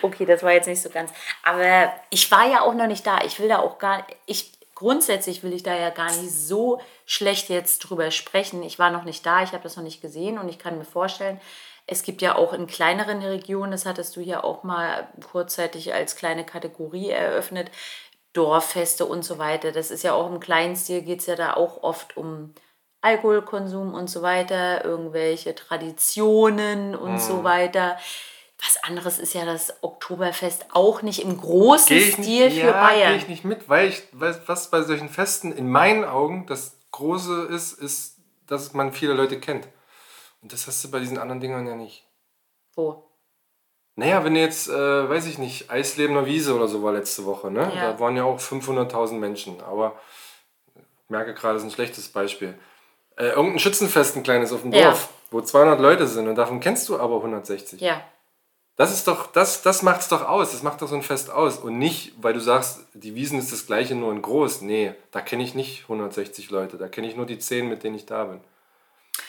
okay, 0.01 0.25
das 0.25 0.41
war 0.41 0.53
jetzt 0.53 0.67
nicht 0.67 0.81
so 0.81 0.89
ganz. 0.89 1.11
Aber 1.43 1.93
ich 2.09 2.31
war 2.31 2.49
ja 2.49 2.61
auch 2.61 2.73
noch 2.73 2.87
nicht 2.87 3.05
da. 3.05 3.19
Ich 3.25 3.41
will 3.41 3.49
da 3.49 3.59
auch 3.59 3.77
gar 3.77 4.07
ich 4.25 4.53
grundsätzlich 4.81 5.43
will 5.43 5.53
ich 5.53 5.61
da 5.61 5.75
ja 5.75 5.91
gar 5.91 6.11
nicht 6.11 6.31
so 6.31 6.81
schlecht 7.05 7.49
jetzt 7.49 7.79
drüber 7.79 8.09
sprechen. 8.09 8.63
Ich 8.63 8.79
war 8.79 8.89
noch 8.89 9.03
nicht 9.03 9.23
da, 9.25 9.43
ich 9.43 9.51
habe 9.51 9.61
das 9.61 9.75
noch 9.75 9.83
nicht 9.83 10.01
gesehen 10.01 10.39
und 10.39 10.49
ich 10.49 10.57
kann 10.57 10.79
mir 10.79 10.85
vorstellen, 10.85 11.39
es 11.85 12.01
gibt 12.01 12.21
ja 12.23 12.35
auch 12.35 12.51
in 12.53 12.65
kleineren 12.65 13.21
Regionen, 13.21 13.71
das 13.71 13.85
hattest 13.85 14.15
du 14.15 14.21
ja 14.21 14.43
auch 14.43 14.63
mal 14.63 15.07
kurzzeitig 15.31 15.93
als 15.93 16.15
kleine 16.15 16.45
Kategorie 16.45 17.09
eröffnet, 17.09 17.69
Dorffeste 18.33 19.05
und 19.05 19.23
so 19.23 19.37
weiter. 19.37 19.71
Das 19.71 19.91
ist 19.91 20.03
ja 20.03 20.13
auch 20.13 20.31
im 20.31 20.39
kleinen 20.39 20.75
Stil, 20.75 21.01
geht 21.01 21.19
es 21.19 21.25
ja 21.25 21.35
da 21.35 21.53
auch 21.53 21.83
oft 21.83 22.17
um 22.17 22.53
Alkoholkonsum 23.01 23.93
und 23.93 24.09
so 24.09 24.21
weiter, 24.21 24.85
irgendwelche 24.85 25.55
Traditionen 25.55 26.95
und 26.95 27.19
so 27.19 27.43
weiter. 27.43 27.97
Was 28.63 28.83
anderes 28.83 29.17
ist 29.17 29.33
ja 29.33 29.43
das 29.43 29.83
Oktoberfest 29.83 30.67
auch 30.73 31.01
nicht 31.01 31.23
im 31.23 31.35
großen 31.35 31.97
ich 31.97 32.13
Stil 32.13 32.51
für 32.51 32.67
ja, 32.67 32.71
Bayern. 32.71 33.13
gehe 33.13 33.17
ich 33.17 33.27
nicht 33.27 33.43
mit, 33.43 33.67
weil 33.67 33.89
ich, 33.89 34.03
weil, 34.11 34.39
was 34.45 34.69
bei 34.69 34.83
solchen 34.83 35.09
Festen 35.09 35.51
in 35.51 35.67
meinen 35.67 36.05
Augen 36.05 36.45
das 36.45 36.77
Große 36.91 37.47
ist, 37.49 37.73
ist, 37.73 38.17
dass 38.45 38.73
man 38.73 38.93
viele 38.93 39.13
Leute 39.13 39.39
kennt. 39.39 39.67
Und 40.43 40.53
das 40.53 40.67
hast 40.67 40.83
du 40.83 40.91
bei 40.91 40.99
diesen 40.99 41.17
anderen 41.17 41.41
Dingern 41.41 41.65
ja 41.65 41.75
nicht. 41.75 42.07
Wo? 42.75 43.10
Naja, 44.01 44.23
wenn 44.23 44.33
du 44.33 44.39
jetzt, 44.39 44.67
äh, 44.67 45.09
weiß 45.09 45.27
ich 45.27 45.37
nicht, 45.37 45.69
Eislebener 45.69 46.25
Wiese 46.25 46.55
oder 46.55 46.67
so 46.67 46.81
war 46.81 46.91
letzte 46.91 47.23
Woche, 47.25 47.51
ne? 47.51 47.71
Ja. 47.75 47.91
Da 47.91 47.99
waren 47.99 48.17
ja 48.17 48.23
auch 48.23 48.39
500.000 48.39 49.19
Menschen. 49.19 49.61
Aber 49.61 49.95
ich 50.75 51.09
merke 51.09 51.35
gerade, 51.35 51.53
das 51.53 51.61
ist 51.63 51.69
ein 51.69 51.75
schlechtes 51.75 52.07
Beispiel. 52.09 52.57
Äh, 53.15 53.27
irgendein 53.27 53.59
Schützenfest, 53.59 54.15
ein 54.15 54.23
kleines 54.23 54.51
auf 54.51 54.63
dem 54.63 54.71
Ja. 54.73 54.85
Dorf, 54.85 55.09
wo 55.29 55.39
200 55.39 55.79
Leute 55.79 56.07
sind 56.07 56.27
und 56.27 56.33
davon 56.33 56.59
kennst 56.59 56.89
du 56.89 56.97
aber 56.97 57.17
160. 57.17 57.79
Ja. 57.79 58.01
Das 58.75 58.91
ist 58.91 59.07
doch, 59.07 59.27
das, 59.31 59.61
das 59.61 59.83
macht's 59.83 60.07
doch 60.07 60.27
aus. 60.27 60.51
Das 60.51 60.63
macht 60.63 60.81
doch 60.81 60.87
so 60.87 60.95
ein 60.95 61.03
Fest 61.03 61.29
aus. 61.29 61.59
Und 61.59 61.77
nicht, 61.77 62.13
weil 62.19 62.33
du 62.33 62.39
sagst, 62.39 62.79
die 62.95 63.13
Wiesen 63.13 63.37
ist 63.37 63.51
das 63.51 63.67
gleiche, 63.67 63.93
nur 63.93 64.11
in 64.11 64.23
groß. 64.23 64.61
Nee, 64.61 64.95
da 65.11 65.21
kenne 65.21 65.43
ich 65.43 65.53
nicht 65.53 65.83
160 65.83 66.49
Leute. 66.49 66.77
Da 66.77 66.87
kenne 66.87 67.07
ich 67.07 67.15
nur 67.15 67.27
die 67.27 67.37
10, 67.37 67.69
mit 67.69 67.83
denen 67.83 67.95
ich 67.95 68.07
da 68.07 68.23
bin. 68.23 68.41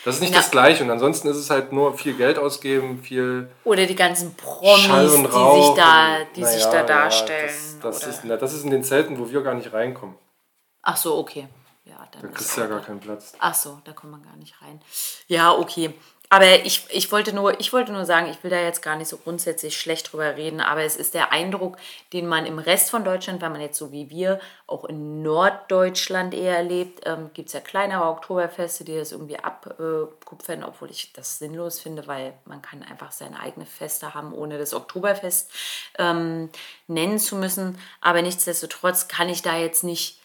Das 0.04 0.16
ist 0.16 0.20
nicht 0.20 0.32
Na. 0.32 0.38
das 0.38 0.50
gleiche. 0.50 0.82
Und 0.82 0.90
ansonsten 0.90 1.28
ist 1.28 1.36
es 1.36 1.50
halt 1.50 1.72
nur 1.72 1.96
viel 1.96 2.14
Geld 2.14 2.38
ausgeben, 2.38 3.02
viel 3.02 3.50
Oder 3.64 3.86
die 3.86 3.94
ganzen 3.94 4.34
Promis, 4.34 4.82
die 4.82 5.62
sich 5.62 5.74
da, 5.76 6.18
die 6.34 6.40
na 6.40 6.46
sich 6.46 6.62
ja, 6.62 6.70
da 6.70 6.76
ja, 6.78 6.82
darstellen. 6.84 7.50
Das, 7.80 7.80
das, 7.80 8.02
oder? 8.02 8.10
ist, 8.10 8.24
na, 8.24 8.36
das 8.36 8.52
ist 8.52 8.64
in 8.64 8.70
den 8.70 8.82
Zelten, 8.84 9.18
wo 9.18 9.30
wir 9.30 9.42
gar 9.42 9.54
nicht 9.54 9.72
reinkommen. 9.72 10.16
Ach 10.82 10.96
so, 10.96 11.16
okay. 11.18 11.48
Ja, 11.84 12.06
dann 12.12 12.22
Da 12.22 12.28
kriegst 12.28 12.56
du 12.56 12.60
ja 12.60 12.66
auch- 12.66 12.70
gar 12.70 12.80
keinen 12.80 13.00
Platz. 13.00 13.32
Ach 13.38 13.54
so, 13.54 13.80
da 13.84 13.92
kommt 13.92 14.12
man 14.12 14.22
gar 14.22 14.36
nicht 14.36 14.54
rein. 14.62 14.80
Ja, 15.26 15.52
okay. 15.52 15.94
Aber 16.32 16.64
ich, 16.64 16.86
ich, 16.88 17.12
wollte 17.12 17.34
nur, 17.34 17.60
ich 17.60 17.74
wollte 17.74 17.92
nur 17.92 18.06
sagen, 18.06 18.26
ich 18.30 18.42
will 18.42 18.50
da 18.50 18.58
jetzt 18.58 18.80
gar 18.80 18.96
nicht 18.96 19.08
so 19.08 19.18
grundsätzlich 19.18 19.78
schlecht 19.78 20.10
drüber 20.10 20.34
reden, 20.34 20.62
aber 20.62 20.82
es 20.82 20.96
ist 20.96 21.12
der 21.12 21.30
Eindruck, 21.30 21.76
den 22.14 22.26
man 22.26 22.46
im 22.46 22.58
Rest 22.58 22.88
von 22.88 23.04
Deutschland, 23.04 23.42
weil 23.42 23.50
man 23.50 23.60
jetzt 23.60 23.76
so 23.76 23.92
wie 23.92 24.08
wir 24.08 24.40
auch 24.66 24.86
in 24.86 25.22
Norddeutschland 25.22 26.32
eher 26.32 26.56
erlebt, 26.56 27.02
ähm, 27.04 27.28
gibt 27.34 27.48
es 27.48 27.52
ja 27.52 27.60
kleinere 27.60 28.04
Oktoberfeste, 28.04 28.82
die 28.82 28.96
das 28.96 29.12
irgendwie 29.12 29.38
abkupfern, 29.40 30.64
obwohl 30.64 30.90
ich 30.90 31.12
das 31.12 31.38
sinnlos 31.38 31.80
finde, 31.80 32.06
weil 32.06 32.32
man 32.46 32.62
kann 32.62 32.82
einfach 32.82 33.12
seine 33.12 33.38
eigene 33.38 33.66
Feste 33.66 34.14
haben, 34.14 34.32
ohne 34.32 34.56
das 34.56 34.72
Oktoberfest 34.72 35.50
ähm, 35.98 36.48
nennen 36.86 37.18
zu 37.18 37.36
müssen. 37.36 37.78
Aber 38.00 38.22
nichtsdestotrotz 38.22 39.06
kann 39.06 39.28
ich 39.28 39.42
da 39.42 39.58
jetzt 39.58 39.84
nicht 39.84 40.21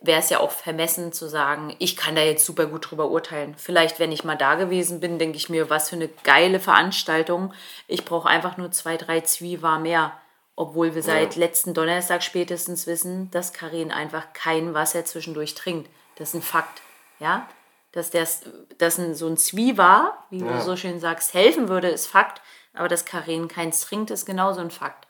wäre 0.00 0.20
es 0.20 0.30
ja 0.30 0.40
auch 0.40 0.50
vermessen 0.50 1.12
zu 1.12 1.28
sagen, 1.28 1.74
ich 1.78 1.96
kann 1.96 2.14
da 2.14 2.22
jetzt 2.22 2.46
super 2.46 2.66
gut 2.66 2.90
drüber 2.90 3.10
urteilen. 3.10 3.54
Vielleicht, 3.56 3.98
wenn 3.98 4.12
ich 4.12 4.24
mal 4.24 4.36
da 4.36 4.54
gewesen 4.54 5.00
bin, 5.00 5.18
denke 5.18 5.36
ich 5.36 5.50
mir, 5.50 5.68
was 5.68 5.90
für 5.90 5.96
eine 5.96 6.08
geile 6.08 6.60
Veranstaltung. 6.60 7.52
Ich 7.86 8.04
brauche 8.04 8.28
einfach 8.28 8.56
nur 8.56 8.70
zwei, 8.70 8.96
drei 8.96 9.20
Zwiewa 9.20 9.78
mehr. 9.78 10.12
Obwohl 10.56 10.94
wir 10.94 11.02
seit 11.02 11.34
letzten 11.34 11.74
Donnerstag 11.74 12.22
spätestens 12.22 12.86
wissen, 12.86 13.28
dass 13.32 13.52
Karin 13.52 13.90
einfach 13.90 14.32
kein 14.34 14.72
Wasser 14.72 15.04
zwischendurch 15.04 15.54
trinkt. 15.54 15.90
Das 16.16 16.28
ist 16.28 16.34
ein 16.34 16.42
Fakt. 16.42 16.80
Ja? 17.18 17.48
Dass, 17.90 18.10
das, 18.10 18.42
dass 18.78 18.98
ein, 18.98 19.14
so 19.14 19.26
ein 19.26 19.36
Zwiewa, 19.36 20.16
wie 20.30 20.38
du 20.38 20.60
so 20.60 20.76
schön 20.76 21.00
sagst, 21.00 21.34
helfen 21.34 21.68
würde, 21.68 21.88
ist 21.88 22.06
Fakt. 22.06 22.40
Aber 22.72 22.88
dass 22.88 23.04
Karin 23.04 23.48
keins 23.48 23.80
trinkt, 23.80 24.10
ist 24.10 24.26
genauso 24.26 24.60
ein 24.60 24.70
Fakt. 24.70 25.08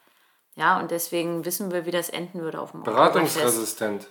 Ja, 0.57 0.79
und 0.79 0.91
deswegen 0.91 1.45
wissen 1.45 1.73
wir, 1.73 1.85
wie 1.85 1.91
das 1.91 2.09
enden 2.09 2.41
würde 2.41 2.61
auf 2.61 2.71
dem. 2.71 2.83
Beratungsresistent. 2.83 4.09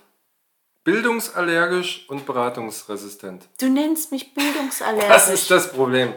Bildungsallergisch 0.84 2.04
und 2.08 2.26
beratungsresistent. 2.26 3.48
Du 3.58 3.68
nennst 3.68 4.12
mich 4.12 4.34
bildungsallergisch. 4.34 5.08
Das 5.08 5.28
ist 5.30 5.50
das 5.50 5.72
Problem. 5.72 6.14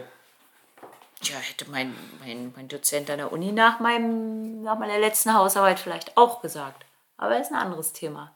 Tja, 1.20 1.36
hätte 1.38 1.68
mein, 1.70 1.94
mein, 2.20 2.52
mein 2.54 2.68
Dozent 2.68 3.10
an 3.10 3.18
der 3.18 3.32
Uni 3.32 3.50
nach, 3.50 3.80
meinem, 3.80 4.62
nach 4.62 4.78
meiner 4.78 4.98
letzten 4.98 5.34
Hausarbeit 5.34 5.80
vielleicht 5.80 6.16
auch 6.16 6.42
gesagt. 6.42 6.84
Aber 7.16 7.40
ist 7.40 7.50
ein 7.50 7.58
anderes 7.58 7.92
Thema. 7.92 8.30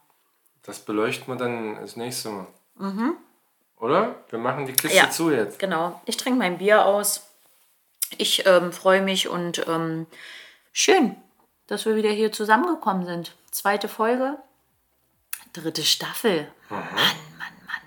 Das 0.63 0.79
beleuchten 0.79 1.27
wir 1.27 1.37
dann 1.37 1.75
das 1.79 1.95
nächste 1.95 2.29
Mal. 2.29 2.47
Oder? 3.79 4.15
Wir 4.29 4.39
machen 4.39 4.65
die 4.65 4.73
Kiste 4.73 4.97
Ja. 4.97 5.09
zu 5.09 5.31
jetzt. 5.31 5.59
Genau. 5.59 6.01
Ich 6.05 6.17
trinke 6.17 6.39
mein 6.39 6.57
Bier 6.57 6.85
aus. 6.85 7.27
Ich 8.17 8.45
ähm, 8.45 8.71
freue 8.73 9.01
mich 9.01 9.27
und 9.29 9.65
ähm, 9.67 10.07
schön, 10.71 11.15
dass 11.67 11.85
wir 11.85 11.95
wieder 11.95 12.09
hier 12.09 12.31
zusammengekommen 12.31 13.05
sind. 13.05 13.35
Zweite 13.51 13.87
Folge, 13.87 14.37
dritte 15.53 15.83
Staffel. 15.83 16.51
Mann, 16.69 16.81
Mann, 16.81 17.53
Mann. 17.65 17.81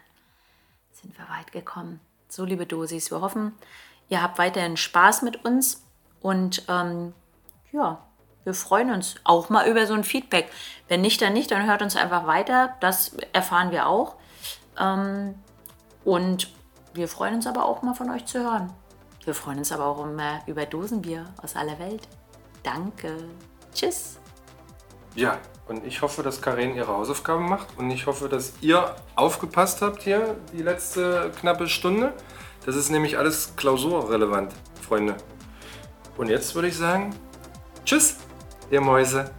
Sind 0.93 1.17
wir 1.19 1.29
weit 1.29 1.53
gekommen. 1.53 2.01
So, 2.29 2.45
liebe 2.45 2.67
Dosis, 2.67 3.11
wir 3.11 3.21
hoffen, 3.21 3.53
ihr 4.09 4.23
habt 4.23 4.39
weiterhin 4.39 4.77
Spaß 4.77 5.23
mit 5.23 5.45
uns 5.45 5.85
und 6.21 6.65
ähm, 6.69 7.13
ja, 7.73 8.05
wir 8.45 8.55
freuen 8.55 8.93
uns 8.93 9.17
auch 9.25 9.49
mal 9.49 9.69
über 9.69 9.87
so 9.87 9.95
ein 9.95 10.05
Feedback. 10.05 10.51
Wenn 10.89 11.01
nicht, 11.01 11.21
dann 11.21 11.33
nicht, 11.33 11.51
dann 11.51 11.67
hört 11.67 11.83
uns 11.83 11.97
einfach 11.97 12.27
weiter. 12.27 12.77
Das 12.81 13.17
erfahren 13.33 13.73
wir 13.73 13.89
auch. 13.89 14.17
Ähm, 14.79 15.35
und 16.05 16.53
wir 16.95 17.09
freuen 17.09 17.35
uns 17.35 17.47
aber 17.47 17.65
auch 17.65 17.83
mal 17.83 17.95
von 17.95 18.11
euch 18.11 18.25
zu 18.25 18.39
hören. 18.39 18.73
Wir 19.25 19.35
freuen 19.35 19.59
uns 19.59 19.73
aber 19.73 19.87
auch 19.87 20.05
immer 20.05 20.43
über 20.47 20.65
Dosenbier 20.65 21.25
aus 21.43 21.57
aller 21.57 21.79
Welt. 21.81 22.07
Danke. 22.63 23.17
Tschüss. 23.75 24.19
Ja, 25.17 25.41
und 25.69 25.85
ich 25.85 26.03
hoffe, 26.03 26.23
dass 26.23 26.41
Karin 26.41 26.75
ihre 26.77 26.89
Hausaufgaben 26.89 27.49
macht 27.49 27.69
und 27.77 27.91
ich 27.91 28.07
hoffe, 28.07 28.29
dass 28.29 28.53
ihr 28.61 28.95
aufgepasst 29.17 29.83
habt 29.83 30.03
hier 30.03 30.37
die 30.53 30.63
letzte 30.63 31.31
knappe 31.41 31.69
Stunde. 31.69 32.13
Das 32.65 32.77
ist 32.77 32.91
nämlich 32.91 33.19
alles 33.19 33.55
klausurrelevant, 33.57 34.53
Freunde. 34.87 35.17
Und 36.17 36.29
jetzt 36.29 36.55
würde 36.55 36.69
ich 36.69 36.77
sagen, 36.77 37.15
tschüss, 37.85 38.17
ihr 38.71 38.81
Mäuse. 38.81 39.31